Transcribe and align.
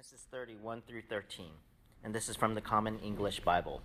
Genesis 0.00 0.26
31 0.30 0.80
through 0.88 1.02
13, 1.10 1.44
and 2.02 2.14
this 2.14 2.30
is 2.30 2.36
from 2.36 2.54
the 2.54 2.62
Common 2.62 2.98
English 3.00 3.40
Bible. 3.40 3.82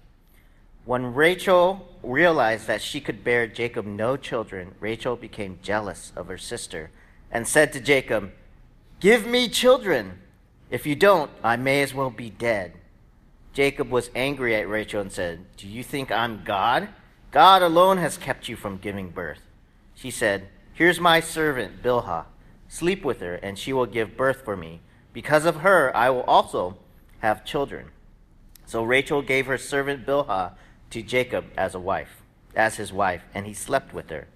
When 0.86 1.14
Rachel 1.14 1.90
realized 2.02 2.68
that 2.68 2.82
she 2.82 3.02
could 3.02 3.22
bear 3.22 3.48
Jacob 3.48 3.85
no 3.85 4.16
children, 4.16 4.75
Rachel 4.80 5.17
became 5.17 5.59
jealous 5.62 6.14
of 6.16 6.30
her 6.30 6.38
sister 6.38 6.90
and 7.30 7.46
said 7.46 7.74
to 7.74 7.82
Jacob, 7.82 8.32
Give 9.02 9.28
me 9.28 9.50
children. 9.50 10.20
If 10.70 10.86
you 10.86 10.96
don't, 10.96 11.32
I 11.43 11.57
may 11.57 11.82
as 11.82 11.93
well 11.93 12.12
be 12.12 12.29
dead. 12.29 12.71
Jacob 13.52 13.89
was 13.91 14.09
angry 14.16 14.55
at 14.55 14.70
Rachel 14.70 15.02
and 15.02 15.11
said, 15.11 15.43
Do 15.57 15.68
you 15.68 15.84
think 15.84 16.13
I'm 16.13 16.45
God? 16.45 16.88
God 17.32 17.61
alone 17.61 17.97
has 17.97 18.16
kept 18.16 18.47
you 18.47 18.55
from 18.55 18.77
giving 18.77 19.09
birth. 19.09 19.41
She 19.95 20.11
said, 20.11 20.47
Here's 20.71 21.02
my 21.02 21.20
servant, 21.20 21.84
Bilhah. 21.84 22.23
Sleep 22.70 23.04
with 23.04 23.20
her, 23.20 23.36
and 23.36 23.59
she 23.59 23.73
will 23.73 23.86
give 23.86 24.16
birth 24.16 24.45
for 24.45 24.55
me. 24.55 24.79
Because 25.16 25.45
of 25.45 25.61
her, 25.61 25.95
I 25.95 26.09
will 26.09 26.23
also 26.23 26.75
have 27.20 27.45
children. 27.45 27.92
So 28.65 28.83
Rachel 28.83 29.21
gave 29.21 29.46
her 29.46 29.57
servant 29.57 30.06
Bilhah 30.06 30.56
to 30.89 31.01
Jacob 31.01 31.46
as 31.56 31.73
a 31.73 31.79
wife, 31.79 32.21
as 32.53 32.75
his 32.75 32.91
wife, 32.91 33.21
and 33.33 33.45
he 33.45 33.53
slept 33.53 33.93
with 33.93 34.09
her. 34.09 34.27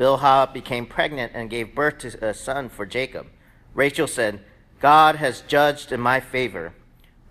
Bilhah 0.00 0.50
became 0.50 0.86
pregnant 0.86 1.32
and 1.34 1.50
gave 1.50 1.74
birth 1.74 1.98
to 1.98 2.26
a 2.26 2.32
son 2.32 2.70
for 2.70 2.86
Jacob. 2.86 3.26
Rachel 3.74 4.06
said, 4.06 4.40
God 4.80 5.16
has 5.16 5.42
judged 5.42 5.92
in 5.92 6.00
my 6.00 6.18
favor, 6.18 6.72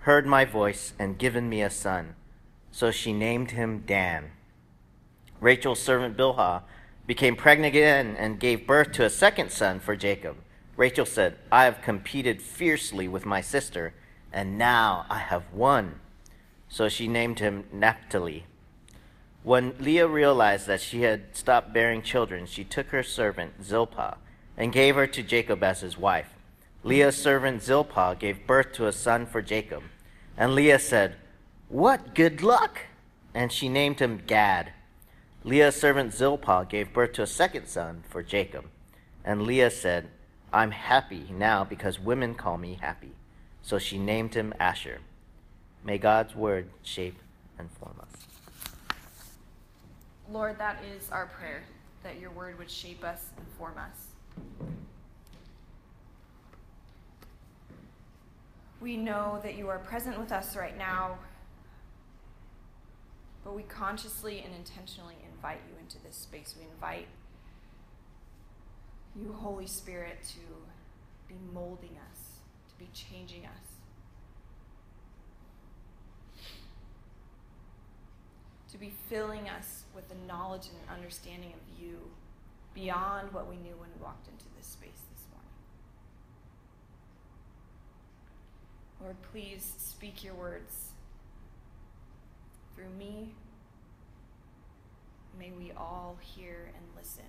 heard 0.02 0.28
my 0.28 0.46
voice, 0.46 0.94
and 1.00 1.18
given 1.18 1.50
me 1.50 1.64
a 1.64 1.72
son. 1.72 2.14
So 2.72 2.92
she 2.92 3.14
named 3.14 3.50
him 3.50 3.84
Dan. 3.88 4.30
Rachel's 5.40 5.82
servant 5.82 6.16
Bilhah 6.16 6.62
became 7.08 7.36
pregnant 7.36 7.74
again 7.74 8.16
and 8.16 8.40
gave 8.40 8.68
birth 8.68 8.92
to 8.92 9.06
a 9.06 9.10
second 9.10 9.52
son 9.52 9.80
for 9.80 9.96
Jacob. 9.96 10.38
Rachel 10.82 11.06
said, 11.06 11.36
I 11.52 11.66
have 11.66 11.84
competed 11.84 12.42
fiercely 12.42 13.08
with 13.08 13.24
my 13.24 13.40
sister, 13.40 13.94
and 14.34 14.58
now 14.58 15.06
I 15.12 15.20
have 15.20 15.54
won. 15.54 16.00
So 16.70 16.90
she 16.90 17.08
named 17.08 17.38
him 17.38 17.66
Naphtali. 17.72 18.46
When 19.44 19.76
Leah 19.80 20.08
realized 20.08 20.66
that 20.66 20.82
she 20.82 21.04
had 21.04 21.38
stopped 21.38 21.72
bearing 21.72 22.02
children, 22.02 22.48
she 22.48 22.64
took 22.64 22.88
her 22.88 23.04
servant 23.04 23.64
Zilpah 23.64 24.18
and 24.58 24.74
gave 24.74 24.96
her 24.96 25.06
to 25.06 25.22
Jacob 25.22 25.62
as 25.62 25.82
his 25.82 26.00
wife. 26.00 26.34
Leah's 26.84 27.16
servant 27.16 27.62
Zilpah 27.62 28.16
gave 28.18 28.48
birth 28.48 28.74
to 28.74 28.88
a 28.88 28.92
son 28.92 29.28
for 29.28 29.44
Jacob. 29.44 29.84
And 30.36 30.56
Leah 30.56 30.80
said, 30.80 31.16
What 31.70 32.16
good 32.16 32.42
luck! 32.42 32.88
And 33.36 33.52
she 33.52 33.70
named 33.70 34.00
him 34.00 34.24
Gad. 34.26 34.74
Leah's 35.44 35.76
servant 35.76 36.12
Zilpah 36.12 36.66
gave 36.68 36.92
birth 36.92 37.14
to 37.14 37.22
a 37.22 37.28
second 37.28 37.68
son 37.68 38.04
for 38.10 38.24
Jacob. 38.24 38.66
And 39.24 39.44
Leah 39.44 39.70
said, 39.70 40.10
I'm 40.54 40.72
happy 40.72 41.28
now 41.32 41.64
because 41.64 42.00
women 42.00 42.36
call 42.36 42.58
me 42.58 42.78
happy. 42.82 43.14
So 43.62 43.80
she 43.80 43.98
named 43.98 44.36
him 44.36 44.54
Asher. 44.60 45.00
May 45.84 45.98
God's 45.98 46.36
word 46.36 46.70
shape 46.84 47.18
and 47.58 47.70
form 47.72 47.96
us. 48.02 48.28
Lord, 50.30 50.58
that 50.60 50.84
is 50.84 51.10
our 51.10 51.26
prayer, 51.28 51.64
that 52.04 52.20
your 52.20 52.32
word 52.32 52.58
would 52.58 52.70
shape 52.70 53.04
us 53.04 53.26
and 53.38 53.46
form 53.58 53.76
us. 53.78 54.08
We 58.82 58.98
know 58.98 59.40
that 59.44 59.56
you 59.56 59.70
are 59.70 59.80
present 59.80 60.20
with 60.20 60.32
us 60.32 60.56
right 60.56 60.78
now, 60.78 61.20
but 63.44 63.56
we 63.56 63.64
consciously 63.64 64.42
and 64.44 64.54
intentionally 64.56 65.16
invite 65.34 65.62
you 65.70 65.78
into 65.80 66.02
this 66.04 66.16
space. 66.16 66.56
We 66.58 66.66
invite 66.74 67.08
you, 69.16 69.34
Holy 69.34 69.68
Spirit, 69.68 70.18
to 70.24 70.40
be 71.28 71.36
molding 71.54 71.98
us, 72.12 72.40
to 72.70 72.76
be 72.78 72.90
changing 72.94 73.46
us. 73.46 73.68
To 78.72 78.78
be 78.78 78.94
filling 79.10 79.50
us 79.50 79.84
with 79.94 80.08
the 80.08 80.16
knowledge 80.28 80.68
and 80.68 80.98
understanding 80.98 81.52
of 81.54 81.82
you 81.82 81.98
beyond 82.74 83.34
what 83.34 83.50
we 83.50 83.58
knew 83.58 83.76
when 83.78 83.90
we 83.98 84.02
walked 84.02 84.28
into 84.28 84.46
this 84.58 84.68
space 84.68 85.02
this 85.14 85.26
morning. 85.30 85.50
Lord, 89.02 89.16
please 89.34 89.74
speak 89.78 90.24
your 90.24 90.36
words 90.36 90.92
through 92.76 92.90
me. 92.98 93.34
May 95.38 95.52
we 95.58 95.74
all 95.76 96.18
hear 96.22 96.72
and 96.74 96.86
listen 96.98 97.26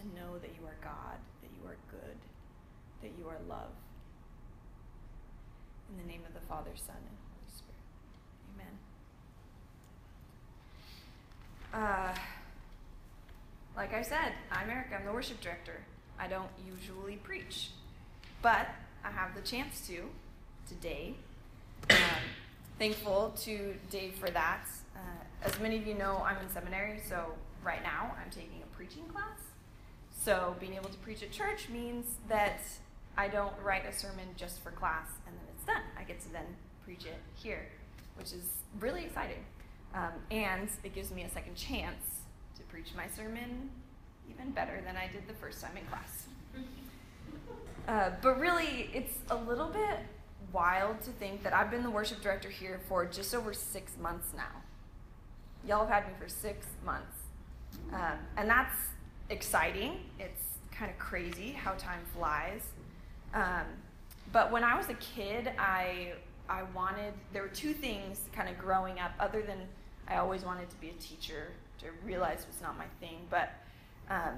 and 0.00 0.14
know 0.14 0.38
that 0.38 0.50
you 0.58 0.66
are 0.66 0.76
God, 0.82 1.18
that 1.42 1.50
you 1.60 1.68
are 1.68 1.76
good, 1.90 2.16
that 3.02 3.12
you 3.18 3.28
are 3.28 3.38
love. 3.48 3.70
In 5.90 5.96
the 6.02 6.10
name 6.10 6.22
of 6.26 6.34
the 6.34 6.46
Father, 6.46 6.70
Son, 6.74 6.96
and 6.96 7.16
Holy 7.30 7.50
Spirit. 7.54 7.74
Amen. 11.72 11.84
Uh, 11.84 12.14
like 13.76 13.92
I 13.92 14.02
said, 14.02 14.32
I'm 14.50 14.70
Eric. 14.70 14.88
I'm 14.96 15.04
the 15.04 15.12
worship 15.12 15.40
director. 15.40 15.80
I 16.18 16.28
don't 16.28 16.50
usually 16.64 17.16
preach, 17.16 17.70
but 18.40 18.68
I 19.04 19.10
have 19.10 19.34
the 19.34 19.42
chance 19.42 19.86
to 19.88 20.04
today. 20.68 21.14
Um, 21.90 21.96
thankful 22.78 23.34
to 23.42 23.74
Dave 23.90 24.14
for 24.14 24.30
that. 24.30 24.66
Uh, 24.96 25.00
as 25.42 25.58
many 25.60 25.76
of 25.76 25.86
you 25.86 25.94
know, 25.94 26.22
I'm 26.24 26.38
in 26.38 26.48
seminary, 26.48 27.00
so 27.08 27.32
right 27.62 27.82
now 27.82 28.14
I'm 28.22 28.30
taking 28.30 28.62
a 28.62 28.76
preaching 28.76 29.04
class. 29.04 29.38
So 30.24 30.56
being 30.58 30.72
able 30.72 30.88
to 30.88 30.96
preach 30.98 31.22
at 31.22 31.30
church 31.30 31.68
means 31.68 32.06
that 32.28 32.60
I 33.14 33.28
don't 33.28 33.52
write 33.62 33.84
a 33.84 33.92
sermon 33.92 34.26
just 34.36 34.62
for 34.62 34.70
class 34.70 35.08
and 35.26 35.36
then 35.36 35.44
it's 35.54 35.64
done. 35.66 35.82
I 35.98 36.04
get 36.04 36.18
to 36.22 36.32
then 36.32 36.46
preach 36.82 37.04
it 37.04 37.18
here, 37.34 37.66
which 38.16 38.32
is 38.32 38.46
really 38.80 39.04
exciting. 39.04 39.44
Um, 39.94 40.12
and 40.30 40.70
it 40.82 40.94
gives 40.94 41.10
me 41.10 41.24
a 41.24 41.30
second 41.30 41.56
chance 41.56 42.22
to 42.56 42.62
preach 42.62 42.88
my 42.96 43.06
sermon 43.06 43.68
even 44.30 44.50
better 44.52 44.82
than 44.86 44.96
I 44.96 45.08
did 45.12 45.28
the 45.28 45.34
first 45.34 45.60
time 45.60 45.76
in 45.76 45.84
class. 45.86 46.26
Uh, 47.86 48.08
but 48.22 48.40
really, 48.40 48.88
it's 48.94 49.18
a 49.28 49.36
little 49.36 49.68
bit 49.68 49.98
wild 50.54 51.02
to 51.02 51.10
think 51.10 51.42
that 51.42 51.52
I've 51.52 51.70
been 51.70 51.82
the 51.82 51.90
worship 51.90 52.22
director 52.22 52.48
here 52.48 52.80
for 52.88 53.04
just 53.04 53.34
over 53.34 53.52
six 53.52 53.98
months 54.00 54.28
now. 54.34 54.62
Y'all 55.68 55.84
have 55.84 56.04
had 56.04 56.06
me 56.06 56.14
for 56.18 56.26
six 56.26 56.66
months. 56.82 57.18
Um, 57.92 58.16
and 58.38 58.48
that's 58.48 58.74
exciting. 59.30 60.00
It's 60.18 60.42
kind 60.72 60.90
of 60.90 60.98
crazy 60.98 61.52
how 61.52 61.72
time 61.72 62.00
flies. 62.14 62.62
Um, 63.32 63.66
but 64.32 64.50
when 64.50 64.64
I 64.64 64.76
was 64.76 64.88
a 64.88 64.94
kid, 64.94 65.52
I 65.58 66.12
I 66.48 66.62
wanted 66.74 67.14
there 67.32 67.42
were 67.42 67.48
two 67.48 67.72
things 67.72 68.20
kind 68.32 68.48
of 68.48 68.58
growing 68.58 68.98
up 68.98 69.12
other 69.18 69.42
than 69.42 69.58
I 70.06 70.16
always 70.16 70.44
wanted 70.44 70.68
to 70.70 70.76
be 70.76 70.90
a 70.90 70.94
teacher 70.94 71.52
to 71.78 71.86
realize 72.04 72.46
was 72.46 72.60
not 72.60 72.76
my 72.76 72.86
thing, 73.00 73.18
but 73.30 73.50
um, 74.10 74.34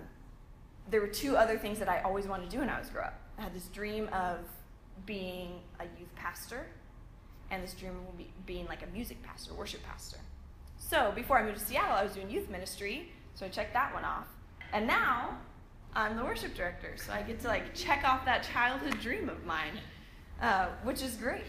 there 0.90 1.00
were 1.00 1.08
two 1.08 1.36
other 1.36 1.58
things 1.58 1.78
that 1.80 1.88
I 1.88 2.00
always 2.02 2.26
wanted 2.26 2.50
to 2.50 2.50
do 2.50 2.60
when 2.60 2.70
I 2.70 2.78
was 2.78 2.88
grow 2.88 3.02
up. 3.02 3.18
I 3.38 3.42
had 3.42 3.54
this 3.54 3.66
dream 3.66 4.08
of 4.12 4.38
being 5.04 5.60
a 5.80 5.84
youth 5.98 6.14
pastor 6.14 6.66
and 7.50 7.62
this 7.62 7.74
dream 7.74 7.92
of 7.92 8.46
being 8.46 8.66
like 8.66 8.82
a 8.82 8.86
music 8.86 9.22
pastor, 9.22 9.54
worship 9.54 9.82
pastor. 9.84 10.18
So 10.78 11.12
before 11.14 11.38
I 11.38 11.42
moved 11.42 11.58
to 11.58 11.64
Seattle, 11.64 11.96
I 11.96 12.04
was 12.04 12.12
doing 12.12 12.30
youth 12.30 12.48
ministry, 12.48 13.10
so 13.34 13.46
I 13.46 13.48
checked 13.48 13.72
that 13.74 13.92
one 13.92 14.04
off. 14.04 14.26
And 14.72 14.86
now 14.86 15.38
I'm 15.94 16.16
the 16.16 16.24
worship 16.24 16.54
director, 16.54 16.94
so 16.96 17.12
I 17.12 17.22
get 17.22 17.40
to 17.40 17.48
like 17.48 17.74
check 17.74 18.04
off 18.04 18.24
that 18.24 18.42
childhood 18.42 19.00
dream 19.00 19.28
of 19.28 19.44
mine, 19.46 19.72
uh, 20.42 20.66
which 20.82 21.02
is 21.02 21.14
great. 21.14 21.44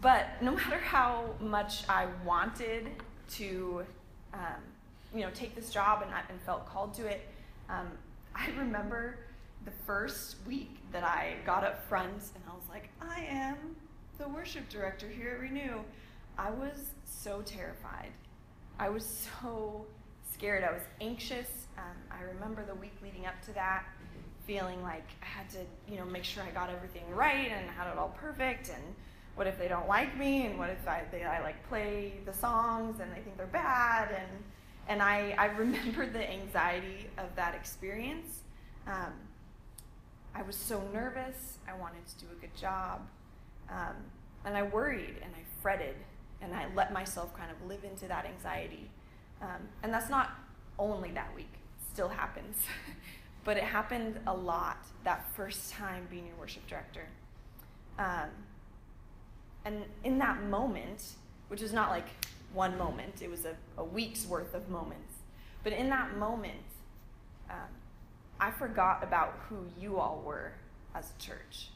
But 0.00 0.26
no 0.40 0.52
matter 0.56 0.78
how 0.78 1.34
much 1.40 1.88
I 1.88 2.06
wanted 2.24 2.90
to, 3.32 3.84
um, 4.32 4.62
you 5.14 5.22
know, 5.22 5.30
take 5.34 5.54
this 5.54 5.70
job 5.70 6.02
and, 6.02 6.12
and 6.28 6.40
felt 6.42 6.66
called 6.66 6.94
to 6.94 7.06
it, 7.06 7.28
um, 7.68 7.90
I 8.34 8.50
remember 8.58 9.18
the 9.64 9.72
first 9.84 10.36
week 10.46 10.78
that 10.92 11.02
I 11.02 11.34
got 11.44 11.64
up 11.64 11.88
front 11.88 12.22
and 12.34 12.44
I 12.48 12.54
was 12.54 12.68
like, 12.68 12.88
I 13.00 13.24
am 13.28 13.56
the 14.18 14.28
worship 14.28 14.68
director 14.68 15.08
here 15.08 15.32
at 15.32 15.40
Renew. 15.40 15.80
I 16.38 16.50
was 16.50 16.90
so 17.04 17.42
terrified. 17.42 18.12
I 18.78 18.88
was 18.90 19.26
so 19.40 19.86
scared. 20.36 20.64
I 20.64 20.72
was 20.72 20.82
anxious. 21.00 21.48
Um, 21.78 21.96
I 22.10 22.22
remember 22.22 22.64
the 22.64 22.74
week 22.74 22.92
leading 23.02 23.26
up 23.26 23.40
to 23.46 23.52
that, 23.54 23.84
feeling 24.46 24.82
like 24.82 25.06
I 25.22 25.26
had 25.26 25.48
to, 25.50 25.58
you 25.90 25.98
know, 25.98 26.04
make 26.04 26.24
sure 26.24 26.42
I 26.42 26.50
got 26.50 26.68
everything 26.68 27.04
right 27.14 27.50
and 27.50 27.70
had 27.70 27.90
it 27.90 27.98
all 27.98 28.14
perfect. 28.20 28.68
And 28.68 28.82
what 29.34 29.46
if 29.46 29.58
they 29.58 29.68
don't 29.68 29.88
like 29.88 30.16
me? 30.18 30.46
And 30.46 30.58
what 30.58 30.68
if 30.68 30.86
I, 30.86 31.04
they, 31.10 31.24
I 31.24 31.42
like 31.42 31.66
play 31.68 32.20
the 32.26 32.34
songs 32.34 33.00
and 33.00 33.10
they 33.12 33.20
think 33.20 33.38
they're 33.38 33.46
bad? 33.46 34.10
And 34.10 34.44
and 34.88 35.02
I, 35.02 35.34
I 35.38 35.46
remember 35.58 36.06
the 36.06 36.30
anxiety 36.30 37.08
of 37.18 37.34
that 37.36 37.54
experience. 37.54 38.42
Um, 38.86 39.12
I 40.34 40.42
was 40.42 40.54
so 40.54 40.82
nervous. 40.92 41.58
I 41.66 41.76
wanted 41.78 42.06
to 42.06 42.24
do 42.24 42.26
a 42.30 42.40
good 42.40 42.54
job. 42.54 43.00
Um, 43.70 43.96
and 44.44 44.56
I 44.56 44.62
worried 44.62 45.16
and 45.22 45.32
I 45.34 45.42
fretted 45.60 45.96
and 46.40 46.54
I 46.54 46.66
let 46.74 46.92
myself 46.92 47.36
kind 47.36 47.50
of 47.50 47.66
live 47.66 47.82
into 47.84 48.06
that 48.06 48.26
anxiety. 48.26 48.90
Um, 49.42 49.68
and 49.82 49.92
that's 49.92 50.10
not 50.10 50.30
only 50.78 51.10
that 51.12 51.34
week, 51.34 51.52
it 51.52 51.92
still 51.92 52.08
happens. 52.08 52.56
but 53.44 53.56
it 53.56 53.62
happened 53.62 54.18
a 54.26 54.34
lot 54.34 54.78
that 55.04 55.24
first 55.34 55.72
time 55.72 56.06
being 56.10 56.26
your 56.26 56.36
worship 56.36 56.66
director. 56.66 57.06
Um, 57.98 58.28
and 59.64 59.84
in 60.04 60.18
that 60.18 60.42
moment, 60.44 61.02
which 61.48 61.62
was 61.62 61.72
not 61.72 61.90
like 61.90 62.08
one 62.52 62.76
moment, 62.76 63.22
it 63.22 63.30
was 63.30 63.44
a, 63.44 63.54
a 63.78 63.84
week's 63.84 64.26
worth 64.26 64.54
of 64.54 64.68
moments. 64.68 65.14
But 65.62 65.72
in 65.72 65.88
that 65.90 66.16
moment, 66.16 66.56
um, 67.50 67.68
I 68.40 68.50
forgot 68.50 69.02
about 69.02 69.38
who 69.48 69.56
you 69.80 69.98
all 69.98 70.22
were 70.24 70.52
as 70.94 71.12
a 71.16 71.22
church. 71.22 71.68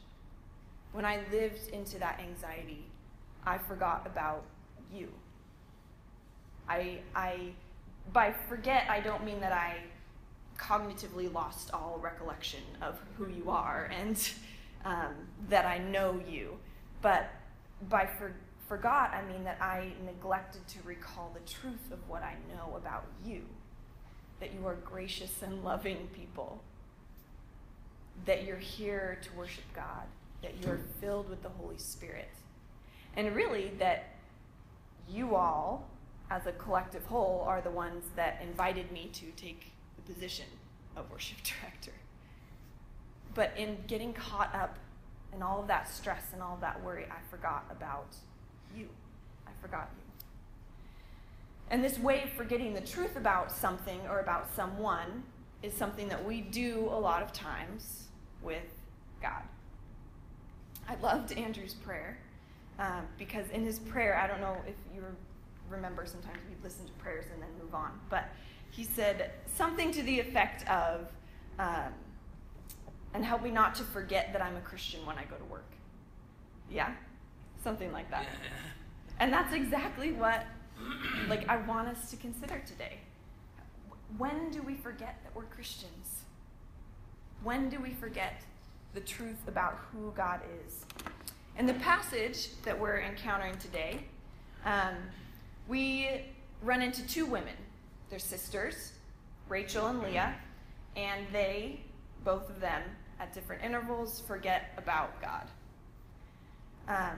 When 0.91 1.05
I 1.05 1.21
lived 1.31 1.69
into 1.69 1.99
that 1.99 2.19
anxiety, 2.19 2.85
I 3.45 3.57
forgot 3.57 4.05
about 4.05 4.43
you. 4.93 5.09
I, 6.67 6.99
I, 7.15 7.53
by 8.13 8.33
forget, 8.47 8.85
I 8.89 8.99
don't 8.99 9.23
mean 9.25 9.39
that 9.41 9.51
I 9.51 9.77
cognitively 10.57 11.33
lost 11.33 11.71
all 11.73 11.99
recollection 12.01 12.61
of 12.81 12.99
who 13.17 13.27
you 13.27 13.49
are 13.49 13.89
and 13.99 14.31
um, 14.85 15.13
that 15.49 15.65
I 15.65 15.79
know 15.79 16.21
you. 16.27 16.57
But 17.01 17.29
by 17.89 18.05
for, 18.05 18.33
forgot, 18.67 19.11
I 19.13 19.21
mean 19.31 19.43
that 19.43 19.57
I 19.59 19.91
neglected 20.05 20.67
to 20.67 20.77
recall 20.85 21.31
the 21.33 21.51
truth 21.51 21.91
of 21.91 21.99
what 22.07 22.23
I 22.23 22.35
know 22.55 22.75
about 22.75 23.05
you. 23.25 23.41
That 24.39 24.53
you 24.53 24.65
are 24.67 24.75
gracious 24.75 25.41
and 25.41 25.63
loving 25.63 26.07
people. 26.13 26.61
That 28.25 28.45
you're 28.45 28.57
here 28.57 29.19
to 29.23 29.37
worship 29.37 29.63
God. 29.75 30.05
That 30.41 30.53
you're 30.63 30.79
filled 30.99 31.29
with 31.29 31.43
the 31.43 31.49
Holy 31.49 31.77
Spirit. 31.77 32.29
And 33.15 33.35
really, 33.35 33.71
that 33.79 34.15
you 35.09 35.35
all, 35.35 35.89
as 36.31 36.47
a 36.47 36.53
collective 36.53 37.05
whole, 37.05 37.43
are 37.45 37.59
the 37.59 37.69
ones 37.69 38.05
that 38.15 38.41
invited 38.41 38.89
me 38.89 39.09
to 39.11 39.25
take 39.35 39.73
the 39.97 40.13
position 40.13 40.45
of 40.95 41.11
worship 41.11 41.37
director. 41.43 41.91
But 43.35 43.51
in 43.57 43.77
getting 43.85 44.13
caught 44.13 44.55
up 44.55 44.77
in 45.33 45.43
all 45.43 45.61
of 45.61 45.67
that 45.67 45.89
stress 45.89 46.23
and 46.31 46.41
all 46.41 46.55
of 46.55 46.61
that 46.61 46.81
worry, 46.83 47.05
I 47.11 47.19
forgot 47.29 47.65
about 47.69 48.15
you. 48.75 48.87
I 49.45 49.51
forgot 49.61 49.89
you. 49.93 50.03
And 51.69 51.83
this 51.83 51.99
way 51.99 52.23
of 52.23 52.29
forgetting 52.29 52.73
the 52.73 52.81
truth 52.81 53.17
about 53.17 53.51
something 53.51 53.99
or 54.09 54.19
about 54.19 54.53
someone 54.55 55.23
is 55.61 55.73
something 55.73 56.07
that 56.07 56.25
we 56.25 56.41
do 56.41 56.87
a 56.91 56.99
lot 56.99 57.21
of 57.21 57.33
times 57.33 58.07
with 58.41 58.63
God. 59.21 59.43
I 60.87 60.95
loved 61.01 61.33
Andrew's 61.33 61.73
prayer 61.73 62.17
um, 62.79 63.05
because 63.17 63.49
in 63.49 63.63
his 63.63 63.79
prayer, 63.79 64.17
I 64.17 64.27
don't 64.27 64.41
know 64.41 64.57
if 64.65 64.75
you 64.93 65.01
remember, 65.71 66.05
sometimes 66.05 66.39
we 66.49 66.55
listen 66.63 66.85
to 66.85 66.91
prayers 66.93 67.25
and 67.33 67.41
then 67.41 67.49
move 67.61 67.73
on, 67.73 67.91
but 68.09 68.29
he 68.69 68.83
said 68.83 69.31
something 69.55 69.91
to 69.91 70.03
the 70.03 70.19
effect 70.19 70.67
of, 70.69 71.07
um, 71.59 71.93
and 73.13 73.25
help 73.25 73.43
me 73.43 73.51
not 73.51 73.75
to 73.75 73.83
forget 73.83 74.31
that 74.33 74.41
I'm 74.41 74.55
a 74.55 74.61
Christian 74.61 75.05
when 75.05 75.17
I 75.17 75.23
go 75.25 75.35
to 75.35 75.43
work. 75.45 75.71
Yeah? 76.69 76.91
Something 77.63 77.91
like 77.91 78.09
that. 78.11 78.23
Yeah. 78.23 78.49
And 79.19 79.31
that's 79.31 79.53
exactly 79.53 80.13
what 80.13 80.45
like 81.27 81.47
I 81.47 81.57
want 81.57 81.87
us 81.87 82.09
to 82.11 82.17
consider 82.17 82.59
today. 82.65 82.97
When 84.17 84.49
do 84.49 84.61
we 84.61 84.75
forget 84.75 85.19
that 85.23 85.35
we're 85.35 85.43
Christians? 85.43 86.23
When 87.43 87.69
do 87.69 87.79
we 87.79 87.91
forget 87.91 88.41
the 88.93 88.99
truth 88.99 89.47
about 89.47 89.79
who 89.91 90.11
God 90.15 90.41
is? 90.65 90.85
In 91.57 91.65
the 91.65 91.73
passage 91.75 92.49
that 92.63 92.77
we're 92.77 93.01
encountering 93.01 93.57
today, 93.57 94.05
um, 94.65 94.95
we 95.67 96.09
run 96.61 96.81
into 96.81 97.05
two 97.07 97.25
women. 97.25 97.55
They're 98.09 98.19
sisters, 98.19 98.93
Rachel 99.47 99.87
and 99.87 100.01
Leah, 100.01 100.35
and 100.95 101.25
they, 101.31 101.81
both 102.23 102.49
of 102.49 102.59
them, 102.59 102.83
at 103.19 103.33
different 103.33 103.63
intervals, 103.63 104.21
forget 104.27 104.73
about 104.77 105.21
God. 105.21 105.47
Um, 106.87 107.17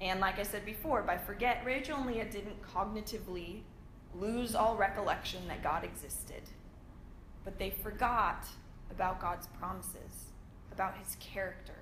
and 0.00 0.20
like 0.20 0.38
I 0.38 0.42
said 0.42 0.64
before, 0.64 1.02
by 1.02 1.18
forget, 1.18 1.62
Rachel 1.64 1.98
and 1.98 2.06
Leah 2.06 2.30
didn't 2.30 2.62
cognitively 2.62 3.60
lose 4.14 4.54
all 4.54 4.76
recollection 4.76 5.46
that 5.48 5.62
God 5.62 5.84
existed, 5.84 6.42
but 7.44 7.58
they 7.58 7.70
forgot 7.70 8.46
about 8.90 9.20
God's 9.20 9.48
promises, 9.58 10.30
about 10.72 10.96
his 10.96 11.16
character, 11.20 11.76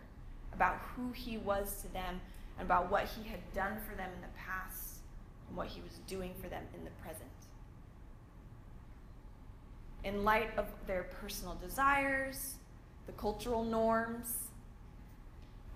about 0.52 0.78
who 0.94 1.12
he 1.12 1.36
was 1.38 1.82
to 1.82 1.92
them, 1.92 2.20
and 2.58 2.66
about 2.66 2.90
what 2.90 3.08
he 3.08 3.28
had 3.28 3.40
done 3.52 3.76
for 3.88 3.96
them 3.96 4.10
in 4.14 4.20
the 4.22 4.28
past 4.36 4.83
and 5.48 5.56
what 5.56 5.68
he 5.68 5.80
was 5.80 5.98
doing 6.06 6.32
for 6.40 6.48
them 6.48 6.62
in 6.74 6.84
the 6.84 6.90
present. 7.02 7.28
In 10.02 10.24
light 10.24 10.50
of 10.58 10.66
their 10.86 11.04
personal 11.04 11.54
desires, 11.54 12.54
the 13.06 13.12
cultural 13.12 13.64
norms, 13.64 14.36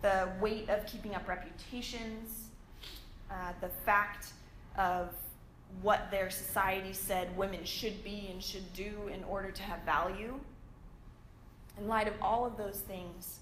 the 0.02 0.28
weight 0.40 0.68
of 0.68 0.86
keeping 0.86 1.14
up 1.14 1.26
reputations, 1.28 2.48
uh, 3.30 3.52
the 3.60 3.68
fact 3.68 4.32
of 4.76 5.14
what 5.82 6.10
their 6.10 6.30
society 6.30 6.92
said 6.92 7.36
women 7.36 7.64
should 7.64 8.02
be 8.02 8.28
and 8.32 8.42
should 8.42 8.72
do 8.72 9.10
in 9.12 9.22
order 9.24 9.50
to 9.50 9.62
have 9.62 9.80
value. 9.82 10.38
In 11.78 11.88
light 11.88 12.08
of 12.08 12.14
all 12.22 12.46
of 12.46 12.56
those 12.56 12.80
things, 12.86 13.40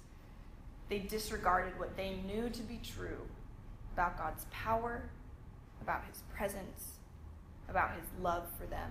they 0.89 0.99
disregarded 0.99 1.79
what 1.79 1.97
they 1.97 2.17
knew 2.27 2.49
to 2.51 2.63
be 2.63 2.81
true 2.83 3.21
about 3.93 4.19
God's 4.19 4.45
power, 4.51 5.03
about 5.83 6.05
his 6.11 6.23
presence, 6.35 6.99
about 7.69 7.93
his 7.93 8.05
love 8.21 8.47
for 8.59 8.67
them, 8.67 8.91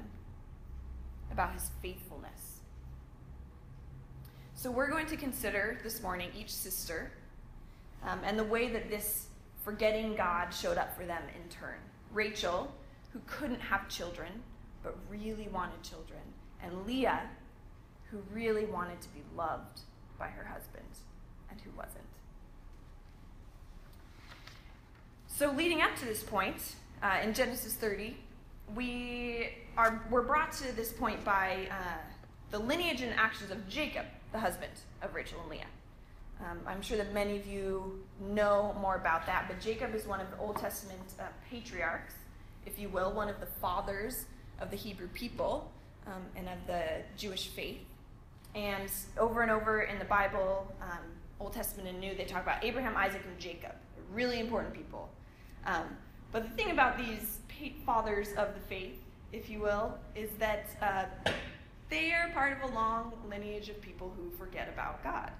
about 1.31 1.53
his 1.53 1.69
faithfulness. 1.81 2.59
So, 4.53 4.71
we're 4.71 4.89
going 4.89 5.07
to 5.07 5.17
consider 5.17 5.79
this 5.83 6.01
morning 6.01 6.29
each 6.37 6.51
sister 6.51 7.11
um, 8.03 8.19
and 8.23 8.39
the 8.39 8.43
way 8.43 8.69
that 8.71 8.89
this 8.89 9.27
forgetting 9.63 10.15
God 10.15 10.53
showed 10.53 10.77
up 10.77 10.95
for 10.95 11.05
them 11.05 11.23
in 11.35 11.49
turn. 11.49 11.77
Rachel, 12.11 12.73
who 13.11 13.19
couldn't 13.27 13.59
have 13.59 13.89
children, 13.89 14.31
but 14.83 14.95
really 15.09 15.47
wanted 15.49 15.81
children, 15.83 16.21
and 16.61 16.85
Leah, 16.85 17.29
who 18.11 18.19
really 18.31 18.65
wanted 18.65 19.01
to 19.01 19.09
be 19.09 19.21
loved 19.35 19.81
by 20.17 20.27
her 20.27 20.45
husband 20.45 20.85
and 21.49 21.59
who 21.61 21.71
wasn't. 21.75 22.14
So, 25.37 25.51
leading 25.51 25.81
up 25.81 25.97
to 25.97 26.05
this 26.05 26.23
point, 26.23 26.75
uh, 27.03 27.17
in 27.21 27.33
Genesis 27.33 27.73
30, 27.73 28.15
we 28.73 29.49
are 29.75 30.01
we're 30.09 30.21
brought 30.21 30.53
to 30.53 30.73
this 30.77 30.93
point 30.93 31.25
by 31.25 31.67
uh, 31.69 31.97
the 32.51 32.59
lineage 32.59 33.01
and 33.01 33.13
actions 33.17 33.51
of 33.51 33.67
Jacob, 33.67 34.05
the 34.31 34.39
husband 34.39 34.71
of 35.01 35.13
Rachel 35.13 35.41
and 35.41 35.49
Leah. 35.49 35.65
Um, 36.39 36.61
I'm 36.65 36.81
sure 36.81 36.95
that 36.95 37.13
many 37.13 37.35
of 37.35 37.45
you 37.45 38.01
know 38.21 38.77
more 38.79 38.95
about 38.95 39.25
that, 39.25 39.49
but 39.49 39.59
Jacob 39.59 39.93
is 39.93 40.07
one 40.07 40.21
of 40.21 40.31
the 40.31 40.37
Old 40.37 40.55
Testament 40.55 41.01
uh, 41.19 41.23
patriarchs, 41.51 42.13
if 42.65 42.79
you 42.79 42.87
will, 42.87 43.11
one 43.11 43.27
of 43.27 43.41
the 43.41 43.45
fathers 43.45 44.27
of 44.61 44.71
the 44.71 44.77
Hebrew 44.77 45.09
people 45.09 45.69
um, 46.07 46.23
and 46.37 46.47
of 46.47 46.65
the 46.65 46.81
Jewish 47.17 47.49
faith. 47.49 47.83
And 48.55 48.89
over 49.17 49.41
and 49.41 49.51
over 49.51 49.81
in 49.81 49.99
the 49.99 50.05
Bible, 50.05 50.73
um, 50.81 51.03
Old 51.41 51.51
Testament 51.51 51.89
and 51.89 51.99
New, 51.99 52.15
they 52.15 52.23
talk 52.23 52.41
about 52.41 52.63
Abraham, 52.63 52.95
Isaac, 52.95 53.23
and 53.29 53.37
Jacob. 53.37 53.73
Really 54.13 54.39
important 54.39 54.73
people. 54.73 55.09
Um, 55.65 55.97
but 56.31 56.49
the 56.49 56.55
thing 56.55 56.71
about 56.71 56.97
these 56.97 57.39
fathers 57.85 58.29
of 58.37 58.53
the 58.53 58.59
faith, 58.67 58.97
if 59.31 59.49
you 59.49 59.59
will, 59.59 59.97
is 60.15 60.29
that 60.37 60.67
uh, 60.81 61.31
they 61.89 62.11
are 62.11 62.29
part 62.29 62.57
of 62.61 62.69
a 62.69 62.73
long 62.73 63.13
lineage 63.29 63.69
of 63.69 63.81
people 63.81 64.13
who 64.17 64.29
forget 64.37 64.69
about 64.69 65.03
God 65.03 65.31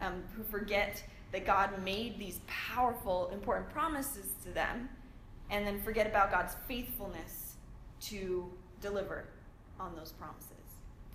um, 0.00 0.22
who 0.34 0.42
forget 0.42 1.02
that 1.32 1.46
God 1.46 1.82
made 1.84 2.18
these 2.18 2.40
powerful, 2.46 3.30
important 3.32 3.70
promises 3.70 4.26
to 4.44 4.50
them, 4.50 4.88
and 5.50 5.66
then 5.66 5.80
forget 5.82 6.06
about 6.06 6.30
God's 6.30 6.56
faithfulness 6.66 7.56
to 8.02 8.50
deliver 8.80 9.26
on 9.78 9.94
those 9.94 10.12
promises 10.12 10.50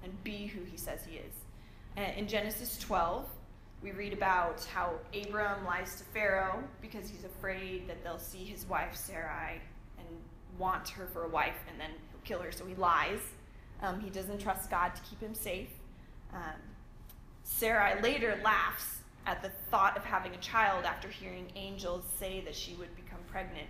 and 0.04 0.24
be 0.24 0.46
who 0.46 0.64
he 0.64 0.78
says 0.78 1.02
he 1.08 1.18
is. 1.18 1.34
And 1.98 2.16
in 2.18 2.28
Genesis 2.28 2.78
12, 2.80 3.28
we 3.84 3.92
read 3.92 4.14
about 4.14 4.64
how 4.66 4.94
Abram 5.14 5.66
lies 5.66 5.96
to 5.98 6.04
Pharaoh 6.06 6.64
because 6.82 7.10
he's 7.10 7.24
afraid 7.24 7.88
that 7.88 8.04
they'll 8.04 8.18
see 8.18 8.44
his 8.44 8.66
wife 8.66 8.96
Sarai 8.96 9.62
and 9.98 10.08
want 10.58 10.90
her 10.90 11.08
for 11.14 11.26
a 11.26 11.30
wife, 11.30 11.58
and 11.70 11.80
then 11.80 11.90
he'll 12.12 12.22
kill 12.24 12.40
her. 12.40 12.52
So 12.52 12.66
he 12.66 12.76
lies. 12.76 13.20
Um, 13.82 14.00
he 14.00 14.10
doesn't 14.10 14.40
trust 14.40 14.70
God 14.70 14.96
to 14.96 15.02
keep 15.02 15.20
him 15.20 15.36
safe. 15.36 15.70
Um, 16.34 16.60
Sarai 17.44 18.02
later 18.02 18.40
laughs 18.44 19.00
at 19.28 19.42
the 19.42 19.50
thought 19.70 19.98
of 19.98 20.04
having 20.04 20.34
a 20.34 20.38
child 20.38 20.86
after 20.86 21.08
hearing 21.08 21.48
angels 21.56 22.04
say 22.18 22.42
that 22.42 22.56
she 22.56 22.74
would 22.74 22.96
become 22.96 23.20
pregnant. 23.32 23.68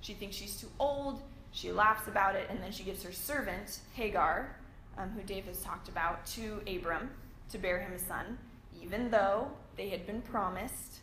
She 0.00 0.14
thinks 0.14 0.36
she's 0.36 0.56
too 0.60 0.68
old, 0.78 1.22
she 1.52 1.70
laughs 1.70 2.08
about 2.08 2.34
it, 2.34 2.46
and 2.50 2.62
then 2.62 2.72
she 2.72 2.82
gives 2.82 3.02
her 3.02 3.12
servant, 3.12 3.80
Hagar, 3.94 4.56
um, 4.98 5.10
who 5.10 5.22
Dave 5.22 5.44
has 5.44 5.62
talked 5.62 5.88
about, 5.88 6.24
to 6.26 6.60
Abram 6.66 7.10
to 7.50 7.58
bear 7.58 7.78
him 7.78 7.92
a 7.92 7.98
son, 7.98 8.38
even 8.82 9.10
though 9.10 9.48
they 9.76 9.88
had 9.88 10.06
been 10.06 10.22
promised 10.22 11.00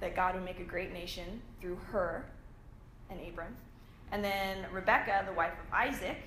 that 0.00 0.14
God 0.14 0.34
would 0.34 0.44
make 0.44 0.60
a 0.60 0.64
great 0.64 0.92
nation 0.92 1.40
through 1.60 1.76
her 1.90 2.26
and 3.10 3.20
Abram. 3.20 3.56
And 4.12 4.22
then 4.22 4.66
Rebekah, 4.72 5.24
the 5.26 5.32
wife 5.32 5.52
of 5.52 5.72
Isaac, 5.72 6.18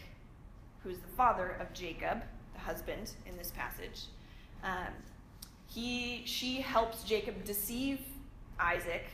who's 0.84 0.98
the 0.98 1.08
father 1.16 1.58
of 1.60 1.74
Jacob, 1.74 2.24
the 2.54 2.60
husband 2.60 3.12
in 3.26 3.38
this 3.38 3.52
passage, 3.52 4.06
um, 4.64 4.94
he, 5.68 6.24
she 6.26 6.62
helps 6.62 7.04
Jacob 7.04 7.44
deceive 7.44 8.00
Isaac 8.60 9.06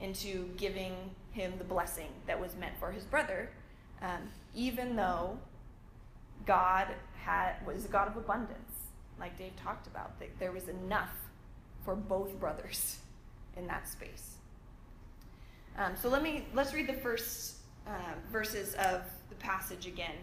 into 0.00 0.48
giving 0.56 0.94
him 1.32 1.54
the 1.58 1.64
blessing 1.64 2.08
that 2.26 2.40
was 2.40 2.54
meant 2.56 2.74
for 2.78 2.92
his 2.92 3.04
brother, 3.04 3.50
um, 4.02 4.28
even 4.54 4.96
though 4.96 5.38
God 6.46 6.88
had, 7.14 7.54
was 7.66 7.84
a 7.84 7.88
God 7.88 8.08
of 8.08 8.16
abundance, 8.16 8.74
like 9.18 9.36
Dave 9.38 9.56
talked 9.56 9.86
about. 9.86 10.18
That 10.18 10.38
there 10.38 10.52
was 10.52 10.68
enough 10.68 11.10
for 11.84 11.94
both 11.94 12.38
brothers 12.38 12.98
in 13.56 13.66
that 13.66 13.88
space. 13.88 14.36
Um, 15.78 15.94
so 15.96 16.08
let 16.08 16.22
me 16.22 16.44
let's 16.54 16.74
read 16.74 16.86
the 16.86 16.92
first 16.94 17.56
uh, 17.86 18.14
verses 18.30 18.74
of 18.74 19.02
the 19.28 19.34
passage 19.36 19.86
again. 19.86 20.14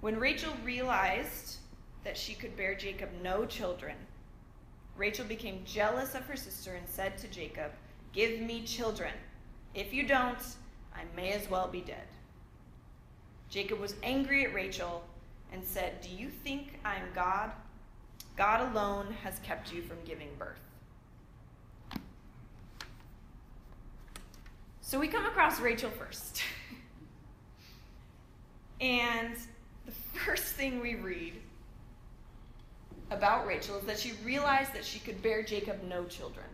When 0.00 0.18
Rachel 0.18 0.52
realized 0.64 1.56
that 2.04 2.16
she 2.16 2.34
could 2.34 2.56
bear 2.56 2.74
Jacob 2.74 3.08
no 3.22 3.44
children, 3.44 3.96
Rachel 4.96 5.24
became 5.24 5.62
jealous 5.64 6.14
of 6.14 6.22
her 6.26 6.36
sister 6.36 6.74
and 6.74 6.88
said 6.88 7.18
to 7.18 7.28
Jacob, 7.28 7.72
Give 8.12 8.40
me 8.40 8.62
children. 8.62 9.12
If 9.74 9.92
you 9.92 10.06
don't, 10.06 10.38
I 10.94 11.02
may 11.14 11.32
as 11.32 11.50
well 11.50 11.68
be 11.68 11.80
dead. 11.80 12.06
Jacob 13.50 13.78
was 13.78 13.94
angry 14.02 14.44
at 14.44 14.54
Rachel 14.54 15.02
and 15.56 15.64
said, 15.64 16.02
Do 16.02 16.10
you 16.10 16.28
think 16.28 16.78
I 16.84 16.96
am 16.96 17.08
God? 17.14 17.50
God 18.36 18.70
alone 18.70 19.06
has 19.22 19.38
kept 19.38 19.72
you 19.72 19.80
from 19.80 19.96
giving 20.04 20.28
birth. 20.38 20.60
So 24.82 25.00
we 25.00 25.08
come 25.08 25.24
across 25.24 25.58
Rachel 25.58 25.90
first. 25.90 26.42
and 28.82 29.34
the 29.86 29.92
first 29.92 30.44
thing 30.44 30.80
we 30.80 30.96
read 30.96 31.32
about 33.10 33.46
Rachel 33.46 33.78
is 33.78 33.84
that 33.84 33.98
she 33.98 34.12
realized 34.24 34.74
that 34.74 34.84
she 34.84 34.98
could 34.98 35.22
bear 35.22 35.42
Jacob 35.42 35.82
no 35.88 36.04
children, 36.04 36.46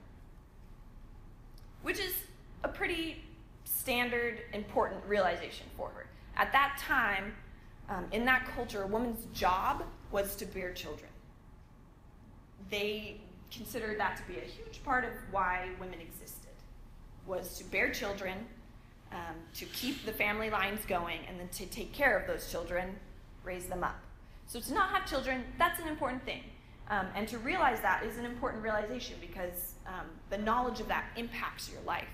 which 1.83 1.99
is 1.99 2.15
a 2.63 2.69
pretty 2.69 3.25
standard, 3.65 4.43
important 4.53 5.01
realization 5.09 5.67
for 5.77 5.89
her. 5.89 6.07
At 6.37 6.53
that 6.53 6.79
time, 6.79 7.35
um, 7.93 8.07
in 8.11 8.25
that 8.25 8.47
culture, 8.55 8.83
a 8.83 8.87
woman's 8.87 9.27
job 9.35 9.85
was 10.11 10.35
to 10.37 10.47
bear 10.47 10.73
children. 10.73 11.11
They 12.71 13.21
considered 13.51 14.01
that 14.01 14.17
to 14.17 14.23
be 14.33 14.39
a 14.39 14.45
huge 14.45 14.83
part 14.83 15.05
of 15.05 15.11
why 15.31 15.69
women 15.79 16.01
existed, 16.01 16.53
was 17.27 17.59
to 17.59 17.65
bear 17.65 17.93
children, 17.93 18.39
um, 19.13 19.37
to 19.55 19.67
keep 19.67 20.07
the 20.07 20.13
family 20.13 20.49
lines 20.49 20.87
going, 20.87 21.19
and 21.29 21.39
then 21.39 21.49
to 21.49 21.67
take 21.67 21.93
care 21.93 22.17
of 22.17 22.27
those 22.27 22.51
children, 22.51 22.97
raise 23.45 23.67
them 23.67 23.85
up. 23.85 24.01
So 24.47 24.59
to 24.59 24.75
not 24.75 24.91
have 24.91 25.07
children, 25.07 25.45
that's 25.59 25.79
an 25.81 25.89
important 25.89 26.25
thing. 26.25 26.45
Um, 26.89 27.07
and 27.15 27.29
to 27.29 27.39
realize 27.39 27.81
that 27.81 28.05
is 28.05 28.17
an 28.17 28.25
important 28.25 28.63
realization 28.63 29.17
because 29.21 29.75
um, 29.87 30.07
the 30.31 30.39
knowledge 30.39 30.81
of 30.81 30.89
that 30.89 31.05
impacts 31.17 31.71
your 31.71 31.81
life. 31.83 32.09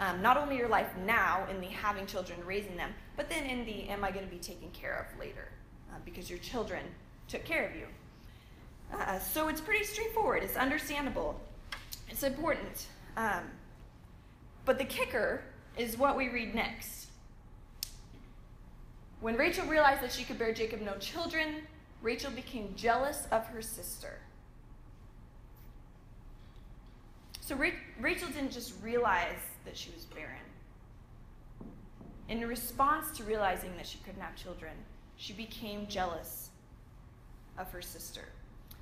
Um, 0.00 0.22
not 0.22 0.36
only 0.36 0.56
your 0.56 0.68
life 0.68 0.90
now 1.06 1.46
in 1.50 1.60
the 1.60 1.68
having 1.68 2.06
children, 2.06 2.38
raising 2.44 2.76
them, 2.76 2.92
but 3.16 3.28
then 3.28 3.44
in 3.44 3.64
the 3.64 3.88
am 3.88 4.02
I 4.02 4.10
going 4.10 4.24
to 4.24 4.30
be 4.30 4.40
taken 4.40 4.70
care 4.70 5.06
of 5.08 5.18
later 5.18 5.48
uh, 5.90 5.98
because 6.04 6.28
your 6.28 6.40
children 6.40 6.82
took 7.28 7.44
care 7.44 7.68
of 7.68 7.76
you. 7.76 7.86
Uh, 8.92 9.18
so 9.18 9.48
it's 9.48 9.60
pretty 9.60 9.84
straightforward. 9.84 10.42
It's 10.42 10.56
understandable. 10.56 11.40
It's 12.08 12.22
important. 12.22 12.86
Um, 13.16 13.44
but 14.64 14.78
the 14.78 14.84
kicker 14.84 15.42
is 15.76 15.96
what 15.96 16.16
we 16.16 16.28
read 16.28 16.54
next. 16.54 17.08
When 19.20 19.36
Rachel 19.36 19.66
realized 19.66 20.02
that 20.02 20.12
she 20.12 20.24
could 20.24 20.38
bear 20.38 20.52
Jacob 20.52 20.80
no 20.80 20.96
children, 20.96 21.62
Rachel 22.02 22.30
became 22.30 22.74
jealous 22.76 23.26
of 23.30 23.46
her 23.46 23.62
sister. 23.62 24.18
So 27.46 27.54
Rachel 28.00 28.28
didn't 28.28 28.52
just 28.52 28.72
realize 28.82 29.36
that 29.66 29.76
she 29.76 29.90
was 29.90 30.06
barren. 30.06 30.40
In 32.30 32.40
response 32.48 33.14
to 33.18 33.24
realizing 33.24 33.76
that 33.76 33.86
she 33.86 33.98
couldn't 33.98 34.22
have 34.22 34.34
children, 34.34 34.72
she 35.18 35.34
became 35.34 35.86
jealous 35.86 36.48
of 37.58 37.70
her 37.70 37.82
sister. 37.82 38.22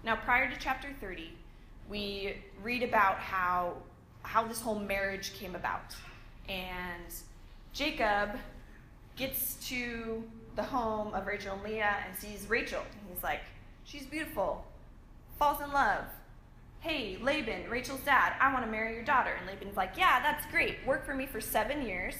Now, 0.05 0.15
prior 0.15 0.49
to 0.49 0.57
chapter 0.61 0.91
30, 1.01 1.33
we 1.91 2.37
read 2.63 2.85
about 2.85 3.17
how, 3.19 3.79
how 4.23 4.47
this 4.47 4.61
whole 4.61 4.79
marriage 4.79 5.35
came 5.35 5.57
about. 5.57 5.97
And 6.49 7.13
Jacob 7.73 8.39
gets 9.17 9.55
to 9.71 10.23
the 10.55 10.63
home 10.63 11.13
of 11.15 11.27
Rachel 11.27 11.55
and 11.55 11.65
Leah 11.65 11.97
and 12.07 12.17
sees 12.17 12.49
Rachel. 12.49 12.83
And 12.83 13.13
he's 13.13 13.25
like, 13.25 13.41
She's 13.83 14.07
beautiful. 14.07 14.65
Falls 15.37 15.61
in 15.61 15.73
love. 15.73 16.05
Hey, 16.83 17.17
Laban, 17.23 17.71
Rachel's 17.71 18.01
dad, 18.01 18.33
I 18.41 18.53
want 18.53 18.65
to 18.65 18.71
marry 18.71 18.93
your 18.95 19.05
daughter. 19.05 19.31
And 19.39 19.47
Laban's 19.47 19.77
like, 19.77 19.97
Yeah, 19.97 20.21
that's 20.21 20.45
great. 20.47 20.85
Work 20.85 21.07
for 21.07 21.15
me 21.15 21.27
for 21.27 21.41
seven 21.41 21.87
years, 21.87 22.17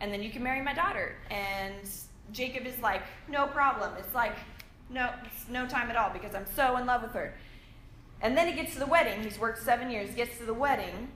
and 0.00 0.12
then 0.12 0.22
you 0.22 0.30
can 0.30 0.40
marry 0.40 0.62
my 0.62 0.72
daughter. 0.72 1.16
And 1.32 1.74
Jacob 2.30 2.64
is 2.64 2.78
like, 2.78 3.02
No 3.28 3.48
problem. 3.48 3.90
It's 3.98 4.14
like, 4.14 4.36
no, 4.88 5.10
it's 5.24 5.48
no 5.48 5.66
time 5.66 5.90
at 5.90 5.96
all 5.96 6.10
because 6.10 6.32
I'm 6.32 6.46
so 6.54 6.76
in 6.76 6.86
love 6.86 7.02
with 7.02 7.10
her. 7.10 7.34
And 8.22 8.36
then 8.36 8.46
he 8.46 8.52
gets 8.52 8.74
to 8.74 8.78
the 8.78 8.86
wedding. 8.86 9.20
He's 9.20 9.36
worked 9.36 9.60
seven 9.60 9.90
years, 9.90 10.14
gets 10.14 10.38
to 10.38 10.44
the 10.44 10.54
wedding, 10.54 11.08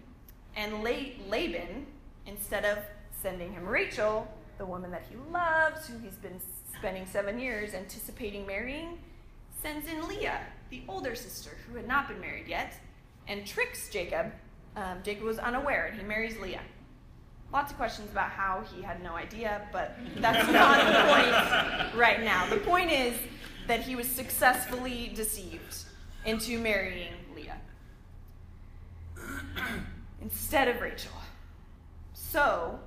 and 0.57 0.83
Laban, 0.83 1.87
instead 2.27 2.65
of 2.65 2.79
sending 3.23 3.53
him 3.53 3.65
Rachel, 3.65 4.27
the 4.59 4.67
woman 4.67 4.91
that 4.91 5.05
he 5.09 5.15
loves, 5.31 5.87
who 5.87 5.99
he's 5.99 6.17
been 6.17 6.41
spending 6.77 7.07
seven 7.07 7.39
years 7.39 7.75
anticipating 7.75 8.45
marrying, 8.45 8.99
sends 9.63 9.87
in 9.87 10.09
Leah, 10.09 10.41
the 10.71 10.83
older 10.89 11.15
sister 11.15 11.51
who 11.69 11.77
had 11.77 11.87
not 11.87 12.09
been 12.09 12.21
married 12.21 12.49
yet, 12.49 12.75
and 13.29 13.47
tricks 13.47 13.89
Jacob. 13.91 14.33
Um, 14.77 14.99
Jacob 15.03 15.25
was 15.25 15.39
unaware, 15.39 15.87
and 15.87 16.01
he 16.01 16.07
marries 16.07 16.39
Leah. 16.39 16.63
Lots 17.53 17.73
of 17.73 17.79
questions 17.79 18.11
about 18.11 18.31
how 18.31 18.63
he 18.75 18.83
had 18.83 19.03
no 19.03 19.13
idea, 19.15 19.69
but 19.73 19.97
that's 20.17 20.51
not 20.53 20.79
the 20.79 21.13
point 21.13 21.95
right 21.97 22.23
now. 22.23 22.49
The 22.49 22.59
point 22.59 22.91
is 22.91 23.15
that 23.67 23.81
he 23.81 23.97
was 23.97 24.09
successfully 24.09 25.13
deceived 25.15 25.77
into 26.25 26.59
marrying 26.59 27.13
Leah 27.35 27.61
instead 30.23 30.69
of 30.69 30.81
Rachel. 30.81 31.13
So, 32.13 32.79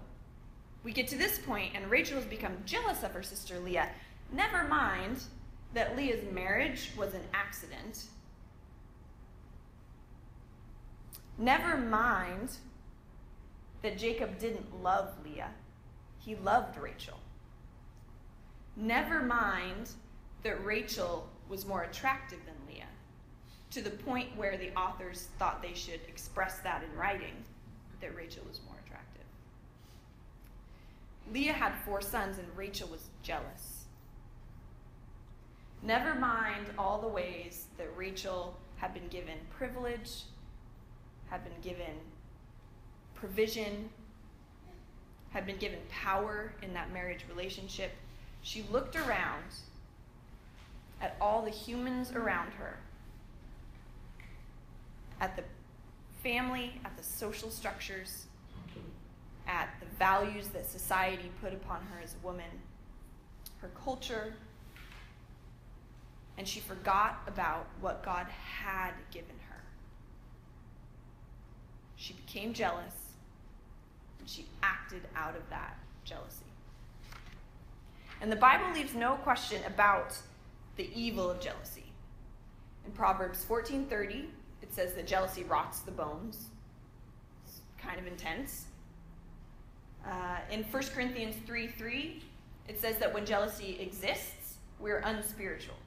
we 0.83 0.91
get 0.91 1.07
to 1.09 1.17
this 1.17 1.39
point, 1.39 1.73
and 1.75 1.89
Rachel 1.89 2.17
has 2.17 2.25
become 2.25 2.57
jealous 2.65 3.03
of 3.03 3.11
her 3.13 3.23
sister 3.23 3.59
Leah. 3.59 3.89
Never 4.31 4.63
mind 4.63 5.23
that 5.73 5.95
Leah's 5.97 6.23
marriage 6.31 6.91
was 6.97 7.13
an 7.13 7.21
accident. 7.33 8.05
Never 11.41 11.75
mind 11.75 12.51
that 13.81 13.97
Jacob 13.97 14.37
didn't 14.37 14.83
love 14.83 15.09
Leah, 15.25 15.49
he 16.19 16.35
loved 16.35 16.77
Rachel. 16.77 17.17
Never 18.75 19.23
mind 19.23 19.89
that 20.43 20.63
Rachel 20.63 21.27
was 21.49 21.65
more 21.65 21.81
attractive 21.81 22.37
than 22.45 22.53
Leah, 22.71 22.85
to 23.71 23.81
the 23.81 23.89
point 23.89 24.37
where 24.37 24.55
the 24.55 24.71
authors 24.75 25.29
thought 25.39 25.63
they 25.63 25.73
should 25.73 26.01
express 26.07 26.59
that 26.59 26.83
in 26.83 26.95
writing, 26.95 27.33
that 28.01 28.15
Rachel 28.15 28.43
was 28.47 28.61
more 28.67 28.77
attractive. 28.85 29.25
Leah 31.33 31.53
had 31.53 31.73
four 31.83 32.01
sons, 32.01 32.37
and 32.37 32.47
Rachel 32.55 32.87
was 32.89 33.09
jealous. 33.23 33.85
Never 35.81 36.13
mind 36.13 36.67
all 36.77 37.01
the 37.01 37.07
ways 37.07 37.65
that 37.79 37.89
Rachel 37.97 38.55
had 38.75 38.93
been 38.93 39.07
given 39.07 39.39
privilege, 39.49 40.25
had 41.31 41.43
been 41.43 41.61
given 41.63 41.95
provision, 43.15 43.89
had 45.31 45.45
been 45.45 45.57
given 45.57 45.79
power 45.89 46.53
in 46.61 46.73
that 46.73 46.91
marriage 46.91 47.25
relationship. 47.29 47.91
She 48.41 48.63
looked 48.71 48.95
around 48.95 49.45
at 50.99 51.15
all 51.21 51.41
the 51.41 51.51
humans 51.51 52.11
around 52.11 52.51
her, 52.53 52.77
at 55.19 55.35
the 55.35 55.43
family, 56.21 56.79
at 56.83 56.95
the 56.97 57.03
social 57.03 57.49
structures, 57.49 58.25
at 59.47 59.69
the 59.79 59.85
values 59.97 60.49
that 60.49 60.65
society 60.65 61.31
put 61.41 61.53
upon 61.53 61.81
her 61.91 62.01
as 62.03 62.15
a 62.21 62.25
woman, 62.25 62.49
her 63.59 63.69
culture, 63.83 64.33
and 66.37 66.47
she 66.47 66.59
forgot 66.59 67.21
about 67.27 67.67
what 67.79 68.03
God 68.03 68.27
had 68.27 68.93
given. 69.11 69.40
She 72.01 72.13
became 72.13 72.51
jealous, 72.51 72.95
and 74.17 74.27
she 74.27 74.47
acted 74.63 75.03
out 75.15 75.35
of 75.35 75.47
that 75.51 75.77
jealousy. 76.03 76.45
And 78.19 78.31
the 78.31 78.37
Bible 78.37 78.73
leaves 78.73 78.95
no 78.95 79.17
question 79.17 79.61
about 79.67 80.17
the 80.77 80.89
evil 80.99 81.29
of 81.29 81.39
jealousy. 81.39 81.83
In 82.87 82.91
Proverbs 82.93 83.45
14:30, 83.45 84.29
it 84.63 84.73
says 84.73 84.95
that 84.95 85.05
jealousy 85.05 85.43
rots 85.43 85.81
the 85.81 85.91
bones. 85.91 86.47
It's 87.45 87.61
kind 87.77 87.99
of 87.99 88.07
intense. 88.07 88.65
Uh, 90.03 90.39
in 90.49 90.63
1 90.63 90.83
Corinthians 90.95 91.35
3 91.45 91.67
3, 91.67 92.23
it 92.67 92.81
says 92.81 92.97
that 92.97 93.13
when 93.13 93.27
jealousy 93.27 93.79
exists, 93.79 94.55
we're 94.79 95.01
unspiritual. 95.01 95.77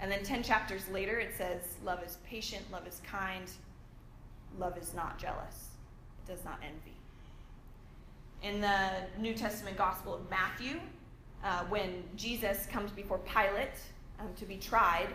And 0.00 0.10
then 0.10 0.24
10 0.24 0.42
chapters 0.42 0.88
later, 0.88 1.20
it 1.20 1.32
says, 1.36 1.76
Love 1.84 2.02
is 2.02 2.18
patient, 2.26 2.64
love 2.72 2.88
is 2.88 3.00
kind, 3.06 3.48
love 4.58 4.76
is 4.78 4.94
not 4.94 5.18
jealous, 5.18 5.68
it 6.24 6.30
does 6.30 6.44
not 6.44 6.58
envy. 6.62 6.96
In 8.42 8.60
the 8.60 8.88
New 9.20 9.34
Testament 9.34 9.76
Gospel 9.76 10.14
of 10.14 10.28
Matthew, 10.30 10.80
uh, 11.44 11.64
when 11.68 12.02
Jesus 12.16 12.66
comes 12.66 12.90
before 12.90 13.18
Pilate 13.18 13.78
um, 14.20 14.28
to 14.36 14.44
be 14.44 14.56
tried, 14.56 15.08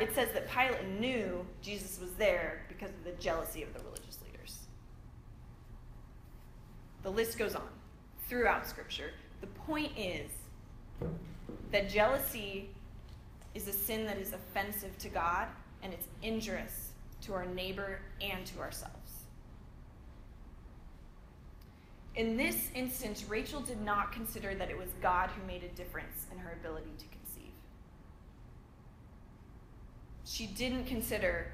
it 0.00 0.14
says 0.14 0.28
that 0.32 0.50
Pilate 0.50 0.88
knew 0.98 1.44
Jesus 1.62 2.00
was 2.00 2.10
there 2.12 2.62
because 2.68 2.90
of 2.90 3.04
the 3.04 3.12
jealousy 3.22 3.62
of 3.62 3.72
the 3.74 3.80
religious 3.80 4.18
leaders. 4.24 4.66
The 7.02 7.10
list 7.10 7.38
goes 7.38 7.54
on 7.54 7.68
throughout 8.28 8.66
Scripture. 8.66 9.10
The 9.40 9.46
point 9.46 9.92
is 9.96 10.30
that 11.72 11.90
jealousy 11.90 12.70
is 13.54 13.68
a 13.68 13.72
sin 13.72 14.04
that 14.06 14.18
is 14.18 14.32
offensive 14.32 14.96
to 14.98 15.08
God 15.08 15.48
and 15.82 15.92
it's 15.92 16.08
injurious 16.22 16.85
to 17.26 17.34
our 17.34 17.46
neighbor 17.46 18.00
and 18.20 18.46
to 18.46 18.60
ourselves. 18.60 18.94
In 22.14 22.36
this 22.36 22.70
instance, 22.74 23.24
Rachel 23.28 23.60
did 23.60 23.82
not 23.82 24.10
consider 24.12 24.54
that 24.54 24.70
it 24.70 24.78
was 24.78 24.88
God 25.02 25.30
who 25.30 25.46
made 25.46 25.62
a 25.62 25.68
difference 25.68 26.26
in 26.32 26.38
her 26.38 26.56
ability 26.58 26.92
to 26.98 27.04
conceive. 27.04 27.52
She 30.24 30.46
didn't 30.46 30.86
consider 30.86 31.48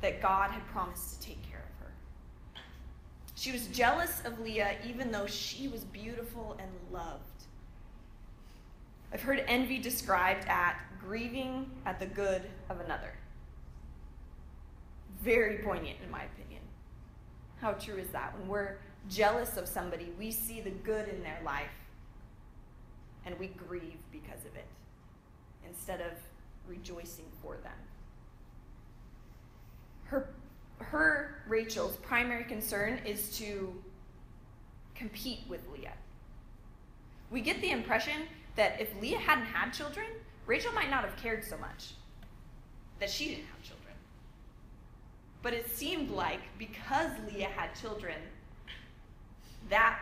that 0.00 0.22
God 0.22 0.50
had 0.50 0.64
promised 0.68 1.20
to 1.20 1.26
take 1.26 1.42
care 1.42 1.58
of 1.58 1.86
her. 1.86 2.62
She 3.34 3.50
was 3.50 3.66
jealous 3.68 4.22
of 4.24 4.38
Leah 4.38 4.76
even 4.86 5.10
though 5.10 5.26
she 5.26 5.66
was 5.66 5.82
beautiful 5.84 6.56
and 6.60 6.70
loved. 6.92 7.22
I've 9.12 9.22
heard 9.22 9.44
envy 9.48 9.78
described 9.78 10.46
at 10.48 10.76
grieving 11.00 11.70
at 11.86 11.98
the 11.98 12.06
good 12.06 12.42
of 12.70 12.80
another. 12.80 13.12
Very 15.22 15.58
poignant, 15.58 15.98
in 16.04 16.10
my 16.10 16.24
opinion. 16.24 16.62
How 17.60 17.72
true 17.72 17.96
is 17.96 18.08
that? 18.08 18.36
When 18.38 18.48
we're 18.48 18.76
jealous 19.08 19.56
of 19.56 19.68
somebody, 19.68 20.12
we 20.18 20.30
see 20.30 20.60
the 20.60 20.70
good 20.70 21.08
in 21.08 21.22
their 21.22 21.40
life 21.44 21.70
and 23.24 23.38
we 23.38 23.48
grieve 23.48 23.98
because 24.10 24.40
of 24.40 24.56
it 24.56 24.66
instead 25.68 26.00
of 26.00 26.12
rejoicing 26.66 27.26
for 27.40 27.56
them. 27.56 27.72
Her, 30.04 30.28
her, 30.78 31.42
Rachel's, 31.46 31.96
primary 31.96 32.44
concern 32.44 32.98
is 33.06 33.36
to 33.38 33.72
compete 34.94 35.40
with 35.48 35.60
Leah. 35.72 35.94
We 37.30 37.40
get 37.40 37.60
the 37.60 37.70
impression 37.70 38.22
that 38.56 38.80
if 38.80 38.88
Leah 39.00 39.18
hadn't 39.18 39.46
had 39.46 39.70
children, 39.72 40.06
Rachel 40.46 40.72
might 40.72 40.90
not 40.90 41.04
have 41.04 41.16
cared 41.16 41.44
so 41.44 41.56
much 41.58 41.94
that 42.98 43.08
she 43.08 43.28
didn't 43.28 43.46
have 43.46 43.62
children. 43.62 43.81
But 45.42 45.52
it 45.52 45.68
seemed 45.68 46.10
like 46.10 46.40
because 46.58 47.10
Leah 47.28 47.48
had 47.48 47.74
children, 47.74 48.16
that 49.68 49.98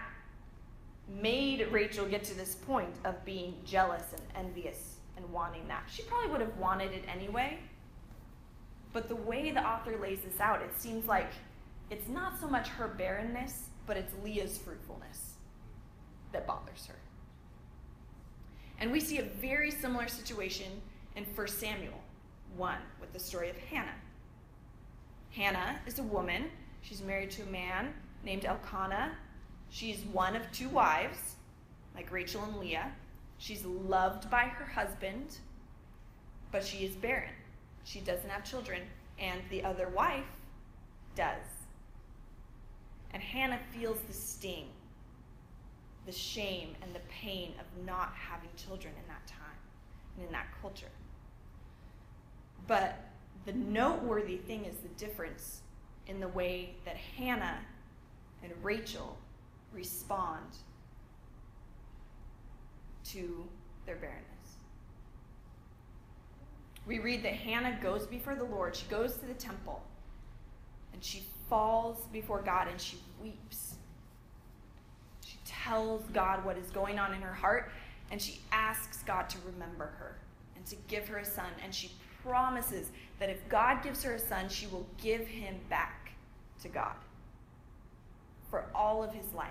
made 1.09 1.67
Rachel 1.71 2.07
get 2.07 2.25
to 2.25 2.35
this 2.35 2.55
point 2.55 2.95
of 3.05 3.25
being 3.25 3.55
jealous 3.65 4.05
and 4.13 4.23
envious 4.47 4.97
and 5.17 5.31
wanting 5.33 5.67
that. 5.69 5.85
She 5.91 6.03
probably 6.03 6.31
would 6.31 6.41
have 6.41 6.57
wanted 6.57 6.93
it 6.93 7.05
anyway. 7.09 7.59
But 8.93 9.09
the 9.09 9.17
way 9.17 9.51
the 9.51 9.67
author 9.67 9.97
lays 9.97 10.21
this 10.21 10.41
out, 10.41 10.63
it 10.63 10.81
seems 10.81 11.07
like 11.07 11.33
it's 11.91 12.09
not 12.09 12.41
so 12.41 12.49
much 12.49 12.69
her 12.69 12.89
barrenness, 12.89 13.69
but 13.87 13.97
it's 13.97 14.13
Leah's 14.25 14.59
fruitfulness 14.59 15.35
that 16.33 16.47
bothers 16.47 16.87
her. 16.87 16.97
And 18.79 18.91
we 18.91 19.01
see 19.01 19.19
a 19.19 19.23
very 19.23 19.71
similar 19.71 20.09
situation 20.09 20.81
in 21.17 21.25
1 21.25 21.49
Samuel 21.49 22.01
1 22.57 22.77
with 23.01 23.13
the 23.13 23.21
story 23.21 23.51
of 23.51 23.57
Hannah. 23.57 23.95
Hannah 25.31 25.81
is 25.87 25.99
a 25.99 26.03
woman. 26.03 26.51
She's 26.83 27.03
married 27.03 27.31
to 27.33 27.43
a 27.43 27.47
man 27.47 27.95
named 28.25 28.45
Elkanah, 28.45 29.13
She's 29.71 30.01
one 30.13 30.35
of 30.35 30.51
two 30.51 30.69
wives, 30.69 31.37
like 31.95 32.11
Rachel 32.11 32.43
and 32.43 32.57
Leah. 32.57 32.91
She's 33.39 33.65
loved 33.65 34.29
by 34.29 34.43
her 34.43 34.65
husband, 34.65 35.39
but 36.51 36.65
she 36.65 36.85
is 36.85 36.95
barren. 36.97 37.33
She 37.85 38.01
doesn't 38.01 38.29
have 38.29 38.45
children, 38.45 38.83
and 39.19 39.41
the 39.49 39.63
other 39.63 39.89
wife 39.89 40.25
does. 41.15 41.47
And 43.15 43.23
Hannah 43.23 43.61
feels 43.73 43.99
the 44.01 44.13
sting, 44.13 44.67
the 46.05 46.13
shame, 46.13 46.75
and 46.83 46.93
the 46.93 47.01
pain 47.09 47.55
of 47.61 47.87
not 47.87 48.13
having 48.15 48.51
children 48.57 48.93
in 49.01 49.07
that 49.09 49.27
time 49.27 49.39
and 50.17 50.27
in 50.27 50.33
that 50.33 50.49
culture. 50.61 50.91
But 52.67 53.10
the 53.47 53.53
noteworthy 53.53 54.37
thing 54.37 54.65
is 54.65 54.77
the 54.77 54.89
difference 54.91 55.63
in 56.07 56.21
the 56.21 56.29
way 56.29 56.75
that 56.85 56.97
Hannah 56.97 57.59
and 58.43 58.53
Rachel 58.63 59.17
respond 59.73 60.45
to 63.05 63.45
their 63.87 63.97
barrenness. 63.97 64.27
We 66.87 66.99
read 66.99 67.23
that 67.25 67.35
Hannah 67.35 67.79
goes 67.83 68.07
before 68.07 68.35
the 68.35 68.45
Lord. 68.45 68.75
She 68.75 68.87
goes 68.87 69.17
to 69.19 69.27
the 69.27 69.35
temple 69.35 69.83
and 70.93 71.03
she 71.03 71.23
falls 71.49 72.07
before 72.13 72.43
God 72.43 72.69
and 72.69 72.81
she 72.81 72.99
weeps. 73.23 73.75
She 75.25 75.37
tells 75.45 76.03
God 76.13 76.45
what 76.45 76.57
is 76.57 76.71
going 76.71 76.99
on 76.99 77.15
in 77.15 77.21
her 77.21 77.35
heart 77.35 77.71
and 78.11 78.21
she 78.21 78.41
asks 78.51 79.03
God 79.05 79.29
to 79.31 79.39
remember 79.47 79.93
her 79.99 80.19
and 80.57 80.67
to 80.67 80.77
give 80.89 81.07
her 81.09 81.19
a 81.19 81.25
son. 81.25 81.51
And 81.63 81.75
she 81.75 81.93
promises 82.23 82.91
that 83.19 83.31
if 83.31 83.47
God 83.49 83.83
gives 83.83 84.03
her 84.03 84.15
a 84.15 84.19
son, 84.19 84.49
she 84.49 84.67
will 84.67 84.87
give 85.03 85.27
him 85.27 85.57
back 85.69 86.13
to 86.63 86.69
God 86.69 86.95
for 88.51 88.65
all 88.75 89.03
of 89.03 89.13
his 89.13 89.33
life. 89.33 89.51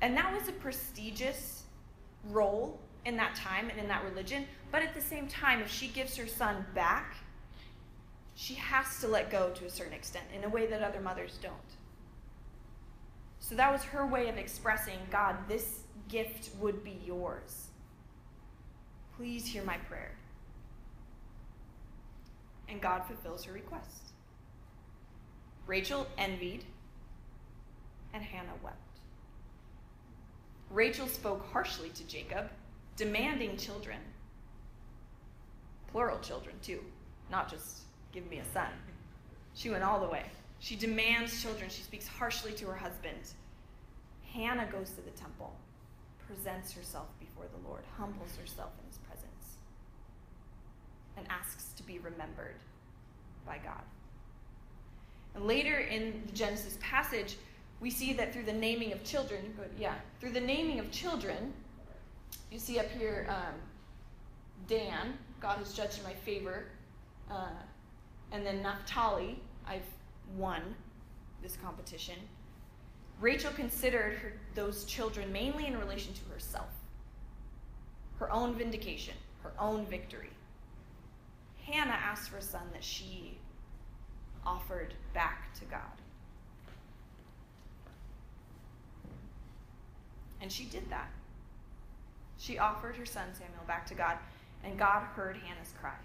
And 0.00 0.16
that 0.16 0.32
was 0.32 0.48
a 0.48 0.52
prestigious 0.52 1.62
role 2.30 2.78
in 3.04 3.16
that 3.16 3.34
time 3.34 3.70
and 3.70 3.78
in 3.78 3.88
that 3.88 4.04
religion. 4.04 4.46
But 4.70 4.82
at 4.82 4.94
the 4.94 5.00
same 5.00 5.28
time, 5.28 5.60
if 5.60 5.70
she 5.70 5.88
gives 5.88 6.16
her 6.16 6.26
son 6.26 6.64
back, 6.74 7.16
she 8.34 8.54
has 8.54 9.00
to 9.00 9.08
let 9.08 9.30
go 9.30 9.50
to 9.50 9.64
a 9.64 9.70
certain 9.70 9.92
extent 9.92 10.26
in 10.34 10.44
a 10.44 10.48
way 10.48 10.66
that 10.66 10.82
other 10.82 11.00
mothers 11.00 11.38
don't. 11.40 11.54
So 13.40 13.54
that 13.54 13.70
was 13.70 13.82
her 13.84 14.06
way 14.06 14.28
of 14.28 14.36
expressing 14.36 14.98
God, 15.10 15.36
this 15.48 15.80
gift 16.08 16.50
would 16.60 16.82
be 16.82 16.98
yours. 17.04 17.68
Please 19.16 19.46
hear 19.46 19.62
my 19.62 19.76
prayer. 19.76 20.12
And 22.68 22.80
God 22.80 23.04
fulfills 23.06 23.44
her 23.44 23.52
request. 23.52 24.12
Rachel 25.66 26.06
envied, 26.18 26.64
and 28.12 28.22
Hannah 28.22 28.52
wept. 28.62 28.76
Rachel 30.70 31.06
spoke 31.06 31.46
harshly 31.52 31.90
to 31.90 32.04
Jacob, 32.04 32.50
demanding 32.96 33.56
children. 33.56 33.98
Plural 35.90 36.18
children, 36.18 36.56
too, 36.62 36.80
not 37.30 37.50
just 37.50 37.82
give 38.12 38.28
me 38.28 38.38
a 38.38 38.44
son. 38.52 38.68
She 39.54 39.70
went 39.70 39.84
all 39.84 40.00
the 40.00 40.08
way. 40.08 40.24
She 40.58 40.76
demands 40.76 41.40
children. 41.40 41.70
She 41.70 41.82
speaks 41.82 42.08
harshly 42.08 42.52
to 42.52 42.66
her 42.66 42.76
husband. 42.76 43.34
Hannah 44.32 44.66
goes 44.70 44.90
to 44.90 45.00
the 45.00 45.10
temple, 45.10 45.54
presents 46.26 46.72
herself 46.72 47.06
before 47.20 47.44
the 47.52 47.68
Lord, 47.68 47.84
humbles 47.96 48.34
herself 48.36 48.72
in 48.80 48.88
his 48.88 48.98
and 51.16 51.26
asks 51.30 51.72
to 51.76 51.82
be 51.82 51.98
remembered 51.98 52.56
by 53.46 53.58
God. 53.58 53.82
And 55.34 55.44
later 55.44 55.78
in 55.78 56.22
the 56.26 56.32
Genesis 56.32 56.78
passage, 56.80 57.36
we 57.80 57.90
see 57.90 58.12
that 58.14 58.32
through 58.32 58.44
the 58.44 58.52
naming 58.52 58.92
of 58.92 59.02
children, 59.04 59.54
yeah, 59.78 59.94
through 60.20 60.32
the 60.32 60.40
naming 60.40 60.78
of 60.78 60.90
children, 60.90 61.52
you 62.50 62.58
see 62.58 62.78
up 62.78 62.86
here 62.98 63.26
um, 63.28 63.54
Dan, 64.68 65.18
God 65.40 65.58
has 65.58 65.74
judged 65.74 65.98
in 65.98 66.04
my 66.04 66.14
favor, 66.14 66.66
uh, 67.30 67.48
and 68.32 68.46
then 68.46 68.62
Naphtali, 68.62 69.38
I've 69.66 69.82
won 70.36 70.62
this 71.42 71.56
competition. 71.56 72.16
Rachel 73.20 73.52
considered 73.52 74.18
her, 74.18 74.32
those 74.54 74.84
children 74.84 75.32
mainly 75.32 75.66
in 75.66 75.78
relation 75.78 76.12
to 76.14 76.32
herself, 76.32 76.70
her 78.18 78.30
own 78.32 78.54
vindication, 78.54 79.14
her 79.42 79.52
own 79.58 79.84
victory. 79.86 80.30
Hannah 81.66 81.92
asked 81.92 82.30
for 82.30 82.38
a 82.38 82.42
son 82.42 82.62
that 82.72 82.84
she 82.84 83.38
offered 84.46 84.94
back 85.14 85.52
to 85.58 85.64
God. 85.64 85.80
And 90.40 90.52
she 90.52 90.64
did 90.64 90.90
that. 90.90 91.10
She 92.36 92.58
offered 92.58 92.96
her 92.96 93.06
son 93.06 93.28
Samuel 93.32 93.64
back 93.66 93.86
to 93.86 93.94
God, 93.94 94.18
and 94.62 94.78
God 94.78 95.02
heard 95.02 95.36
Hannah's 95.36 95.72
cry. 95.80 95.96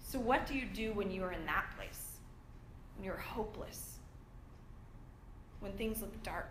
So, 0.00 0.18
what 0.18 0.46
do 0.46 0.54
you 0.54 0.66
do 0.66 0.92
when 0.92 1.10
you 1.10 1.22
are 1.22 1.32
in 1.32 1.46
that 1.46 1.66
place? 1.76 2.18
When 2.96 3.04
you're 3.04 3.16
hopeless? 3.16 3.98
When 5.60 5.72
things 5.72 6.00
look 6.00 6.20
dark? 6.24 6.50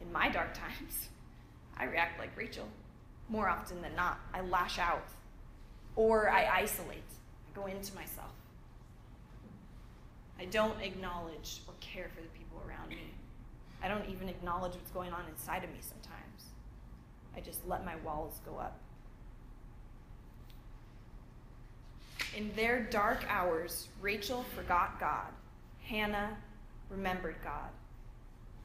In 0.00 0.12
my 0.12 0.28
dark 0.28 0.54
times, 0.78 1.08
I 1.76 1.84
react 1.84 2.18
like 2.18 2.36
Rachel 2.36 2.68
more 3.28 3.48
often 3.48 3.82
than 3.82 3.94
not. 3.94 4.20
I 4.32 4.40
lash 4.40 4.78
out 4.78 5.06
or 5.96 6.30
I 6.30 6.46
isolate, 6.60 6.98
I 6.98 7.58
go 7.58 7.66
into 7.66 7.94
myself. 7.94 8.32
I 10.38 10.44
don't 10.44 10.80
acknowledge 10.80 11.62
or 11.66 11.74
care 11.80 12.08
for 12.14 12.20
the 12.20 12.28
people 12.28 12.62
around 12.68 12.90
me. 12.90 13.12
I 13.82 13.88
don't 13.88 14.08
even 14.08 14.28
acknowledge 14.28 14.72
what's 14.74 14.90
going 14.90 15.12
on 15.12 15.24
inside 15.30 15.64
of 15.64 15.70
me 15.70 15.78
sometimes. 15.80 16.44
I 17.36 17.40
just 17.40 17.66
let 17.66 17.84
my 17.84 17.96
walls 18.04 18.40
go 18.44 18.56
up. 18.58 18.78
In 22.36 22.52
their 22.54 22.82
dark 22.82 23.24
hours, 23.28 23.88
Rachel 24.00 24.44
forgot 24.54 25.00
God. 25.00 25.26
Hannah 25.82 26.36
remembered 26.90 27.36
God. 27.42 27.70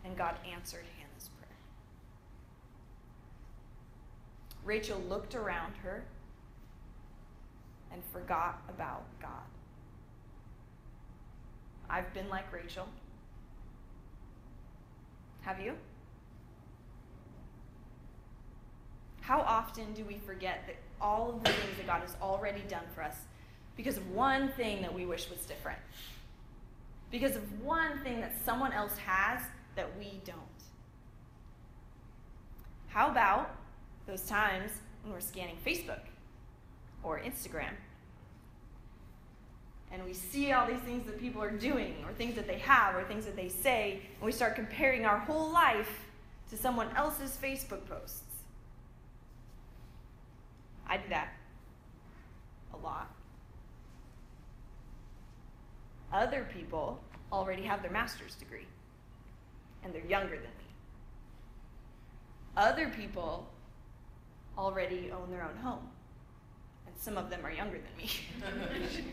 And 0.05 0.17
God 0.17 0.35
answered 0.51 0.83
Hannah's 0.97 1.29
prayer. 1.39 1.49
Rachel 4.65 5.01
looked 5.09 5.35
around 5.35 5.73
her 5.83 6.03
and 7.91 8.01
forgot 8.11 8.61
about 8.69 9.03
God. 9.21 9.29
I've 11.89 12.13
been 12.13 12.29
like 12.29 12.51
Rachel. 12.51 12.87
Have 15.41 15.59
you? 15.59 15.73
How 19.21 19.41
often 19.41 19.93
do 19.93 20.03
we 20.05 20.17
forget 20.25 20.63
that 20.67 20.75
all 20.99 21.29
of 21.29 21.43
the 21.43 21.51
things 21.51 21.77
that 21.77 21.87
God 21.87 22.01
has 22.01 22.15
already 22.21 22.61
done 22.67 22.83
for 22.95 23.03
us 23.03 23.15
because 23.75 23.97
of 23.97 24.09
one 24.11 24.51
thing 24.53 24.81
that 24.81 24.93
we 24.93 25.05
wish 25.05 25.29
was 25.29 25.45
different? 25.45 25.79
Because 27.11 27.35
of 27.35 27.61
one 27.61 27.99
thing 28.03 28.21
that 28.21 28.33
someone 28.43 28.73
else 28.73 28.97
has 28.97 29.41
that 29.75 29.89
we 29.99 30.19
don't? 30.25 30.39
How 32.87 33.09
about 33.09 33.55
those 34.05 34.23
times 34.23 34.71
when 35.03 35.13
we're 35.13 35.19
scanning 35.19 35.57
Facebook 35.65 36.01
or 37.03 37.19
Instagram 37.19 37.73
and 39.93 40.03
we 40.03 40.13
see 40.13 40.51
all 40.51 40.65
these 40.65 40.79
things 40.79 41.05
that 41.05 41.19
people 41.19 41.41
are 41.41 41.51
doing, 41.51 41.93
or 42.03 42.11
things 42.13 42.33
that 42.33 42.47
they 42.47 42.57
have, 42.57 42.95
or 42.95 43.03
things 43.03 43.25
that 43.25 43.35
they 43.35 43.47
say, 43.47 44.01
and 44.15 44.25
we 44.25 44.31
start 44.31 44.55
comparing 44.55 45.05
our 45.05 45.19
whole 45.19 45.51
life 45.51 46.07
to 46.49 46.57
someone 46.57 46.89
else's 46.95 47.37
Facebook 47.41 47.87
posts. 47.87 48.23
I 50.87 50.97
do 50.97 51.03
that 51.09 51.33
a 52.73 52.77
lot. 52.77 53.13
Other 56.11 56.47
people 56.51 56.99
already 57.31 57.61
have 57.61 57.83
their 57.83 57.91
master's 57.91 58.33
degree, 58.33 58.65
and 59.83 59.93
they're 59.93 60.05
younger 60.05 60.35
than 60.35 60.41
me. 60.41 60.71
Other 62.57 62.89
people 62.89 63.47
already 64.57 65.11
own 65.11 65.29
their 65.31 65.43
own 65.43 65.55
home, 65.57 65.87
and 66.85 66.95
some 66.97 67.17
of 67.17 67.29
them 67.29 67.45
are 67.45 67.51
younger 67.51 67.77
than 67.77 67.97
me. 67.97 68.09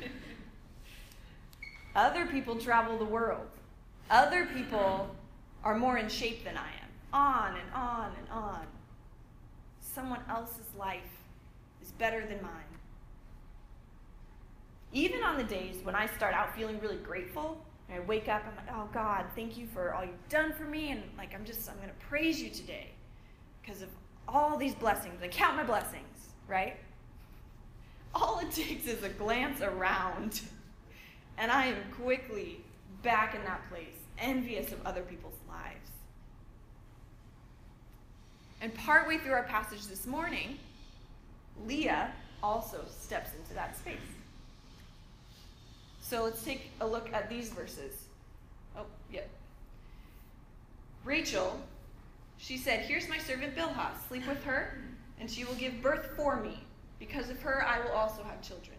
Other 1.96 2.26
people 2.26 2.56
travel 2.56 2.98
the 2.98 3.04
world. 3.04 3.46
Other 4.10 4.46
people 4.46 5.14
are 5.64 5.76
more 5.76 5.98
in 5.98 6.08
shape 6.08 6.44
than 6.44 6.56
I 6.56 6.68
am. 6.68 6.88
On 7.12 7.56
and 7.56 7.74
on 7.74 8.12
and 8.18 8.28
on. 8.30 8.66
Someone 9.80 10.20
else's 10.28 10.74
life 10.78 11.00
is 11.82 11.90
better 11.92 12.20
than 12.20 12.40
mine. 12.42 12.52
Even 14.92 15.22
on 15.22 15.36
the 15.36 15.44
days 15.44 15.76
when 15.82 15.94
I 15.94 16.06
start 16.06 16.34
out 16.34 16.54
feeling 16.56 16.80
really 16.80 16.96
grateful, 16.96 17.64
and 17.88 18.00
I 18.00 18.06
wake 18.06 18.28
up, 18.28 18.42
I'm 18.46 18.56
like, 18.56 18.74
oh 18.74 18.88
God, 18.92 19.26
thank 19.34 19.56
you 19.56 19.66
for 19.66 19.94
all 19.94 20.04
you've 20.04 20.28
done 20.28 20.52
for 20.52 20.64
me, 20.64 20.90
and 20.90 21.02
like 21.18 21.34
I'm 21.34 21.44
just, 21.44 21.68
I'm 21.68 21.76
gonna 21.80 21.92
praise 22.08 22.40
you 22.40 22.50
today 22.50 22.90
because 23.60 23.82
of 23.82 23.88
all 24.32 24.56
these 24.56 24.74
blessings. 24.74 25.22
I 25.22 25.28
count 25.28 25.56
my 25.56 25.64
blessings, 25.64 26.28
right? 26.48 26.76
All 28.14 28.38
it 28.40 28.50
takes 28.50 28.86
is 28.86 29.02
a 29.02 29.08
glance 29.08 29.60
around 29.60 30.40
and 31.40 31.50
I 31.50 31.66
am 31.66 31.76
quickly 32.02 32.60
back 33.02 33.34
in 33.34 33.42
that 33.44 33.66
place, 33.70 33.96
envious 34.18 34.72
of 34.72 34.86
other 34.86 35.00
people's 35.00 35.38
lives. 35.48 35.90
And 38.60 38.74
partway 38.74 39.16
through 39.16 39.32
our 39.32 39.44
passage 39.44 39.86
this 39.86 40.06
morning, 40.06 40.58
Leah 41.66 42.12
also 42.42 42.84
steps 42.90 43.30
into 43.38 43.54
that 43.54 43.76
space. 43.78 43.96
So 46.02 46.24
let's 46.24 46.44
take 46.44 46.70
a 46.82 46.86
look 46.86 47.10
at 47.14 47.30
these 47.30 47.48
verses. 47.48 47.94
Oh, 48.76 48.84
yep. 49.10 49.30
Rachel, 51.04 51.58
she 52.40 52.56
said, 52.56 52.80
Here's 52.80 53.08
my 53.08 53.18
servant 53.18 53.54
Bilhah. 53.54 53.90
Sleep 54.08 54.26
with 54.26 54.42
her, 54.44 54.78
and 55.20 55.30
she 55.30 55.44
will 55.44 55.54
give 55.54 55.82
birth 55.82 56.10
for 56.16 56.40
me. 56.40 56.64
Because 56.98 57.28
of 57.28 57.40
her, 57.42 57.64
I 57.66 57.80
will 57.80 57.92
also 57.92 58.22
have 58.22 58.40
children. 58.40 58.76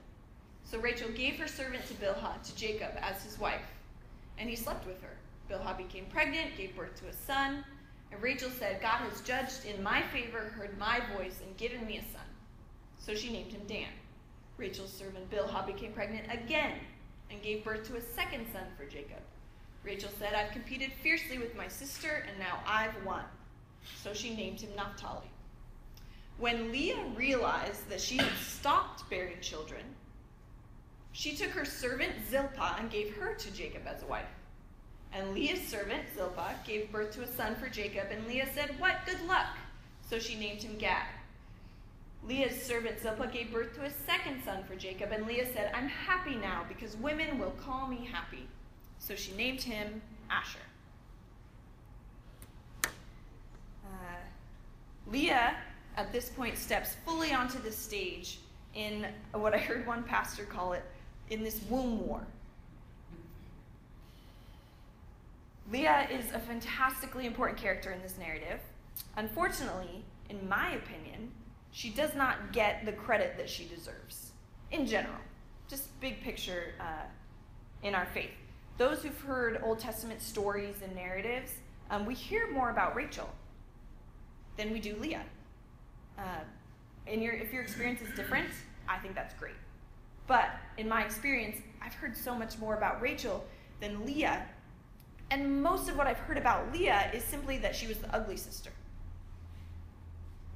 So 0.64 0.80
Rachel 0.80 1.10
gave 1.10 1.38
her 1.38 1.48
servant 1.48 1.86
to 1.88 1.94
Bilhah, 1.94 2.42
to 2.42 2.56
Jacob, 2.56 2.92
as 3.02 3.24
his 3.24 3.38
wife, 3.38 3.62
and 4.40 4.50
he 4.50 4.56
slept 4.56 4.88
with 4.88 5.02
her. 5.02 5.16
Bilhah 5.50 5.78
became 5.78 6.06
pregnant, 6.06 6.58
gave 6.58 6.76
birth 6.76 7.00
to 7.02 7.08
a 7.10 7.14
son, 7.14 7.64
and 8.12 8.22
Rachel 8.22 8.50
said, 8.50 8.82
God 8.82 9.00
has 9.10 9.22
judged 9.22 9.66
in 9.66 9.84
my 9.84 10.02
favor, 10.02 10.40
heard 10.40 10.78
my 10.78 11.00
voice, 11.16 11.40
and 11.46 11.56
given 11.58 11.86
me 11.86 11.98
a 11.98 12.12
son. 12.12 12.26
So 12.98 13.14
she 13.14 13.32
named 13.32 13.52
him 13.52 13.62
Dan. 13.68 13.90
Rachel's 14.58 14.92
servant 14.92 15.30
Bilhah 15.30 15.68
became 15.68 15.94
pregnant 15.94 16.26
again 16.32 16.74
and 17.30 17.42
gave 17.42 17.64
birth 17.64 17.88
to 17.88 17.98
a 17.98 18.02
second 18.02 18.48
son 18.52 18.64
for 18.76 18.86
Jacob. 18.86 19.22
Rachel 19.84 20.12
said, 20.18 20.34
I've 20.34 20.52
competed 20.52 20.92
fiercely 21.02 21.38
with 21.38 21.56
my 21.56 21.68
sister, 21.68 22.26
and 22.28 22.38
now 22.40 22.60
I've 22.68 22.94
won. 23.06 23.24
So 24.04 24.14
she 24.14 24.36
named 24.36 24.62
him 24.62 24.72
Naphtali. 24.76 25.30
When 26.38 26.72
Leah 26.72 27.04
realized 27.16 27.88
that 27.90 28.02
she 28.02 28.18
had 28.18 28.32
stopped 28.42 29.10
bearing 29.10 29.40
children, 29.42 29.84
she 31.12 31.36
took 31.36 31.50
her 31.52 31.66
servant 31.66 32.14
Zilpah 32.30 32.78
and 32.80 32.90
gave 32.90 33.16
her 33.16 33.36
to 33.36 33.52
Jacob 33.52 33.84
as 33.86 34.02
a 34.02 34.08
wife. 34.08 34.26
And 35.14 35.34
Leah's 35.34 35.68
servant 35.68 36.04
Zilpah 36.16 36.56
gave 36.66 36.92
birth 36.92 37.12
to 37.16 37.24
a 37.24 37.28
son 37.28 37.56
for 37.56 37.68
Jacob, 37.68 38.08
and 38.12 38.26
Leah 38.28 38.48
said, 38.54 38.80
What 38.80 39.06
good 39.06 39.22
luck! 39.28 39.58
So 40.10 40.20
she 40.20 40.36
named 40.36 40.64
him 40.64 40.78
Gad. 40.78 41.06
Leah's 42.24 42.62
servant 42.62 43.00
Zilpah 43.00 43.28
gave 43.28 43.52
birth 43.52 43.74
to 43.76 43.84
a 43.84 43.90
second 43.90 44.44
son 44.44 44.64
for 44.64 44.76
Jacob, 44.76 45.12
and 45.12 45.26
Leah 45.26 45.52
said, 45.54 45.72
I'm 45.74 45.88
happy 45.88 46.36
now 46.36 46.66
because 46.68 46.96
women 46.98 47.40
will 47.40 47.52
call 47.52 47.88
me 47.88 48.08
happy. 48.12 48.48
So 49.00 49.16
she 49.16 49.34
named 49.34 49.62
him 49.62 50.02
Asher. 50.30 50.60
Uh, 53.92 55.12
Leah, 55.12 55.56
at 55.98 56.12
this 56.12 56.30
point, 56.30 56.58
steps 56.58 56.96
fully 57.06 57.34
onto 57.34 57.62
the 57.62 57.72
stage 57.72 58.40
in 58.74 59.06
what 59.34 59.54
I 59.54 59.58
heard 59.58 59.86
one 59.86 60.04
pastor 60.04 60.46
call 60.46 60.74
it 60.74 60.84
in 61.30 61.44
this 61.44 61.62
womb 61.70 62.08
war. 62.08 62.22
Leah 65.72 66.08
is 66.12 66.32
a 66.34 66.40
fantastically 66.40 67.26
important 67.26 67.58
character 67.58 67.92
in 67.92 68.02
this 68.02 68.18
narrative. 68.18 68.60
Unfortunately, 69.16 70.04
in 70.30 70.48
my 70.48 70.72
opinion, 70.72 71.32
she 71.72 71.90
does 71.90 72.14
not 72.16 72.52
get 72.52 72.86
the 72.86 72.92
credit 72.92 73.38
that 73.38 73.50
she 73.50 73.66
deserves 73.66 74.32
in 74.72 74.86
general. 74.86 75.16
Just 75.70 75.98
big 76.02 76.22
picture 76.22 76.74
uh, 76.80 77.06
in 77.84 77.96
our 77.96 78.06
faith. 78.08 78.32
Those 78.78 79.04
who've 79.04 79.22
heard 79.22 79.62
Old 79.64 79.80
Testament 79.80 80.22
stories 80.22 80.76
and 80.84 80.94
narratives, 80.96 81.54
um, 81.90 82.06
we 82.06 82.16
hear 82.16 82.52
more 82.52 82.70
about 82.70 82.96
Rachel 82.96 83.30
than 84.58 84.72
we 84.72 84.80
do 84.80 84.96
Leah. 85.00 85.24
Uh, 86.18 86.24
and 87.08 87.22
your, 87.22 87.34
if 87.34 87.52
your 87.52 87.62
experience 87.62 88.02
is 88.02 88.14
different, 88.16 88.50
I 88.88 88.98
think 88.98 89.16
that's 89.16 89.34
great. 89.36 89.56
But 90.28 90.52
in 90.78 90.88
my 90.88 91.04
experience, 91.04 91.58
I've 91.82 91.94
heard 91.94 92.16
so 92.16 92.36
much 92.36 92.58
more 92.60 92.76
about 92.76 93.02
Rachel 93.02 93.44
than 93.80 94.06
Leah. 94.06 94.46
And 95.30 95.62
most 95.62 95.90
of 95.90 95.98
what 95.98 96.08
I've 96.08 96.20
heard 96.20 96.38
about 96.38 96.72
Leah 96.72 97.12
is 97.14 97.24
simply 97.24 97.58
that 97.60 97.76
she 97.76 97.88
was 97.88 97.98
the 97.98 98.14
ugly 98.14 98.38
sister. 98.38 98.72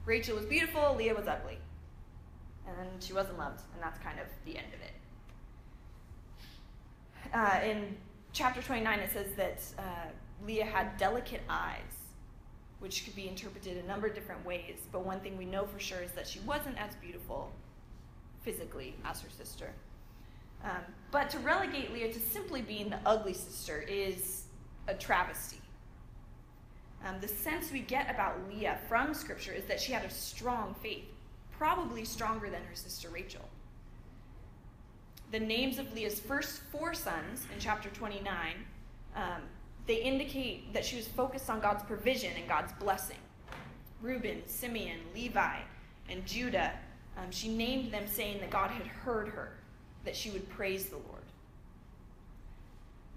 Rachel 0.05 0.35
was 0.35 0.45
beautiful, 0.45 0.95
Leah 0.95 1.15
was 1.15 1.27
ugly. 1.27 1.57
And 2.67 3.01
she 3.01 3.13
wasn't 3.13 3.37
loved, 3.37 3.61
and 3.73 3.81
that's 3.81 3.99
kind 3.99 4.19
of 4.19 4.27
the 4.45 4.57
end 4.57 4.67
of 4.73 4.81
it. 4.81 4.91
Uh, 7.33 7.59
in 7.69 7.95
chapter 8.33 8.61
29, 8.61 8.99
it 8.99 9.11
says 9.11 9.27
that 9.35 9.61
uh, 9.77 10.07
Leah 10.45 10.65
had 10.65 10.97
delicate 10.97 11.41
eyes, 11.49 11.81
which 12.79 13.05
could 13.05 13.15
be 13.15 13.27
interpreted 13.27 13.83
a 13.83 13.87
number 13.87 14.07
of 14.07 14.15
different 14.15 14.45
ways. 14.45 14.79
But 14.91 15.05
one 15.05 15.19
thing 15.19 15.37
we 15.37 15.45
know 15.45 15.65
for 15.65 15.79
sure 15.79 16.01
is 16.01 16.11
that 16.11 16.27
she 16.27 16.39
wasn't 16.41 16.77
as 16.77 16.95
beautiful 16.95 17.51
physically 18.43 18.95
as 19.03 19.21
her 19.21 19.29
sister. 19.29 19.71
Um, 20.63 20.81
but 21.11 21.29
to 21.31 21.39
relegate 21.39 21.93
Leah 21.93 22.13
to 22.13 22.19
simply 22.19 22.61
being 22.61 22.89
the 22.89 22.99
ugly 23.05 23.33
sister 23.33 23.79
is 23.81 24.43
a 24.87 24.93
travesty. 24.93 25.61
Um, 27.05 27.15
the 27.21 27.27
sense 27.27 27.71
we 27.71 27.81
get 27.81 28.09
about 28.09 28.37
Leah 28.49 28.79
from 28.87 29.13
Scripture 29.13 29.51
is 29.51 29.65
that 29.65 29.79
she 29.79 29.91
had 29.91 30.03
a 30.03 30.09
strong 30.09 30.75
faith, 30.81 31.05
probably 31.51 32.03
stronger 32.03 32.49
than 32.49 32.63
her 32.63 32.75
sister 32.75 33.09
Rachel. 33.09 33.47
The 35.31 35.39
names 35.39 35.77
of 35.77 35.93
Leah's 35.93 36.19
first 36.19 36.61
four 36.71 36.93
sons 36.93 37.45
in 37.53 37.59
chapter 37.59 37.89
29, 37.89 38.53
um, 39.15 39.23
they 39.87 39.97
indicate 39.97 40.73
that 40.73 40.83
she 40.83 40.95
was 40.95 41.07
focused 41.07 41.49
on 41.49 41.59
God's 41.59 41.83
provision 41.83 42.33
and 42.37 42.47
God's 42.47 42.73
blessing. 42.73 43.17
Reuben, 44.01 44.41
Simeon, 44.47 44.99
Levi, 45.13 45.57
and 46.09 46.25
Judah. 46.25 46.71
Um, 47.17 47.31
she 47.31 47.49
named 47.49 47.91
them, 47.91 48.07
saying 48.07 48.39
that 48.39 48.49
God 48.49 48.71
had 48.71 48.85
heard 48.85 49.29
her, 49.29 49.51
that 50.03 50.15
she 50.15 50.29
would 50.31 50.49
praise 50.49 50.87
the 50.87 50.97
Lord. 50.97 51.21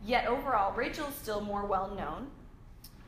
Yet 0.04 0.26
overall, 0.26 0.74
Rachel 0.74 1.09
is 1.09 1.14
still 1.14 1.40
more 1.40 1.64
well 1.64 1.94
known, 1.94 2.28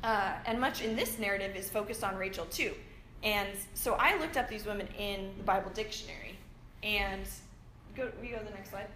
uh, 0.03 0.35
and 0.47 0.61
much 0.61 0.83
in 0.83 0.97
this 0.97 1.19
narrative 1.19 1.55
is 1.55 1.71
focused 1.71 2.03
on 2.03 2.17
Rachel 2.17 2.47
too. 2.47 2.75
And 3.23 3.51
so 3.75 3.95
I 3.95 4.19
looked 4.19 4.37
up 4.37 4.49
these 4.49 4.67
women 4.67 4.89
in 4.99 5.31
the 5.37 5.45
Bible 5.45 5.71
dictionary, 5.73 6.39
and 6.83 7.23
go, 7.95 8.11
we 8.21 8.29
go 8.29 8.39
to 8.39 8.45
the 8.45 8.51
next 8.51 8.71
slide. 8.71 8.89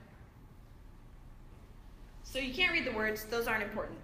So 2.24 2.38
you 2.38 2.52
can't 2.52 2.72
read 2.72 2.86
the 2.86 2.96
words; 2.96 3.24
those 3.26 3.46
aren't 3.46 3.62
important. 3.62 3.98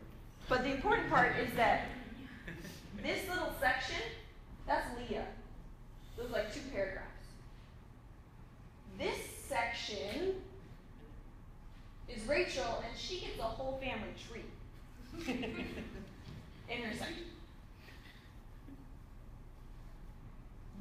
But 0.50 0.64
the 0.64 0.72
important 0.72 1.08
part 1.08 1.36
is 1.38 1.54
that 1.54 1.82
this 3.04 3.20
little 3.28 3.54
section, 3.60 4.02
that's 4.66 4.84
Leah. 4.98 5.24
Those 6.18 6.30
like 6.30 6.52
two 6.52 6.60
paragraphs. 6.74 7.06
This 8.98 9.16
section 9.46 10.34
is 12.08 12.26
Rachel, 12.26 12.82
and 12.84 12.98
she 12.98 13.20
gets 13.20 13.38
a 13.38 13.44
whole 13.44 13.80
family 13.80 14.12
tree 14.28 14.42
in 16.68 16.82
her 16.82 16.96
section. 16.96 17.24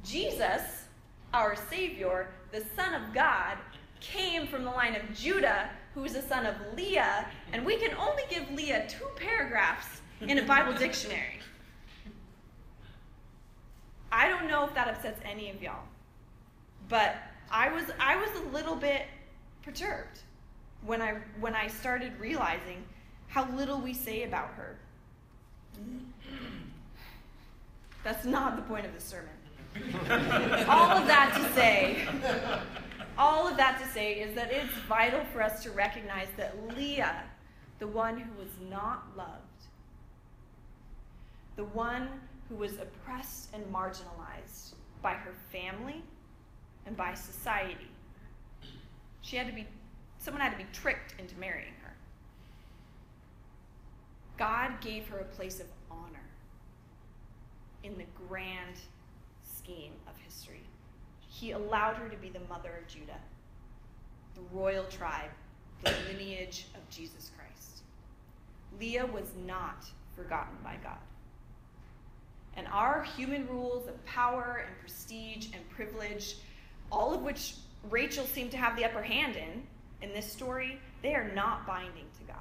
Jesus, 0.04 0.82
our 1.32 1.54
Savior, 1.70 2.30
the 2.50 2.64
Son 2.74 2.92
of 2.94 3.14
God, 3.14 3.56
came 4.00 4.48
from 4.48 4.64
the 4.64 4.70
line 4.70 4.96
of 4.96 5.14
Judah, 5.14 5.70
who 5.94 6.04
is 6.04 6.12
the 6.12 6.22
son 6.22 6.46
of 6.46 6.54
Leah, 6.76 7.26
and 7.52 7.64
we 7.64 7.76
can 7.76 7.94
only 7.96 8.22
give 8.30 8.50
Leah 8.52 8.86
two 8.88 9.06
paragraphs 9.16 10.00
in 10.20 10.38
a 10.38 10.42
Bible 10.42 10.72
dictionary. 10.78 11.38
I 14.12 14.28
don't 14.28 14.48
know 14.48 14.64
if 14.64 14.74
that 14.74 14.88
upsets 14.88 15.20
any 15.24 15.50
of 15.50 15.62
y'all, 15.62 15.84
but 16.88 17.16
I 17.50 17.70
was 17.70 17.84
I 17.98 18.16
was 18.16 18.30
a 18.40 18.48
little 18.48 18.76
bit 18.76 19.02
perturbed 19.62 20.20
when 20.84 21.00
I 21.00 21.16
when 21.38 21.54
I 21.54 21.68
started 21.68 22.12
realizing 22.18 22.84
how 23.28 23.48
little 23.52 23.80
we 23.80 23.94
say 23.94 24.24
about 24.24 24.48
her. 24.54 24.76
That's 28.02 28.24
not 28.24 28.56
the 28.56 28.62
point 28.62 28.86
of 28.86 28.94
the 28.94 29.00
sermon. 29.00 29.28
all 30.68 30.90
of 30.90 31.06
that 31.06 31.32
to 31.36 31.54
say, 31.54 32.04
all 33.20 33.46
of 33.46 33.58
that 33.58 33.78
to 33.78 33.86
say 33.88 34.14
is 34.14 34.34
that 34.34 34.50
it's 34.50 34.72
vital 34.88 35.20
for 35.30 35.42
us 35.42 35.62
to 35.62 35.70
recognize 35.70 36.28
that 36.38 36.56
Leah, 36.74 37.22
the 37.78 37.86
one 37.86 38.18
who 38.18 38.32
was 38.38 38.48
not 38.70 39.04
loved, 39.14 39.66
the 41.56 41.64
one 41.64 42.08
who 42.48 42.56
was 42.56 42.78
oppressed 42.78 43.50
and 43.52 43.62
marginalized 43.66 44.72
by 45.02 45.12
her 45.12 45.34
family 45.52 46.02
and 46.86 46.96
by 46.96 47.12
society, 47.12 47.90
she 49.20 49.36
had 49.36 49.46
to 49.46 49.52
be 49.52 49.66
someone 50.18 50.40
had 50.40 50.52
to 50.52 50.58
be 50.58 50.66
tricked 50.72 51.14
into 51.18 51.38
marrying 51.38 51.74
her. 51.82 51.94
God 54.38 54.80
gave 54.80 55.06
her 55.08 55.18
a 55.18 55.24
place 55.24 55.60
of 55.60 55.66
honor 55.90 56.30
in 57.84 57.98
the 57.98 58.04
grand 58.26 58.76
scheme 59.42 59.92
of 60.08 60.16
history. 60.24 60.62
He 61.40 61.52
allowed 61.52 61.96
her 61.96 62.10
to 62.10 62.16
be 62.18 62.28
the 62.28 62.40
mother 62.50 62.70
of 62.82 62.86
Judah, 62.86 63.18
the 64.34 64.42
royal 64.52 64.84
tribe, 64.84 65.30
the 65.82 65.94
lineage 66.12 66.66
of 66.74 66.86
Jesus 66.90 67.30
Christ. 67.34 67.82
Leah 68.78 69.06
was 69.06 69.32
not 69.46 69.86
forgotten 70.14 70.54
by 70.62 70.76
God. 70.82 70.98
And 72.58 72.66
our 72.68 73.02
human 73.02 73.48
rules 73.48 73.88
of 73.88 74.04
power 74.04 74.64
and 74.66 74.78
prestige 74.80 75.46
and 75.54 75.66
privilege, 75.70 76.36
all 76.92 77.14
of 77.14 77.22
which 77.22 77.54
Rachel 77.88 78.26
seemed 78.26 78.50
to 78.50 78.58
have 78.58 78.76
the 78.76 78.84
upper 78.84 79.02
hand 79.02 79.36
in, 79.36 79.62
in 80.02 80.12
this 80.14 80.30
story, 80.30 80.78
they 81.00 81.14
are 81.14 81.32
not 81.34 81.66
binding 81.66 82.04
to 82.18 82.24
God. 82.26 82.36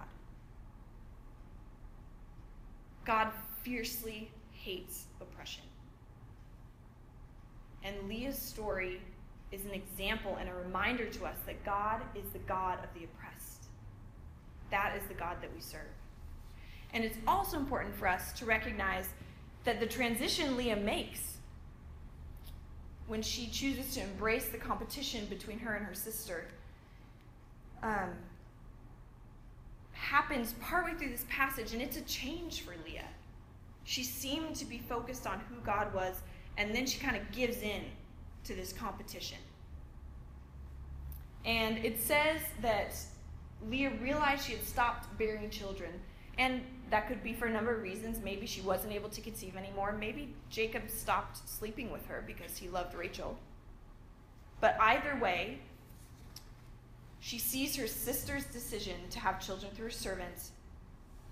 God 3.05 3.31
fiercely 3.63 4.29
hates 4.51 5.05
oppression. 5.21 5.68
And 7.83 7.95
Leah's 8.07 8.37
story 8.37 9.01
is 9.51 9.65
an 9.65 9.73
example 9.73 10.37
and 10.39 10.49
a 10.49 10.53
reminder 10.53 11.05
to 11.05 11.25
us 11.25 11.37
that 11.45 11.63
God 11.65 12.01
is 12.15 12.29
the 12.31 12.39
God 12.39 12.79
of 12.83 12.93
the 12.93 13.05
oppressed. 13.05 13.65
That 14.69 14.95
is 14.97 15.07
the 15.07 15.13
God 15.13 15.37
that 15.41 15.53
we 15.53 15.61
serve. 15.61 15.81
And 16.93 17.03
it's 17.03 17.17
also 17.27 17.57
important 17.57 17.95
for 17.95 18.07
us 18.07 18.31
to 18.33 18.45
recognize 18.45 19.07
that 19.63 19.79
the 19.79 19.85
transition 19.85 20.57
Leah 20.57 20.75
makes 20.75 21.37
when 23.07 23.21
she 23.21 23.47
chooses 23.47 23.95
to 23.95 24.01
embrace 24.01 24.49
the 24.49 24.57
competition 24.57 25.25
between 25.25 25.59
her 25.59 25.75
and 25.75 25.85
her 25.85 25.95
sister 25.95 26.45
um, 27.81 28.11
happens 29.93 30.53
partway 30.61 30.93
through 30.93 31.09
this 31.09 31.25
passage, 31.29 31.73
and 31.73 31.81
it's 31.81 31.97
a 31.97 32.01
change 32.01 32.61
for 32.61 32.73
Leah. 32.85 33.07
She 33.83 34.03
seemed 34.03 34.55
to 34.55 34.65
be 34.65 34.77
focused 34.77 35.25
on 35.25 35.39
who 35.49 35.59
God 35.65 35.93
was, 35.93 36.21
and 36.59 36.75
then 36.75 36.85
she 36.85 36.99
kind 36.99 37.15
of 37.15 37.31
gives 37.31 37.61
in 37.61 37.81
to 38.43 38.53
this 38.53 38.73
competition. 38.73 39.39
And 41.45 41.77
it 41.83 41.99
says 41.99 42.41
that 42.61 42.95
Leah 43.67 43.93
realized 44.01 44.45
she 44.45 44.51
had 44.51 44.63
stopped 44.63 45.17
bearing 45.17 45.49
children. 45.49 45.91
And 46.37 46.61
that 46.89 47.07
could 47.07 47.23
be 47.23 47.33
for 47.33 47.45
a 47.45 47.49
number 47.49 47.73
of 47.73 47.81
reasons. 47.81 48.19
Maybe 48.23 48.45
she 48.45 48.61
wasn't 48.61 48.93
able 48.93 49.09
to 49.09 49.21
conceive 49.21 49.55
anymore. 49.55 49.93
Maybe 49.97 50.35
Jacob 50.49 50.89
stopped 50.89 51.47
sleeping 51.49 51.91
with 51.91 52.05
her 52.07 52.23
because 52.27 52.57
he 52.57 52.67
loved 52.67 52.93
Rachel. 52.93 53.37
But 54.59 54.77
either 54.81 55.17
way, 55.21 55.59
she 57.21 57.39
sees 57.39 57.75
her 57.77 57.87
sister's 57.87 58.45
decision 58.45 58.95
to 59.11 59.19
have 59.19 59.45
children 59.45 59.71
through 59.73 59.85
her 59.85 59.91
servant, 59.91 60.51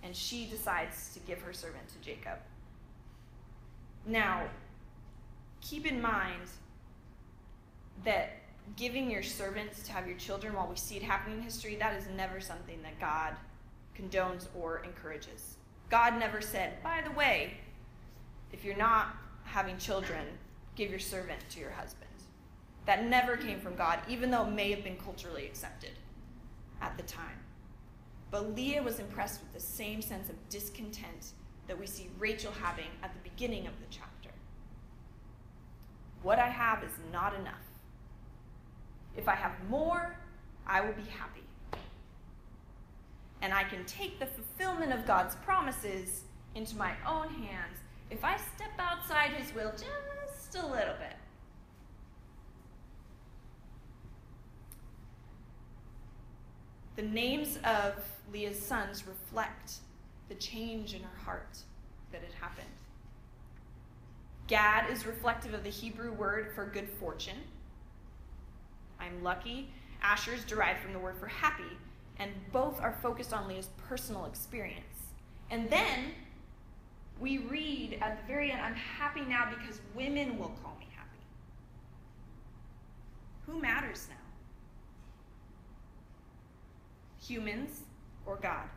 and 0.03 0.15
she 0.15 0.45
decides 0.45 1.13
to 1.13 1.19
give 1.19 1.41
her 1.41 1.53
servant 1.53 1.87
to 1.89 1.99
Jacob. 1.99 2.39
Now, 4.05 4.47
keep 5.61 5.85
in 5.85 6.01
mind 6.01 6.49
that 8.03 8.33
giving 8.75 9.09
your 9.09 9.23
servants 9.23 9.81
to 9.83 9.91
have 9.91 10.07
your 10.07 10.17
children 10.17 10.53
while 10.53 10.67
we 10.67 10.75
see 10.75 10.97
it 10.97 11.03
happening 11.03 11.37
in 11.37 11.43
history, 11.43 11.75
that 11.75 11.95
is 11.95 12.05
never 12.15 12.39
something 12.39 12.81
that 12.83 12.99
God 12.99 13.33
condones 13.97 14.47
or 14.55 14.83
encourages. 14.83 15.57
God 15.89 16.19
never 16.19 16.41
said, 16.41 16.81
by 16.83 17.01
the 17.01 17.11
way, 17.11 17.53
if 18.51 18.63
you're 18.63 18.77
not 18.77 19.15
having 19.43 19.77
children, 19.77 20.25
give 20.75 20.89
your 20.89 20.99
servant 20.99 21.39
to 21.49 21.59
your 21.59 21.71
husband. 21.71 22.05
That 22.85 23.05
never 23.05 23.37
came 23.37 23.59
from 23.59 23.75
God, 23.75 23.99
even 24.07 24.31
though 24.31 24.45
it 24.45 24.51
may 24.51 24.71
have 24.71 24.83
been 24.83 24.97
culturally 24.97 25.45
accepted 25.45 25.91
at 26.81 26.95
the 26.97 27.03
time. 27.03 27.39
But 28.31 28.55
Leah 28.55 28.83
was 28.83 28.99
impressed 28.99 29.41
with 29.41 29.53
the 29.53 29.59
same 29.59 30.01
sense 30.01 30.29
of 30.29 30.35
discontent 30.49 31.31
that 31.67 31.79
we 31.79 31.87
see 31.87 32.09
Rachel 32.17 32.51
having 32.61 32.89
at 33.03 33.13
the 33.13 33.29
beginning 33.29 33.67
of 33.67 33.73
the 33.79 33.85
chapter. 33.89 34.16
What 36.27 36.39
I 36.39 36.49
have 36.49 36.83
is 36.83 36.91
not 37.13 37.33
enough. 37.35 37.53
If 39.15 39.29
I 39.29 39.35
have 39.35 39.53
more, 39.69 40.13
I 40.67 40.81
will 40.81 40.91
be 40.91 41.09
happy. 41.09 41.45
And 43.41 43.53
I 43.53 43.63
can 43.63 43.85
take 43.85 44.19
the 44.19 44.25
fulfillment 44.25 44.91
of 44.91 45.05
God's 45.05 45.35
promises 45.37 46.23
into 46.53 46.75
my 46.75 46.91
own 47.07 47.29
hands 47.29 47.77
if 48.11 48.25
I 48.25 48.35
step 48.35 48.71
outside 48.77 49.31
His 49.31 49.55
will 49.55 49.71
just 49.71 50.55
a 50.55 50.67
little 50.67 50.95
bit. 50.95 51.15
The 56.97 57.03
names 57.03 57.57
of 57.63 57.93
Leah's 58.33 58.61
sons 58.61 59.07
reflect 59.07 59.75
the 60.27 60.35
change 60.35 60.93
in 60.93 61.03
her 61.03 61.19
heart 61.23 61.57
that 62.11 62.21
had 62.21 62.33
happened. 62.33 62.76
Gad 64.47 64.89
is 64.89 65.05
reflective 65.05 65.53
of 65.53 65.63
the 65.63 65.69
Hebrew 65.69 66.11
word 66.11 66.51
for 66.55 66.65
good 66.65 66.89
fortune. 66.89 67.37
I'm 68.99 69.21
lucky. 69.23 69.69
Asher 70.01 70.33
is 70.33 70.43
derived 70.45 70.81
from 70.81 70.93
the 70.93 70.99
word 70.99 71.17
for 71.19 71.27
happy, 71.27 71.77
and 72.17 72.31
both 72.51 72.79
are 72.81 72.97
focused 73.01 73.33
on 73.33 73.47
Leah's 73.47 73.69
personal 73.87 74.25
experience. 74.25 74.83
And 75.49 75.69
then 75.69 76.11
we 77.19 77.39
read 77.39 77.97
at 78.01 78.21
the 78.21 78.27
very 78.27 78.51
end, 78.51 78.61
I'm 78.61 78.75
happy 78.75 79.21
now 79.21 79.49
because 79.49 79.81
women 79.95 80.37
will 80.37 80.53
call 80.63 80.77
me 80.79 80.87
happy. 80.95 81.19
Who 83.47 83.59
matters 83.61 84.07
now? 84.09 84.15
humans, 87.27 87.81
or 88.25 88.37
God. 88.37 88.69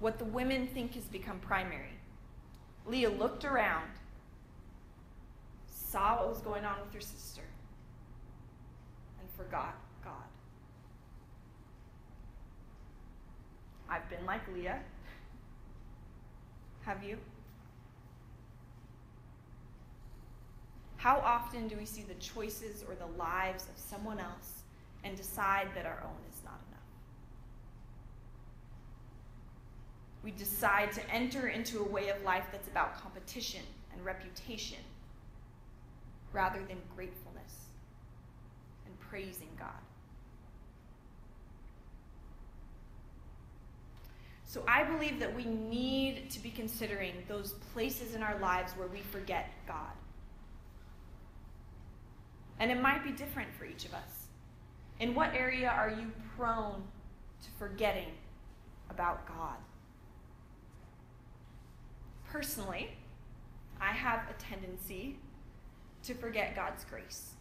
What 0.00 0.18
the 0.18 0.24
women 0.24 0.68
think 0.68 0.94
has 0.94 1.04
become 1.04 1.38
primary. 1.40 1.98
Leah 2.86 3.10
looked 3.10 3.44
around, 3.44 3.90
saw 5.90 6.18
what 6.18 6.28
was 6.28 6.40
going 6.40 6.64
on 6.64 6.76
with 6.84 6.92
her 6.92 7.00
sister, 7.00 7.42
and 9.20 9.28
forgot 9.36 9.74
God. 10.04 10.12
I've 13.88 14.08
been 14.10 14.24
like 14.26 14.42
Leah. 14.54 14.80
Have 16.84 17.02
you? 17.02 17.16
How 20.98 21.18
often 21.18 21.68
do 21.68 21.76
we 21.76 21.86
see 21.86 22.02
the 22.02 22.14
choices 22.14 22.84
or 22.86 22.94
the 22.94 23.18
lives 23.18 23.64
of 23.64 23.78
someone 23.78 24.18
else 24.18 24.64
and 25.04 25.16
decide 25.16 25.68
that 25.74 25.86
our 25.86 26.02
own 26.04 26.18
is 26.30 26.42
not 26.44 26.58
enough? 26.68 26.82
We 30.22 30.32
decide 30.32 30.92
to 30.92 31.10
enter 31.10 31.48
into 31.48 31.80
a 31.80 31.84
way 31.84 32.08
of 32.08 32.22
life 32.24 32.44
that's 32.52 32.68
about 32.68 33.00
competition 33.00 33.62
and 33.92 34.04
reputation 34.04 34.78
rather 36.32 36.58
than 36.68 36.78
gratefulness 36.94 37.54
and 38.86 38.98
praising 39.00 39.48
God. 39.58 39.68
So 44.44 44.62
I 44.66 44.82
believe 44.82 45.20
that 45.20 45.34
we 45.34 45.44
need 45.44 46.30
to 46.30 46.40
be 46.40 46.50
considering 46.50 47.12
those 47.28 47.52
places 47.74 48.14
in 48.14 48.22
our 48.22 48.38
lives 48.38 48.72
where 48.72 48.88
we 48.88 49.00
forget 49.00 49.50
God. 49.66 49.92
And 52.58 52.70
it 52.70 52.80
might 52.80 53.04
be 53.04 53.10
different 53.10 53.52
for 53.54 53.66
each 53.66 53.84
of 53.84 53.92
us. 53.92 54.28
In 55.00 55.14
what 55.14 55.34
area 55.34 55.68
are 55.68 55.90
you 55.90 56.10
prone 56.36 56.82
to 57.42 57.48
forgetting 57.58 58.08
about 58.90 59.28
God? 59.28 59.56
Personally, 62.30 62.90
I 63.80 63.92
have 63.92 64.22
a 64.30 64.42
tendency 64.42 65.18
to 66.04 66.14
forget 66.14 66.54
God's 66.54 66.84
grace. 66.84 67.32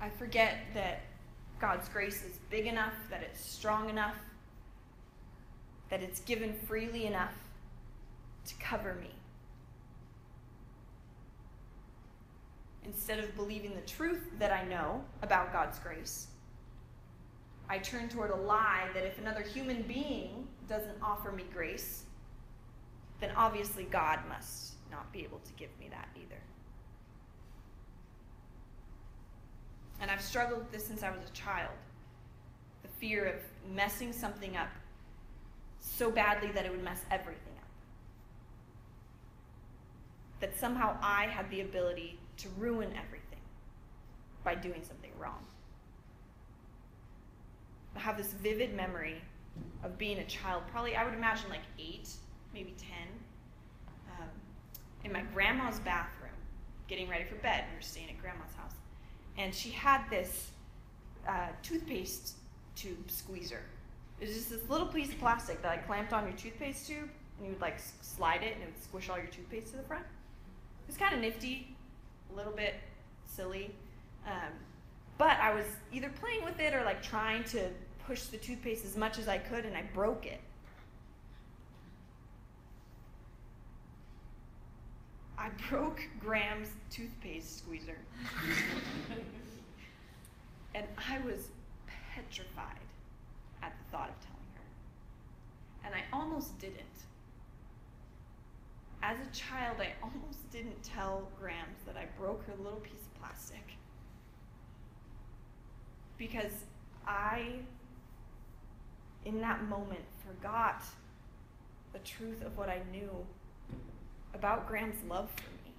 I 0.00 0.10
forget 0.10 0.58
that 0.74 1.02
God's 1.60 1.88
grace 1.88 2.22
is 2.24 2.38
big 2.50 2.66
enough, 2.66 2.94
that 3.10 3.22
it's 3.22 3.40
strong 3.40 3.88
enough, 3.88 4.16
that 5.88 6.02
it's 6.02 6.20
given 6.20 6.54
freely 6.66 7.06
enough 7.06 7.34
to 8.46 8.54
cover 8.56 8.94
me. 9.00 9.10
instead 12.84 13.18
of 13.18 13.34
believing 13.36 13.74
the 13.74 13.80
truth 13.82 14.22
that 14.38 14.52
I 14.52 14.64
know 14.64 15.02
about 15.22 15.52
God's 15.52 15.78
grace, 15.78 16.28
I 17.68 17.78
turn 17.78 18.08
toward 18.08 18.30
a 18.30 18.36
lie 18.36 18.88
that 18.94 19.04
if 19.04 19.18
another 19.18 19.40
human 19.40 19.82
being 19.82 20.46
doesn't 20.68 20.96
offer 21.02 21.32
me 21.32 21.44
grace, 21.52 22.04
then 23.20 23.30
obviously 23.36 23.84
God 23.84 24.20
must 24.28 24.73
not 24.90 25.12
be 25.12 25.24
able 25.24 25.38
to 25.38 25.52
give 25.56 25.70
me 25.78 25.88
that 25.90 26.08
either. 26.16 26.40
And 30.00 30.10
I've 30.10 30.22
struggled 30.22 30.60
with 30.60 30.72
this 30.72 30.86
since 30.86 31.02
I 31.02 31.10
was 31.10 31.20
a 31.28 31.32
child 31.32 31.72
the 32.82 32.88
fear 33.00 33.24
of 33.26 33.36
messing 33.74 34.12
something 34.12 34.56
up 34.56 34.68
so 35.80 36.10
badly 36.10 36.50
that 36.52 36.64
it 36.64 36.70
would 36.70 36.84
mess 36.84 37.00
everything 37.10 37.54
up. 37.56 37.68
That 40.40 40.58
somehow 40.58 40.96
I 41.00 41.26
had 41.26 41.50
the 41.50 41.62
ability 41.62 42.18
to 42.38 42.48
ruin 42.58 42.90
everything 42.90 43.38
by 44.44 44.54
doing 44.54 44.82
something 44.86 45.10
wrong. 45.18 45.46
I 47.96 48.00
have 48.00 48.16
this 48.16 48.32
vivid 48.32 48.74
memory 48.74 49.22
of 49.82 49.96
being 49.96 50.18
a 50.18 50.26
child, 50.26 50.64
probably 50.70 50.96
I 50.96 51.04
would 51.04 51.14
imagine 51.14 51.48
like 51.48 51.60
eight, 51.78 52.10
maybe 52.52 52.74
ten, 52.76 53.08
um, 53.08 53.23
in 55.04 55.12
my 55.12 55.22
grandma's 55.34 55.78
bathroom, 55.80 56.32
getting 56.88 57.08
ready 57.08 57.24
for 57.24 57.36
bed. 57.36 57.64
We 57.70 57.76
were 57.76 57.82
staying 57.82 58.08
at 58.08 58.20
grandma's 58.20 58.54
house, 58.56 58.74
and 59.38 59.54
she 59.54 59.70
had 59.70 60.08
this 60.10 60.50
uh, 61.28 61.48
toothpaste 61.62 62.34
tube 62.74 63.10
squeezer. 63.10 63.60
It 64.20 64.28
was 64.28 64.36
just 64.36 64.50
this 64.50 64.68
little 64.68 64.86
piece 64.86 65.10
of 65.10 65.18
plastic 65.18 65.60
that 65.62 65.70
I 65.70 65.76
clamped 65.78 66.12
on 66.12 66.24
your 66.24 66.36
toothpaste 66.36 66.86
tube, 66.86 67.08
and 67.38 67.46
you 67.46 67.52
would 67.52 67.60
like 67.60 67.78
slide 68.00 68.42
it, 68.42 68.54
and 68.54 68.62
it 68.62 68.66
would 68.66 68.82
squish 68.82 69.08
all 69.08 69.18
your 69.18 69.26
toothpaste 69.26 69.72
to 69.72 69.76
the 69.76 69.82
front. 69.82 70.04
It 70.04 70.86
was 70.88 70.96
kind 70.96 71.14
of 71.14 71.20
nifty 71.20 71.74
a 72.32 72.36
little 72.36 72.52
bit 72.52 72.74
silly. 73.26 73.70
Um, 74.26 74.52
but 75.18 75.38
I 75.40 75.54
was 75.54 75.66
either 75.92 76.10
playing 76.20 76.44
with 76.44 76.58
it 76.60 76.74
or 76.74 76.82
like 76.84 77.02
trying 77.02 77.44
to 77.44 77.68
push 78.06 78.24
the 78.24 78.36
toothpaste 78.36 78.84
as 78.84 78.96
much 78.96 79.18
as 79.18 79.28
I 79.28 79.38
could, 79.38 79.64
and 79.64 79.76
I 79.76 79.82
broke 79.94 80.26
it. 80.26 80.40
I 85.38 85.50
broke 85.68 86.00
Grams' 86.20 86.70
toothpaste 86.90 87.58
squeezer. 87.58 87.98
and 90.74 90.86
I 90.96 91.18
was 91.18 91.48
petrified 92.14 92.78
at 93.62 93.72
the 93.78 93.96
thought 93.96 94.10
of 94.10 94.20
telling 94.20 94.52
her. 94.54 95.86
And 95.86 95.94
I 95.94 96.04
almost 96.16 96.58
didn't 96.58 97.04
as 99.04 99.18
a 99.18 99.30
child, 99.36 99.76
I 99.80 99.92
almost 100.02 100.50
didn't 100.50 100.82
tell 100.82 101.28
Grams 101.38 101.82
that 101.86 101.94
I 101.94 102.06
broke 102.18 102.46
her 102.46 102.54
little 102.56 102.80
piece 102.80 103.02
of 103.02 103.20
plastic. 103.20 103.76
Because 106.16 106.64
I, 107.06 107.56
in 109.26 109.42
that 109.42 109.62
moment, 109.64 110.00
forgot 110.26 110.84
the 111.92 111.98
truth 111.98 112.42
of 112.42 112.56
what 112.56 112.70
I 112.70 112.80
knew 112.90 113.10
about 114.34 114.68
Grams' 114.68 115.02
love 115.08 115.30
for 115.36 115.50
me. 115.64 115.72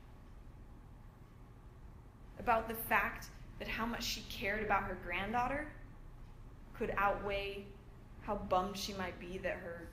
About 2.39 2.67
the 2.67 2.75
fact 2.75 3.27
that 3.59 3.67
how 3.67 3.85
much 3.85 4.03
she 4.03 4.21
cared 4.29 4.63
about 4.63 4.83
her 4.83 4.97
granddaughter 5.03 5.67
could 6.77 6.93
outweigh 6.97 7.65
how 8.21 8.35
bummed 8.35 8.75
she 8.75 8.93
might 8.93 9.17
be 9.19 9.37
that 9.37 9.53
her 9.53 9.87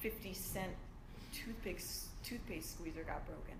50 0.00 0.34
cent 0.34 0.72
toothpicks 1.32 2.08
toothpaste 2.24 2.72
squeezer 2.72 3.02
got 3.04 3.24
broken. 3.26 3.54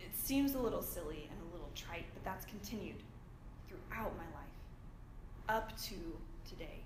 It 0.00 0.16
seems 0.16 0.54
a 0.54 0.58
little 0.58 0.82
silly 0.82 1.28
and 1.30 1.50
a 1.50 1.52
little 1.52 1.70
trite, 1.74 2.06
but 2.14 2.24
that's 2.24 2.46
continued 2.46 3.02
throughout 3.68 4.12
my 4.16 4.24
life, 4.24 4.50
up 5.48 5.76
to 5.82 5.94
today. 6.48 6.80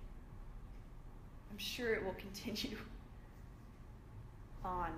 I'm 1.55 1.59
sure 1.59 1.95
it 1.95 2.05
will 2.05 2.17
continue 2.19 2.77
on, 4.65 4.91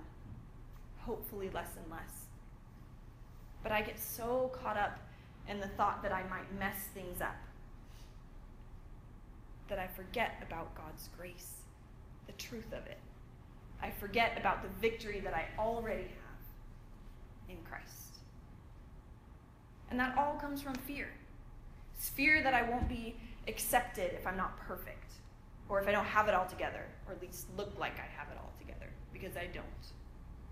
hopefully 1.01 1.51
less 1.53 1.69
and 1.77 1.91
less. 1.91 2.29
But 3.63 3.73
I 3.73 3.83
get 3.83 3.99
so 3.99 4.51
caught 4.63 4.79
up 4.79 4.99
in 5.51 5.61
the 5.61 5.69
thought 5.69 6.03
that 6.03 6.13
I 6.13 6.23
might 6.31 6.59
mess 6.59 6.89
things 6.95 7.21
up 7.21 7.37
that 9.69 9.79
I 9.79 9.87
forget 9.87 10.43
about 10.49 10.75
God's 10.75 11.11
grace, 11.19 11.57
the 12.27 12.33
truth 12.33 12.73
of 12.73 12.87
it. 12.87 12.99
I 13.83 13.91
forget 13.91 14.39
about 14.39 14.63
the 14.63 14.71
victory 14.81 15.21
that 15.21 15.35
I 15.35 15.45
already 15.59 16.05
have 16.05 17.51
in 17.51 17.57
Christ. 17.69 18.21
And 19.91 20.01
that 20.01 20.17
all 20.17 20.37
comes 20.37 20.63
from 20.63 20.75
fear. 20.75 21.09
It's 21.99 22.09
fear 22.09 22.43
that 22.43 22.55
I 22.55 22.63
won't 22.63 22.89
be 22.89 23.17
accepted 23.47 24.15
if 24.15 24.27
I'm 24.27 24.39
not 24.39 24.59
perfect, 24.61 25.13
or 25.69 25.81
if 25.81 25.89
I 25.89 25.93
don't 25.93 26.05
have 26.05 26.29
it 26.29 26.35
all 26.35 26.47
together, 26.47 26.85
or 27.07 27.15
at 27.15 27.21
least 27.21 27.47
look 27.57 27.73
like 27.79 27.99
I 27.99 28.07
have 28.17 28.29
it 28.31 28.39
all 28.39 28.53
together, 28.59 28.87
because 29.13 29.37
I 29.37 29.47
don't 29.47 29.65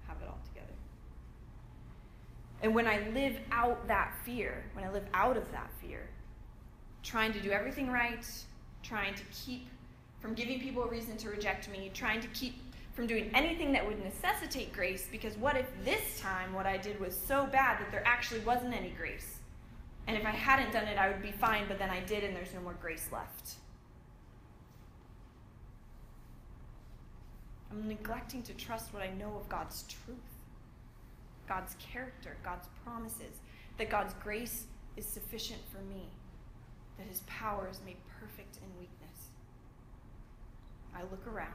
have 0.08 0.16
it 0.20 0.28
all 0.28 0.40
together. 0.48 0.72
And 2.62 2.74
when 2.74 2.86
I 2.86 3.08
live 3.10 3.36
out 3.52 3.86
that 3.88 4.14
fear, 4.24 4.64
when 4.72 4.84
I 4.84 4.90
live 4.90 5.04
out 5.12 5.36
of 5.36 5.50
that 5.52 5.70
fear, 5.80 6.00
trying 7.02 7.32
to 7.32 7.40
do 7.40 7.50
everything 7.50 7.90
right, 7.90 8.26
trying 8.82 9.14
to 9.14 9.22
keep 9.32 9.66
from 10.20 10.34
giving 10.34 10.58
people 10.58 10.82
a 10.82 10.88
reason 10.88 11.16
to 11.18 11.28
reject 11.28 11.68
me, 11.68 11.90
trying 11.92 12.20
to 12.20 12.28
keep 12.28 12.54
from 12.94 13.06
doing 13.06 13.30
anything 13.34 13.72
that 13.72 13.86
would 13.86 14.02
necessitate 14.02 14.72
grace, 14.72 15.06
because 15.10 15.36
what 15.36 15.56
if 15.56 15.66
this 15.84 16.20
time 16.20 16.54
what 16.54 16.64
I 16.64 16.76
did 16.76 16.98
was 17.00 17.14
so 17.14 17.46
bad 17.46 17.78
that 17.80 17.90
there 17.90 18.06
actually 18.06 18.40
wasn't 18.40 18.72
any 18.72 18.90
grace? 18.90 19.36
And 20.06 20.16
if 20.16 20.24
I 20.24 20.30
hadn't 20.30 20.72
done 20.72 20.86
it, 20.86 20.96
I 20.96 21.08
would 21.08 21.22
be 21.22 21.32
fine, 21.32 21.64
but 21.68 21.78
then 21.78 21.90
I 21.90 22.00
did, 22.00 22.24
and 22.24 22.34
there's 22.36 22.54
no 22.54 22.60
more 22.60 22.76
grace 22.80 23.08
left. 23.12 23.54
I'm 27.74 27.88
neglecting 27.88 28.42
to 28.44 28.54
trust 28.54 28.94
what 28.94 29.02
I 29.02 29.10
know 29.10 29.36
of 29.36 29.48
God's 29.48 29.82
truth, 29.84 30.16
God's 31.48 31.74
character, 31.80 32.36
God's 32.44 32.68
promises, 32.84 33.40
that 33.78 33.90
God's 33.90 34.14
grace 34.22 34.66
is 34.96 35.04
sufficient 35.04 35.60
for 35.72 35.82
me, 35.92 36.08
that 36.98 37.06
His 37.08 37.20
power 37.26 37.68
is 37.68 37.80
made 37.84 37.96
perfect 38.20 38.58
in 38.58 38.78
weakness. 38.78 39.30
I 40.94 41.02
look 41.02 41.26
around 41.26 41.48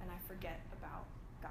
and 0.00 0.08
I 0.10 0.28
forget 0.28 0.60
about 0.78 1.06
God. 1.42 1.50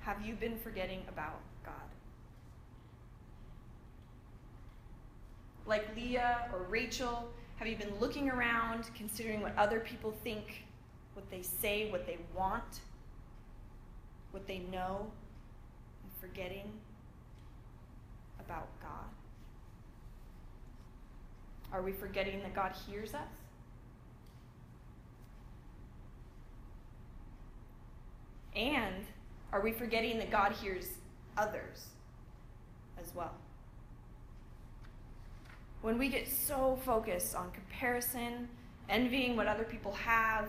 Have 0.00 0.26
you 0.26 0.34
been 0.34 0.58
forgetting 0.58 1.02
about 1.08 1.40
God? 1.64 1.74
Like 5.66 5.94
Leah 5.94 6.48
or 6.52 6.62
Rachel, 6.68 7.28
have 7.56 7.66
you 7.66 7.76
been 7.76 7.94
looking 7.98 8.30
around, 8.30 8.90
considering 8.94 9.40
what 9.40 9.56
other 9.56 9.80
people 9.80 10.14
think, 10.22 10.64
what 11.14 11.28
they 11.30 11.42
say, 11.42 11.90
what 11.90 12.06
they 12.06 12.18
want, 12.34 12.80
what 14.30 14.46
they 14.46 14.58
know, 14.58 15.06
and 16.02 16.12
forgetting 16.20 16.70
about 18.38 18.68
God? 18.82 18.90
Are 21.72 21.82
we 21.82 21.92
forgetting 21.92 22.42
that 22.42 22.54
God 22.54 22.72
hears 22.86 23.14
us? 23.14 23.22
And 28.54 29.04
are 29.52 29.60
we 29.60 29.72
forgetting 29.72 30.18
that 30.18 30.30
God 30.30 30.52
hears 30.52 30.88
others 31.36 31.86
as 33.02 33.14
well? 33.14 33.34
When 35.86 35.98
we 35.98 36.08
get 36.08 36.26
so 36.26 36.80
focused 36.84 37.36
on 37.36 37.52
comparison, 37.52 38.48
envying 38.88 39.36
what 39.36 39.46
other 39.46 39.62
people 39.62 39.92
have, 39.92 40.48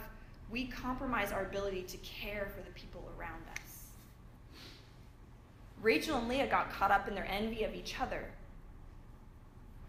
we 0.49 0.65
compromise 0.65 1.31
our 1.31 1.43
ability 1.43 1.83
to 1.83 1.97
care 1.97 2.51
for 2.55 2.63
the 2.63 2.71
people 2.71 3.07
around 3.15 3.43
us. 3.51 3.91
Rachel 5.79 6.17
and 6.17 6.27
Leah 6.27 6.47
got 6.47 6.71
caught 6.71 6.89
up 6.89 7.07
in 7.07 7.13
their 7.13 7.27
envy 7.29 7.63
of 7.65 7.75
each 7.75 8.01
other. 8.01 8.31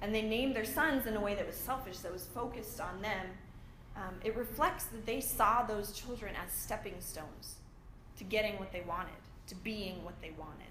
And 0.02 0.14
they 0.14 0.20
named 0.20 0.54
their 0.54 0.66
sons 0.66 1.06
in 1.06 1.16
a 1.16 1.20
way 1.22 1.34
that 1.34 1.46
was 1.46 1.56
selfish, 1.56 2.00
that 2.00 2.12
was 2.12 2.26
focused 2.26 2.78
on 2.78 3.00
them. 3.00 3.28
Um, 3.96 4.16
it 4.22 4.36
reflects 4.36 4.84
that 4.84 5.06
they 5.06 5.22
saw 5.22 5.62
those 5.62 5.92
children 5.92 6.34
as 6.44 6.52
stepping 6.52 7.00
stones 7.00 7.54
to 8.18 8.24
getting 8.24 8.58
what 8.58 8.70
they 8.70 8.82
wanted, 8.82 9.16
to 9.46 9.54
being 9.54 10.04
what 10.04 10.20
they 10.20 10.32
wanted. 10.38 10.68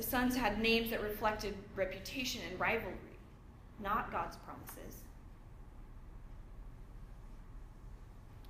The 0.00 0.06
sons 0.06 0.34
had 0.34 0.62
names 0.62 0.88
that 0.92 1.02
reflected 1.02 1.54
reputation 1.76 2.40
and 2.48 2.58
rivalry, 2.58 2.94
not 3.82 4.10
God's 4.10 4.36
promises. 4.36 5.02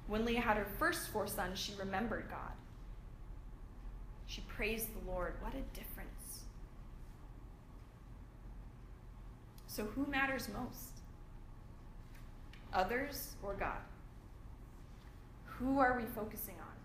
When 0.06 0.24
Leah 0.24 0.42
had 0.42 0.58
her 0.58 0.68
first 0.78 1.08
four 1.08 1.26
sons, 1.26 1.58
she 1.58 1.72
remembered 1.76 2.28
God. 2.30 2.52
She 4.26 4.42
praised 4.42 4.90
the 4.94 5.10
Lord. 5.10 5.34
What 5.40 5.54
a 5.54 5.76
difference. 5.76 6.44
So, 9.66 9.86
who 9.86 10.06
matters 10.06 10.48
most? 10.56 11.00
Others 12.72 13.34
or 13.42 13.54
God? 13.54 13.80
Who 15.46 15.80
are 15.80 15.98
we 15.98 16.04
focusing 16.14 16.54
on? 16.60 16.76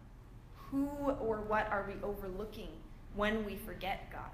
Who 0.72 0.88
or 1.22 1.42
what 1.42 1.68
are 1.70 1.86
we 1.88 2.02
overlooking 2.02 2.72
when 3.14 3.46
we 3.46 3.58
forget 3.58 4.12
God? 4.12 4.32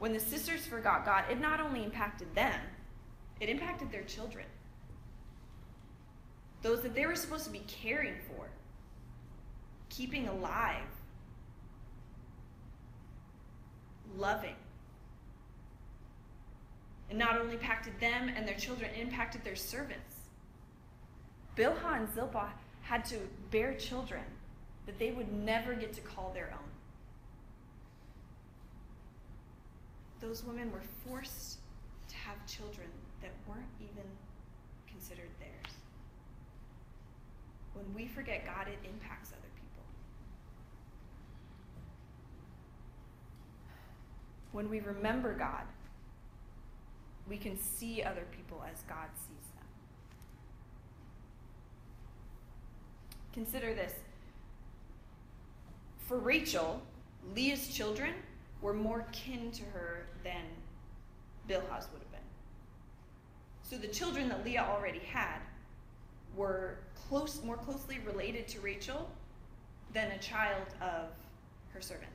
When 0.00 0.14
the 0.14 0.18
sisters 0.18 0.66
forgot 0.66 1.04
God, 1.04 1.24
it 1.30 1.38
not 1.38 1.60
only 1.60 1.84
impacted 1.84 2.34
them, 2.34 2.58
it 3.38 3.50
impacted 3.50 3.92
their 3.92 4.02
children. 4.02 4.46
Those 6.62 6.80
that 6.80 6.94
they 6.94 7.04
were 7.04 7.14
supposed 7.14 7.44
to 7.44 7.50
be 7.50 7.62
caring 7.66 8.14
for, 8.26 8.48
keeping 9.90 10.26
alive, 10.26 10.88
loving. 14.16 14.56
It 17.10 17.16
not 17.16 17.38
only 17.38 17.54
impacted 17.54 17.92
them 18.00 18.30
and 18.34 18.48
their 18.48 18.56
children, 18.56 18.90
it 18.96 19.02
impacted 19.02 19.44
their 19.44 19.56
servants. 19.56 20.16
Bilhah 21.58 21.98
and 21.98 22.14
Zilpah 22.14 22.48
had 22.80 23.04
to 23.06 23.18
bear 23.50 23.74
children 23.74 24.22
that 24.86 24.98
they 24.98 25.10
would 25.10 25.30
never 25.30 25.74
get 25.74 25.92
to 25.92 26.00
call 26.00 26.30
their 26.32 26.54
own. 26.54 26.69
Those 30.20 30.44
women 30.44 30.70
were 30.70 30.82
forced 31.06 31.58
to 32.08 32.16
have 32.16 32.44
children 32.46 32.88
that 33.22 33.30
weren't 33.48 33.64
even 33.80 34.04
considered 34.86 35.30
theirs. 35.38 35.74
When 37.72 37.94
we 37.94 38.06
forget 38.06 38.44
God, 38.44 38.68
it 38.68 38.78
impacts 38.86 39.30
other 39.30 39.48
people. 39.54 39.84
When 44.52 44.68
we 44.68 44.80
remember 44.80 45.34
God, 45.34 45.64
we 47.28 47.38
can 47.38 47.58
see 47.58 48.02
other 48.02 48.24
people 48.36 48.62
as 48.70 48.82
God 48.82 49.08
sees 49.14 49.48
them. 49.54 49.64
Consider 53.32 53.72
this. 53.72 53.94
For 56.06 56.18
Rachel, 56.18 56.82
Leah's 57.34 57.68
children 57.68 58.14
were 58.62 58.74
more 58.74 59.06
kin 59.12 59.50
to 59.52 59.62
her 59.72 60.06
than 60.22 60.42
Bilhah's 61.48 61.88
would 61.92 62.02
have 62.02 62.12
been. 62.12 62.20
So 63.62 63.76
the 63.76 63.88
children 63.88 64.28
that 64.28 64.44
Leah 64.44 64.66
already 64.68 65.00
had 65.00 65.38
were 66.36 66.78
close, 67.08 67.42
more 67.42 67.56
closely 67.56 67.98
related 68.06 68.46
to 68.48 68.60
Rachel 68.60 69.08
than 69.92 70.10
a 70.12 70.18
child 70.18 70.66
of 70.80 71.08
her 71.72 71.80
servant. 71.80 72.10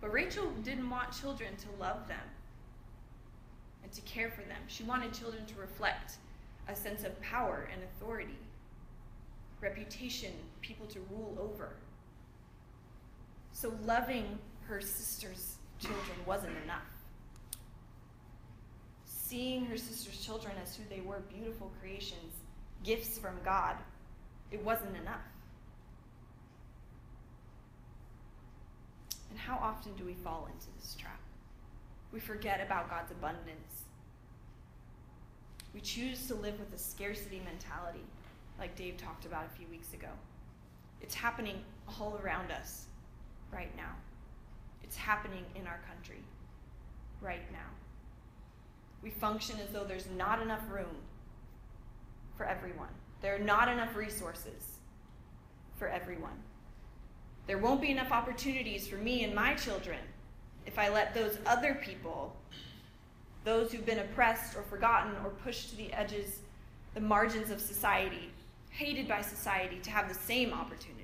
But 0.00 0.12
Rachel 0.12 0.50
didn't 0.64 0.88
want 0.88 1.12
children 1.12 1.54
to 1.56 1.82
love 1.82 2.08
them 2.08 2.18
and 3.82 3.92
to 3.92 4.00
care 4.02 4.30
for 4.30 4.42
them. 4.42 4.62
She 4.66 4.82
wanted 4.82 5.12
children 5.12 5.44
to 5.46 5.54
reflect 5.60 6.16
a 6.68 6.74
sense 6.74 7.04
of 7.04 7.20
power 7.20 7.68
and 7.72 7.82
authority 7.82 8.38
reputation, 9.60 10.32
people 10.62 10.86
to 10.86 11.00
rule 11.10 11.36
over. 11.38 11.74
So 13.52 13.74
loving 13.84 14.38
her 14.70 14.80
sister's 14.80 15.56
children 15.80 16.16
wasn't 16.26 16.56
enough. 16.62 16.86
Seeing 19.04 19.66
her 19.66 19.76
sister's 19.76 20.24
children 20.24 20.54
as 20.62 20.76
who 20.76 20.84
they 20.88 21.00
were, 21.00 21.22
beautiful 21.28 21.72
creations, 21.80 22.34
gifts 22.84 23.18
from 23.18 23.34
God, 23.44 23.74
it 24.52 24.64
wasn't 24.64 24.96
enough. 24.96 25.26
And 29.30 29.38
how 29.38 29.56
often 29.56 29.92
do 29.96 30.04
we 30.04 30.14
fall 30.14 30.48
into 30.52 30.68
this 30.78 30.94
trap? 30.94 31.20
We 32.12 32.20
forget 32.20 32.60
about 32.64 32.88
God's 32.88 33.10
abundance. 33.10 33.84
We 35.74 35.80
choose 35.80 36.28
to 36.28 36.34
live 36.36 36.58
with 36.60 36.72
a 36.72 36.78
scarcity 36.78 37.42
mentality 37.44 38.04
like 38.56 38.76
Dave 38.76 38.96
talked 38.96 39.24
about 39.24 39.46
a 39.46 39.56
few 39.56 39.66
weeks 39.68 39.94
ago. 39.94 40.08
It's 41.00 41.14
happening 41.14 41.64
all 41.88 42.20
around 42.22 42.52
us 42.52 42.86
right 43.52 43.76
now. 43.76 43.96
It's 44.90 44.96
happening 44.96 45.44
in 45.54 45.68
our 45.68 45.78
country 45.88 46.18
right 47.20 47.48
now. 47.52 47.70
We 49.04 49.10
function 49.10 49.54
as 49.60 49.72
though 49.72 49.84
there's 49.84 50.08
not 50.16 50.42
enough 50.42 50.68
room 50.68 50.96
for 52.36 52.44
everyone. 52.44 52.88
There 53.22 53.36
are 53.36 53.38
not 53.38 53.68
enough 53.68 53.94
resources 53.94 54.80
for 55.76 55.86
everyone. 55.86 56.42
There 57.46 57.58
won't 57.58 57.80
be 57.80 57.92
enough 57.92 58.10
opportunities 58.10 58.88
for 58.88 58.96
me 58.96 59.22
and 59.22 59.32
my 59.32 59.54
children 59.54 60.00
if 60.66 60.76
I 60.76 60.88
let 60.88 61.14
those 61.14 61.38
other 61.46 61.76
people, 61.76 62.34
those 63.44 63.70
who've 63.70 63.86
been 63.86 64.00
oppressed 64.00 64.56
or 64.56 64.62
forgotten 64.62 65.12
or 65.24 65.30
pushed 65.44 65.70
to 65.70 65.76
the 65.76 65.92
edges, 65.92 66.40
the 66.94 67.00
margins 67.00 67.52
of 67.52 67.60
society, 67.60 68.32
hated 68.70 69.06
by 69.06 69.20
society 69.20 69.78
to 69.84 69.90
have 69.92 70.08
the 70.08 70.16
same 70.16 70.52
opportunities. 70.52 70.99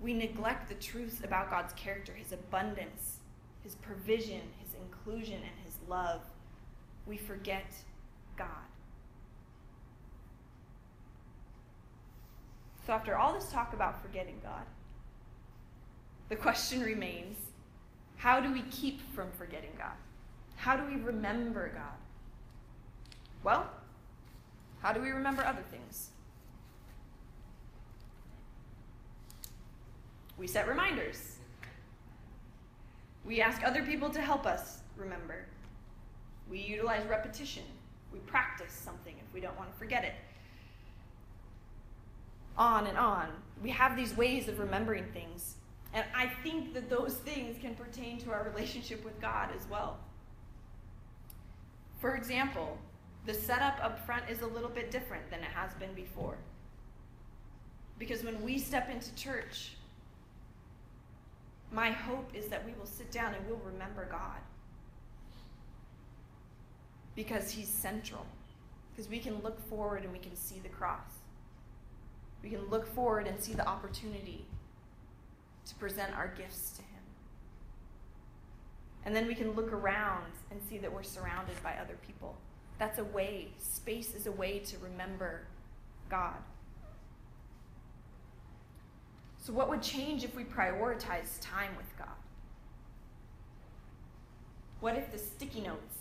We 0.00 0.12
neglect 0.12 0.68
the 0.68 0.74
truths 0.74 1.20
about 1.24 1.50
God's 1.50 1.72
character, 1.74 2.12
his 2.12 2.32
abundance, 2.32 3.18
his 3.62 3.74
provision, 3.76 4.40
his 4.60 4.74
inclusion, 4.74 5.36
and 5.36 5.64
his 5.64 5.78
love. 5.88 6.20
We 7.06 7.16
forget 7.16 7.74
God. 8.36 8.48
So, 12.86 12.92
after 12.92 13.16
all 13.16 13.32
this 13.32 13.50
talk 13.50 13.72
about 13.72 14.02
forgetting 14.02 14.40
God, 14.42 14.64
the 16.28 16.36
question 16.36 16.82
remains 16.82 17.38
how 18.16 18.40
do 18.40 18.52
we 18.52 18.62
keep 18.70 19.00
from 19.14 19.30
forgetting 19.32 19.72
God? 19.78 19.96
How 20.56 20.76
do 20.76 20.84
we 20.84 21.00
remember 21.00 21.68
God? 21.68 21.98
Well, 23.42 23.70
how 24.80 24.92
do 24.92 25.00
we 25.00 25.10
remember 25.10 25.44
other 25.44 25.64
things? 25.70 26.10
We 30.38 30.46
set 30.46 30.68
reminders. 30.68 31.36
We 33.24 33.40
ask 33.40 33.64
other 33.64 33.82
people 33.82 34.10
to 34.10 34.20
help 34.20 34.46
us 34.46 34.80
remember. 34.96 35.46
We 36.50 36.58
utilize 36.58 37.06
repetition. 37.06 37.62
We 38.12 38.18
practice 38.20 38.72
something 38.72 39.14
if 39.16 39.34
we 39.34 39.40
don't 39.40 39.56
want 39.58 39.72
to 39.72 39.78
forget 39.78 40.04
it. 40.04 40.14
On 42.56 42.86
and 42.86 42.98
on. 42.98 43.28
We 43.62 43.70
have 43.70 43.96
these 43.96 44.16
ways 44.16 44.48
of 44.48 44.58
remembering 44.58 45.04
things. 45.12 45.56
And 45.92 46.04
I 46.14 46.26
think 46.42 46.74
that 46.74 46.90
those 46.90 47.14
things 47.14 47.56
can 47.60 47.74
pertain 47.74 48.18
to 48.18 48.32
our 48.32 48.44
relationship 48.44 49.04
with 49.04 49.20
God 49.20 49.50
as 49.56 49.66
well. 49.68 49.98
For 52.00 52.16
example, 52.16 52.76
the 53.26 53.32
setup 53.32 53.78
up 53.82 54.04
front 54.04 54.28
is 54.28 54.42
a 54.42 54.46
little 54.46 54.68
bit 54.68 54.90
different 54.90 55.30
than 55.30 55.40
it 55.40 55.50
has 55.54 55.72
been 55.74 55.94
before. 55.94 56.36
Because 57.98 58.22
when 58.22 58.42
we 58.42 58.58
step 58.58 58.90
into 58.90 59.14
church, 59.14 59.76
my 61.72 61.90
hope 61.90 62.30
is 62.34 62.46
that 62.48 62.64
we 62.64 62.72
will 62.78 62.86
sit 62.86 63.10
down 63.10 63.34
and 63.34 63.46
we'll 63.46 63.60
remember 63.64 64.06
God. 64.10 64.40
Because 67.14 67.50
He's 67.50 67.68
central. 67.68 68.26
Because 68.90 69.10
we 69.10 69.18
can 69.18 69.40
look 69.42 69.60
forward 69.68 70.04
and 70.04 70.12
we 70.12 70.18
can 70.18 70.36
see 70.36 70.60
the 70.60 70.68
cross. 70.68 71.18
We 72.42 72.50
can 72.50 72.68
look 72.68 72.86
forward 72.86 73.26
and 73.26 73.40
see 73.40 73.54
the 73.54 73.66
opportunity 73.66 74.44
to 75.66 75.74
present 75.76 76.14
our 76.14 76.28
gifts 76.28 76.70
to 76.72 76.82
Him. 76.82 76.88
And 79.04 79.14
then 79.14 79.26
we 79.26 79.34
can 79.34 79.52
look 79.52 79.72
around 79.72 80.32
and 80.50 80.60
see 80.68 80.78
that 80.78 80.92
we're 80.92 81.02
surrounded 81.02 81.60
by 81.62 81.74
other 81.80 81.96
people. 82.06 82.36
That's 82.78 82.98
a 82.98 83.04
way, 83.04 83.48
space 83.58 84.14
is 84.14 84.26
a 84.26 84.32
way 84.32 84.58
to 84.60 84.78
remember 84.78 85.42
God. 86.10 86.36
So, 89.44 89.52
what 89.52 89.68
would 89.68 89.82
change 89.82 90.24
if 90.24 90.34
we 90.34 90.42
prioritize 90.42 91.38
time 91.42 91.76
with 91.76 91.98
God? 91.98 92.08
What 94.80 94.96
if 94.96 95.12
the 95.12 95.18
sticky 95.18 95.60
notes 95.60 95.98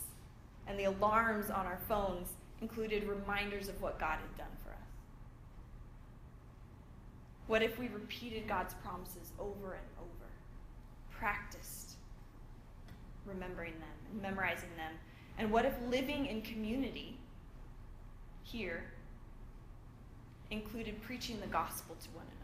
and 0.66 0.80
the 0.80 0.86
alarms 0.86 1.50
on 1.50 1.66
our 1.66 1.80
phones 1.89 2.30
included 2.62 3.04
reminders 3.04 3.68
of 3.68 3.82
what 3.82 4.00
God 4.00 4.20
had 4.20 4.38
done 4.38 4.56
for 4.64 4.70
us? 4.70 4.78
What 7.48 7.62
if 7.62 7.78
we 7.78 7.89
repeated 7.89 8.48
God's 8.48 8.76
promises 8.76 9.34
over 9.38 9.74
and 9.74 9.88
over, 10.00 10.30
practiced 11.12 11.98
remembering 13.26 13.74
them 13.74 13.89
and 14.10 14.22
memorizing 14.22 14.70
them? 14.78 14.94
And 15.38 15.52
what 15.52 15.66
if 15.66 15.74
living 15.89 16.28
in 16.28 16.44
community 16.44 17.18
here 18.44 18.86
included 20.50 21.02
preaching 21.02 21.41
the 21.41 21.48
gospel 21.48 21.98
to 22.02 22.10
one 22.12 22.24
another 22.24 22.43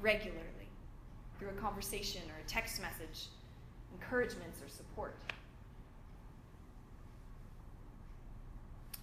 regularly 0.00 0.42
through 1.38 1.48
a 1.48 1.60
conversation 1.60 2.22
or 2.28 2.40
a 2.44 2.48
text 2.48 2.80
message, 2.80 3.26
encouragements 3.92 4.60
or 4.62 4.68
support? 4.68 5.16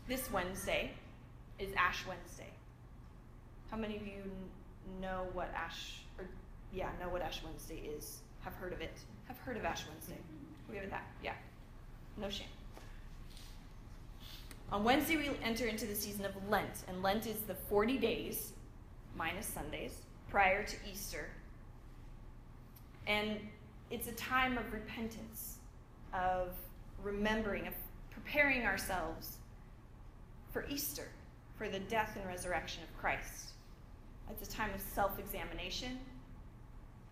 This 0.07 0.31
Wednesday 0.31 0.91
is 1.59 1.73
Ash 1.75 2.05
Wednesday. 2.07 2.49
How 3.71 3.77
many 3.77 3.95
of 3.95 4.05
you 4.05 4.21
know 5.01 5.27
what 5.33 5.49
Ash, 5.55 6.01
or 6.19 6.25
yeah, 6.73 6.89
know 6.99 7.09
what 7.09 7.21
Ash 7.21 7.41
Wednesday 7.43 7.81
is? 7.97 8.19
Have 8.41 8.53
heard 8.53 8.73
of 8.73 8.81
it? 8.81 8.93
Have 9.27 9.37
heard 9.39 9.57
of 9.57 9.65
Ash 9.65 9.83
Wednesday? 9.89 10.13
Mm-hmm. 10.13 10.71
We 10.73 10.77
have 10.77 10.89
that? 10.91 11.07
Yeah. 11.23 11.33
No 12.17 12.29
shame. 12.29 12.47
On 14.71 14.83
Wednesday, 14.83 15.17
we 15.17 15.29
enter 15.43 15.65
into 15.65 15.85
the 15.85 15.95
season 15.95 16.25
of 16.25 16.31
Lent, 16.49 16.83
and 16.87 17.03
Lent 17.03 17.27
is 17.27 17.37
the 17.41 17.53
40 17.53 17.97
days, 17.97 18.53
minus 19.15 19.45
Sundays, 19.45 20.01
prior 20.35 20.65
to 20.65 20.75
Easter. 20.91 21.29
And 23.07 23.39
it's 23.89 24.09
a 24.09 24.11
time 24.11 24.57
of 24.57 24.73
repentance, 24.73 25.59
of 26.13 26.49
remembering, 27.01 27.67
of 27.67 27.73
preparing 28.11 28.65
ourselves 28.65 29.37
for 30.51 30.65
Easter, 30.67 31.07
for 31.57 31.69
the 31.69 31.79
death 31.79 32.17
and 32.17 32.27
resurrection 32.27 32.83
of 32.83 32.97
Christ. 32.99 33.53
It's 34.29 34.45
a 34.45 34.51
time 34.51 34.71
of 34.75 34.81
self 34.81 35.17
examination, 35.19 35.99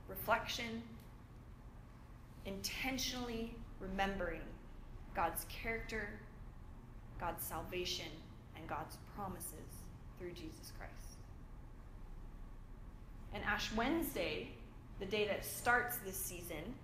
reflection, 0.10 0.84
intentionally 2.46 3.56
remembering 3.80 4.42
God's 5.16 5.46
character, 5.46 6.10
God's 7.22 7.42
salvation, 7.42 8.12
and 8.58 8.68
God's 8.68 8.98
promises 9.16 9.80
through 10.20 10.34
Jesus 10.34 10.74
Christ. 10.78 11.03
And 13.34 13.44
Ash 13.44 13.72
Wednesday, 13.76 14.50
the 15.00 15.06
day 15.06 15.28
that 15.28 15.46
starts 15.46 15.98
this 16.06 16.16
season, 16.16 16.76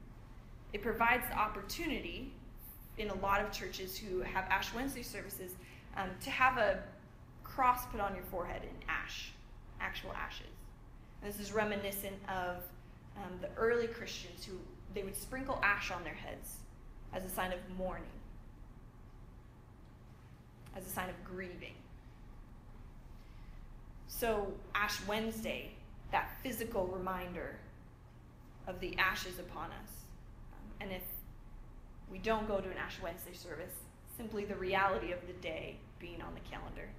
it 0.74 0.82
provides 0.82 1.24
the 1.30 1.38
opportunity 1.38 2.32
in 2.98 3.10
a 3.10 3.16
lot 3.16 3.42
of 3.42 3.52
churches 3.52 3.98
who 3.98 4.22
have 4.22 4.46
Ash 4.50 4.74
Wednesday 4.74 5.04
services 5.04 5.52
um, 5.96 6.10
to 6.24 6.30
have 6.30 6.58
a 6.58 6.80
cross 7.44 7.86
put 7.88 8.00
on 8.00 8.14
your 8.16 8.24
forehead 8.26 8.62
in 8.64 8.70
ash, 8.88 9.32
actual 9.80 10.12
ashes. 10.14 10.46
And 11.22 11.32
this 11.32 11.40
is 11.40 11.52
reminiscent 11.52 12.16
of 12.28 12.58
um, 13.18 13.40
the 13.42 13.50
early 13.58 13.88
Christians 13.88 14.46
who 14.46 14.54
they 14.94 15.04
would 15.04 15.16
sprinkle 15.16 15.60
ash 15.64 15.92
on 15.92 16.04
their 16.04 16.14
heads 16.14 16.58
as 17.14 17.26
a 17.26 17.30
sign 17.30 17.52
of 17.52 17.60
mourning, 17.78 18.04
as 20.76 20.86
a 20.86 20.90
sign 20.90 21.10
of 21.10 21.16
grieving. 21.24 21.74
So, 24.08 24.54
Ash 24.76 25.00
Wednesday, 25.08 25.72
that 26.12 26.32
physical 26.44 26.88
reminder 26.88 27.58
of 28.68 28.80
the 28.80 28.96
ashes 28.98 29.40
upon 29.40 29.72
us. 29.72 29.92
Um, 30.54 30.70
and 30.82 30.92
if 30.92 31.04
we 32.12 32.18
don't 32.18 32.48
go 32.48 32.60
to 32.60 32.70
an 32.70 32.78
Ash 32.78 32.98
Wednesday 33.02 33.34
service, 33.34 33.74
simply 34.18 34.46
the 34.46 34.56
reality 34.56 35.12
of 35.12 35.20
the 35.28 35.34
day 35.34 35.78
being 36.00 36.22
on 36.22 36.34
the 36.34 36.50
calendar. 36.50 36.90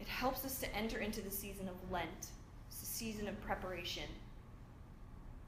It 0.00 0.08
helps 0.08 0.44
us 0.44 0.58
to 0.60 0.74
enter 0.74 0.98
into 0.98 1.20
the 1.20 1.30
season 1.30 1.68
of 1.68 1.74
Lent, 1.90 2.28
it's 2.68 2.82
a 2.82 2.86
season 2.86 3.28
of 3.28 3.40
preparation, 3.42 4.04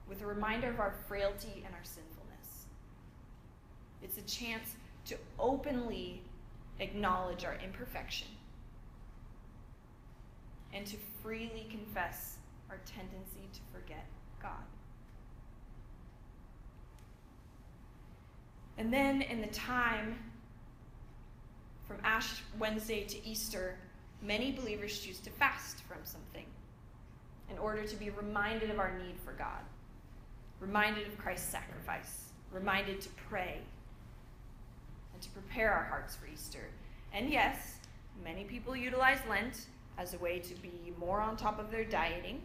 with 0.09 0.23
a 0.23 0.27
reminder 0.27 0.69
of 0.69 0.81
our 0.81 0.95
frailty 1.07 1.63
and 1.65 1.75
our 1.75 1.85
sinfulness. 1.85 2.67
It's 4.03 4.19
a 4.19 4.23
chance 4.23 4.75
to 5.07 5.17
openly 5.39 6.23
acknowledge 6.81 7.45
our 7.45 7.59
imperfection 7.63 8.29
and 10.73 10.87
to 10.87 10.97
freely 11.23 11.67
confess 11.71 12.37
our 12.71 12.79
tendency 12.85 13.49
to 13.53 13.61
forget 13.73 14.05
God. 14.43 14.53
And 18.77 18.93
then 18.93 19.23
in 19.23 19.41
the 19.41 19.49
time 19.49 20.19
from 21.87 21.99
Ash 22.05 22.43
Wednesday 22.59 23.05
to 23.05 23.27
Easter, 23.27 23.77
many 24.23 24.53
believers 24.53 25.01
choose 25.01 25.19
to 25.21 25.31
fast 25.31 25.79
from 25.89 25.99
something 26.05 26.45
in 27.51 27.59
order 27.59 27.85
to 27.85 27.97
be 27.97 28.11
reminded 28.11 28.71
of 28.71 28.79
our 28.79 28.97
need 28.99 29.17
for 29.25 29.33
God, 29.33 29.63
reminded 30.61 31.07
of 31.07 31.19
Christ's 31.19 31.51
sacrifice, 31.51 32.27
reminded 32.53 33.01
to 33.01 33.09
pray, 33.29 33.59
and 35.13 35.23
to 35.23 35.31
prepare 35.31 35.73
our 35.73 35.85
hearts 35.85 36.15
for 36.15 36.27
Easter. 36.27 36.69
And 37.13 37.31
yes, 37.31 37.79
many 38.23 38.45
people 38.45 38.77
utilize 38.77 39.19
Lent 39.29 39.67
as 39.99 40.15
a 40.15 40.19
way 40.19 40.39
to 40.39 40.55
be 40.55 40.71
more 40.99 41.21
on 41.21 41.37
top 41.37 41.59
of 41.59 41.71
their 41.71 41.85
dieting. 41.85 42.41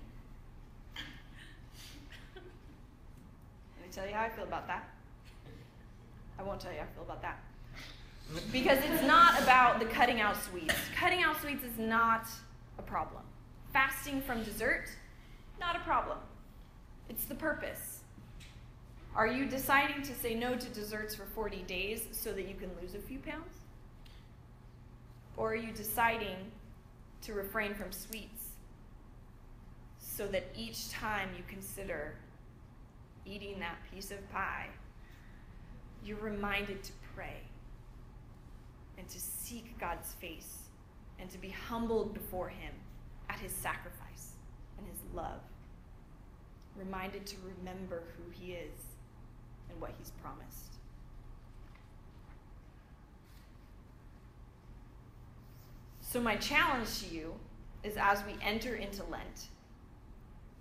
Let 2.36 2.44
me 2.44 3.92
tell 3.92 4.08
you 4.08 4.14
how 4.14 4.24
I 4.24 4.30
feel 4.30 4.44
about 4.44 4.68
that. 4.68 4.90
I 6.40 6.44
won't 6.44 6.60
tell 6.60 6.72
you 6.72 6.80
how 6.80 6.86
I 6.86 6.94
feel 6.96 7.04
about 7.04 7.22
that. 7.22 7.44
Because 8.52 8.80
it's 8.80 9.04
not 9.04 9.40
about 9.42 9.80
the 9.80 9.86
cutting 9.86 10.20
out 10.20 10.36
sweets. 10.44 10.74
Cutting 10.96 11.22
out 11.22 11.40
sweets 11.42 11.64
is 11.64 11.78
not 11.78 12.28
a 12.80 12.82
problem. 12.82 13.22
Fasting 13.72 14.22
from 14.22 14.44
dessert, 14.44 14.86
not 15.60 15.76
a 15.76 15.80
problem. 15.80 16.18
It's 17.10 17.26
the 17.26 17.36
purpose. 17.36 18.00
Are 19.16 19.28
you 19.28 19.46
deciding 19.46 20.02
to 20.04 20.16
say 20.16 20.34
no 20.34 20.56
to 20.56 20.70
desserts 20.70 21.14
for 21.14 21.26
40 21.26 21.62
days 21.64 22.08
so 22.12 22.34
that 22.34 22.48
you 22.48 22.56
can 22.56 22.70
lose 22.82 22.96
a 22.96 23.00
few 23.00 23.20
pounds? 23.20 23.54
Or 25.38 25.52
are 25.52 25.56
you 25.56 25.72
deciding 25.72 26.38
to 27.24 27.34
refrain 27.34 27.74
from 27.74 27.92
sweets 27.92 28.50
so 29.98 30.28
that 30.28 30.46
each 30.56 30.92
time 30.92 31.30
you 31.36 31.44
consider 31.48 32.16
eating 33.26 33.60
that 33.60 33.78
piece 33.92 34.12
of 34.12 34.32
pie, 34.32 34.68
you're 36.04 36.18
reminded 36.20 36.84
to 36.84 36.92
pray 37.16 37.38
and 38.98 39.08
to 39.08 39.20
seek 39.20 39.78
God's 39.80 40.14
face 40.14 40.70
and 41.20 41.30
to 41.32 41.38
be 41.38 41.50
humbled 41.50 42.14
before 42.14 42.50
Him 42.50 42.74
at 43.30 43.40
His 43.40 43.52
sacrifice 43.52 44.34
and 44.78 44.86
His 44.88 45.00
love. 45.14 45.40
Reminded 46.76 47.26
to 47.28 47.36
remember 47.58 48.04
who 48.18 48.30
He 48.32 48.54
is 48.54 48.80
and 49.70 49.80
what 49.80 49.92
He's 49.98 50.12
promised. 50.22 50.73
So, 56.14 56.22
my 56.22 56.36
challenge 56.36 57.00
to 57.00 57.08
you 57.08 57.34
is 57.82 57.98
as 57.98 58.24
we 58.28 58.36
enter 58.44 58.76
into 58.76 59.04
Lent, 59.06 59.48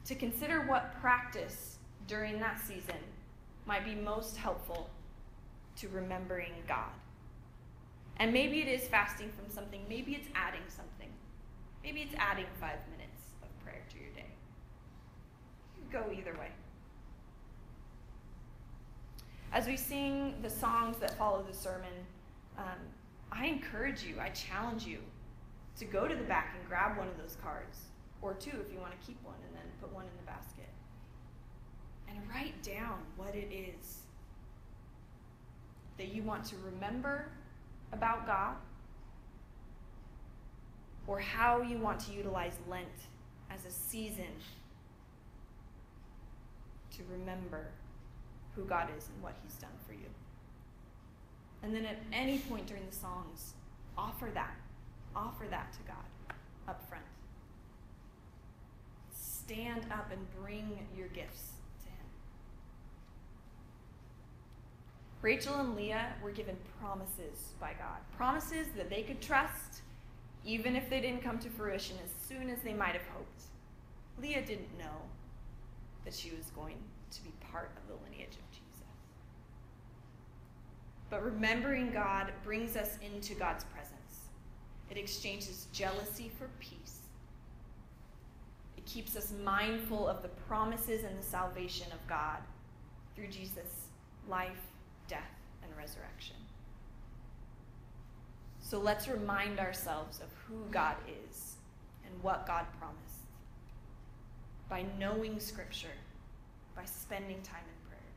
to 0.06 0.14
consider 0.14 0.62
what 0.62 0.98
practice 0.98 1.76
during 2.06 2.40
that 2.40 2.58
season 2.58 2.96
might 3.66 3.84
be 3.84 3.94
most 3.94 4.38
helpful 4.38 4.88
to 5.76 5.88
remembering 5.90 6.52
God. 6.66 6.88
And 8.16 8.32
maybe 8.32 8.62
it 8.62 8.68
is 8.68 8.88
fasting 8.88 9.30
from 9.36 9.54
something, 9.54 9.82
maybe 9.90 10.14
it's 10.14 10.26
adding 10.34 10.62
something. 10.68 11.10
Maybe 11.84 12.00
it's 12.00 12.14
adding 12.16 12.46
five 12.58 12.78
minutes 12.90 13.20
of 13.42 13.48
prayer 13.62 13.82
to 13.90 13.98
your 13.98 14.10
day. 14.14 14.30
You 15.76 15.92
go 15.92 16.06
either 16.18 16.32
way. 16.38 16.48
As 19.52 19.66
we 19.66 19.76
sing 19.76 20.36
the 20.40 20.48
songs 20.48 20.96
that 20.96 21.18
follow 21.18 21.44
the 21.46 21.54
sermon, 21.54 21.92
um, 22.56 22.80
I 23.30 23.48
encourage 23.48 24.02
you, 24.02 24.14
I 24.18 24.30
challenge 24.30 24.86
you 24.86 25.00
to 25.78 25.84
go 25.84 26.06
to 26.06 26.14
the 26.14 26.24
back 26.24 26.54
and 26.58 26.68
grab 26.68 26.98
one 26.98 27.08
of 27.08 27.16
those 27.16 27.36
cards, 27.42 27.78
or 28.20 28.34
two 28.34 28.50
if 28.64 28.72
you 28.72 28.78
want 28.78 28.92
to 28.98 29.06
keep 29.06 29.22
one 29.24 29.36
and 29.46 29.56
then 29.56 29.64
put 29.80 29.92
one 29.92 30.04
in 30.04 30.16
the 30.16 30.30
basket. 30.30 30.68
And 32.08 32.18
write 32.28 32.62
down 32.62 32.98
what 33.16 33.34
it 33.34 33.48
is 33.52 34.00
that 35.98 36.14
you 36.14 36.22
want 36.22 36.44
to 36.46 36.56
remember 36.64 37.28
about 37.92 38.26
God, 38.26 38.56
or 41.06 41.18
how 41.18 41.62
you 41.62 41.78
want 41.78 42.00
to 42.00 42.12
utilize 42.12 42.56
Lent 42.68 42.86
as 43.50 43.64
a 43.66 43.70
season 43.70 44.32
to 46.96 47.02
remember 47.10 47.66
who 48.54 48.64
God 48.64 48.88
is 48.96 49.08
and 49.08 49.22
what 49.22 49.34
He's 49.42 49.54
done 49.54 49.70
for 49.86 49.94
you. 49.94 50.06
And 51.62 51.74
then 51.74 51.84
at 51.84 51.98
any 52.12 52.38
point 52.38 52.66
during 52.66 52.86
the 52.86 52.94
songs, 52.94 53.54
offer 53.96 54.28
that. 54.34 54.54
Offer 55.14 55.46
that 55.50 55.72
to 55.72 55.78
God 55.86 56.36
up 56.68 56.88
front. 56.88 57.04
Stand 59.14 59.86
up 59.90 60.10
and 60.12 60.26
bring 60.40 60.86
your 60.96 61.08
gifts 61.08 61.52
to 61.82 61.88
Him. 61.88 62.06
Rachel 65.20 65.56
and 65.56 65.76
Leah 65.76 66.14
were 66.22 66.30
given 66.30 66.56
promises 66.80 67.54
by 67.60 67.72
God, 67.78 67.98
promises 68.16 68.68
that 68.76 68.88
they 68.88 69.02
could 69.02 69.20
trust 69.20 69.82
even 70.44 70.74
if 70.74 70.88
they 70.90 71.00
didn't 71.00 71.22
come 71.22 71.38
to 71.38 71.48
fruition 71.48 71.96
as 72.04 72.10
soon 72.28 72.50
as 72.50 72.60
they 72.62 72.72
might 72.72 72.94
have 72.94 73.06
hoped. 73.14 73.42
Leah 74.20 74.44
didn't 74.44 74.78
know 74.78 75.02
that 76.04 76.14
she 76.14 76.30
was 76.30 76.46
going 76.56 76.76
to 77.10 77.22
be 77.22 77.30
part 77.52 77.70
of 77.76 77.86
the 77.88 77.94
lineage 78.04 78.34
of 78.34 78.50
Jesus. 78.50 78.62
But 81.10 81.22
remembering 81.24 81.92
God 81.92 82.32
brings 82.42 82.76
us 82.76 82.98
into 83.02 83.34
God's 83.34 83.64
presence. 83.64 84.01
It 84.92 84.98
exchanges 84.98 85.68
jealousy 85.72 86.30
for 86.38 86.50
peace. 86.60 86.98
It 88.76 88.84
keeps 88.84 89.16
us 89.16 89.32
mindful 89.42 90.06
of 90.06 90.20
the 90.20 90.28
promises 90.28 91.02
and 91.02 91.18
the 91.18 91.22
salvation 91.22 91.86
of 91.92 92.06
God 92.06 92.40
through 93.16 93.28
Jesus' 93.28 93.86
life, 94.28 94.60
death, 95.08 95.32
and 95.62 95.74
resurrection. 95.78 96.36
So 98.60 98.78
let's 98.78 99.08
remind 99.08 99.58
ourselves 99.58 100.20
of 100.20 100.28
who 100.46 100.70
God 100.70 100.96
is 101.26 101.54
and 102.04 102.22
what 102.22 102.46
God 102.46 102.66
promised 102.78 103.24
by 104.68 104.84
knowing 104.98 105.40
Scripture, 105.40 105.96
by 106.76 106.84
spending 106.84 107.40
time 107.40 107.64
in 107.64 107.88
prayer. 107.88 108.12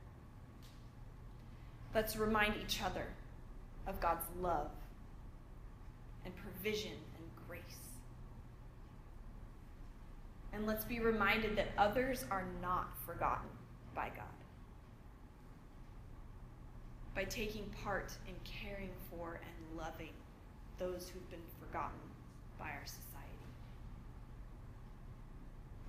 Let's 1.93 2.17
remind 2.17 2.55
each 2.61 2.82
other 2.84 3.05
of 3.88 4.01
God's 4.01 4.26
love 4.41 4.71
and 6.26 6.34
provision 6.36 6.91
and 6.91 7.47
grace. 7.47 7.61
And 10.53 10.65
let's 10.65 10.86
be 10.86 10.99
reminded 10.99 11.55
that 11.57 11.69
others 11.78 12.26
are 12.32 12.45
not 12.61 12.97
forgotten 13.05 13.49
by 13.93 14.09
God. 14.09 14.26
By 17.13 17.23
taking 17.23 17.65
part 17.84 18.11
in 18.28 18.34
caring 18.43 18.89
for 19.09 19.39
and 19.41 19.78
loving 19.78 20.13
those 20.78 21.09
who've 21.09 21.30
been 21.30 21.39
forgotten 21.59 21.99
by 22.59 22.65
our 22.65 22.86
society. 22.86 23.05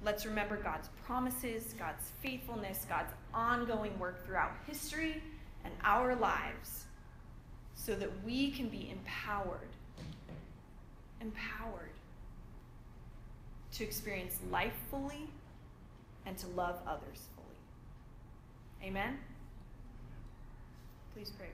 Let's 0.05 0.26
remember 0.26 0.57
God's 0.57 0.89
promises, 1.05 1.74
God's 1.78 2.12
faithfulness, 2.20 2.87
God's 2.89 3.12
ongoing 3.34 3.99
work 3.99 4.24
throughout 4.24 4.53
history 4.66 5.22
and 5.64 5.74
our 5.82 6.14
lives 6.14 6.84
so 7.74 7.95
that 7.95 8.11
we 8.24 8.51
can 8.51 8.68
be 8.68 8.91
empowered, 8.91 9.76
empowered 11.20 11.90
to 13.72 13.84
experience 13.84 14.38
life 14.50 14.74
fully 14.90 15.28
and 16.24 16.36
to 16.38 16.46
love 16.48 16.78
others 16.86 17.28
fully. 17.34 18.88
Amen? 18.88 19.18
Please 21.14 21.30
pray 21.30 21.48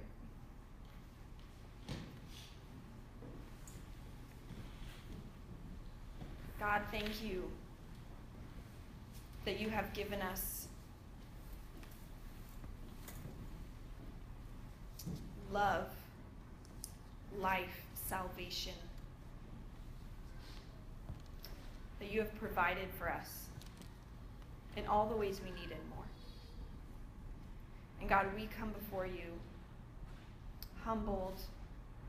God, 6.62 6.82
thank 6.92 7.24
you 7.24 7.50
that 9.44 9.58
you 9.58 9.68
have 9.68 9.92
given 9.92 10.22
us 10.22 10.68
love, 15.52 15.88
life, 17.40 17.82
salvation, 18.06 18.74
that 22.02 22.12
you 22.12 22.18
have 22.18 22.34
provided 22.34 22.88
for 22.98 23.08
us 23.08 23.46
in 24.76 24.84
all 24.86 25.06
the 25.06 25.14
ways 25.16 25.40
we 25.44 25.52
need 25.52 25.70
and 25.70 25.88
more. 25.94 26.04
And 28.00 28.08
God, 28.08 28.26
we 28.34 28.48
come 28.58 28.72
before 28.72 29.06
you 29.06 29.38
humbled 30.84 31.40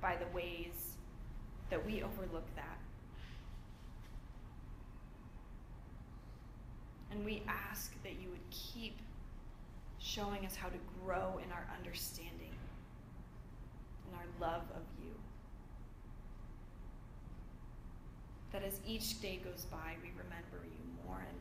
by 0.02 0.16
the 0.16 0.26
ways 0.36 0.96
that 1.70 1.86
we 1.86 2.02
overlook 2.02 2.48
that. 2.56 2.80
And 7.12 7.24
we 7.24 7.44
ask 7.48 7.94
that 8.02 8.14
you 8.20 8.30
would 8.32 8.50
keep 8.50 8.98
showing 10.00 10.44
us 10.44 10.56
how 10.56 10.70
to 10.70 10.80
grow 11.06 11.40
in 11.46 11.52
our 11.52 11.68
understanding 11.78 12.56
and 14.08 14.16
our 14.16 14.50
love 14.50 14.64
of 14.76 14.82
you. 15.04 15.14
That 18.54 18.64
as 18.64 18.80
each 18.86 19.20
day 19.20 19.42
goes 19.44 19.66
by, 19.66 19.98
we 20.04 20.10
remember 20.10 20.62
you 20.70 20.78
more 21.04 21.18
and 21.18 21.28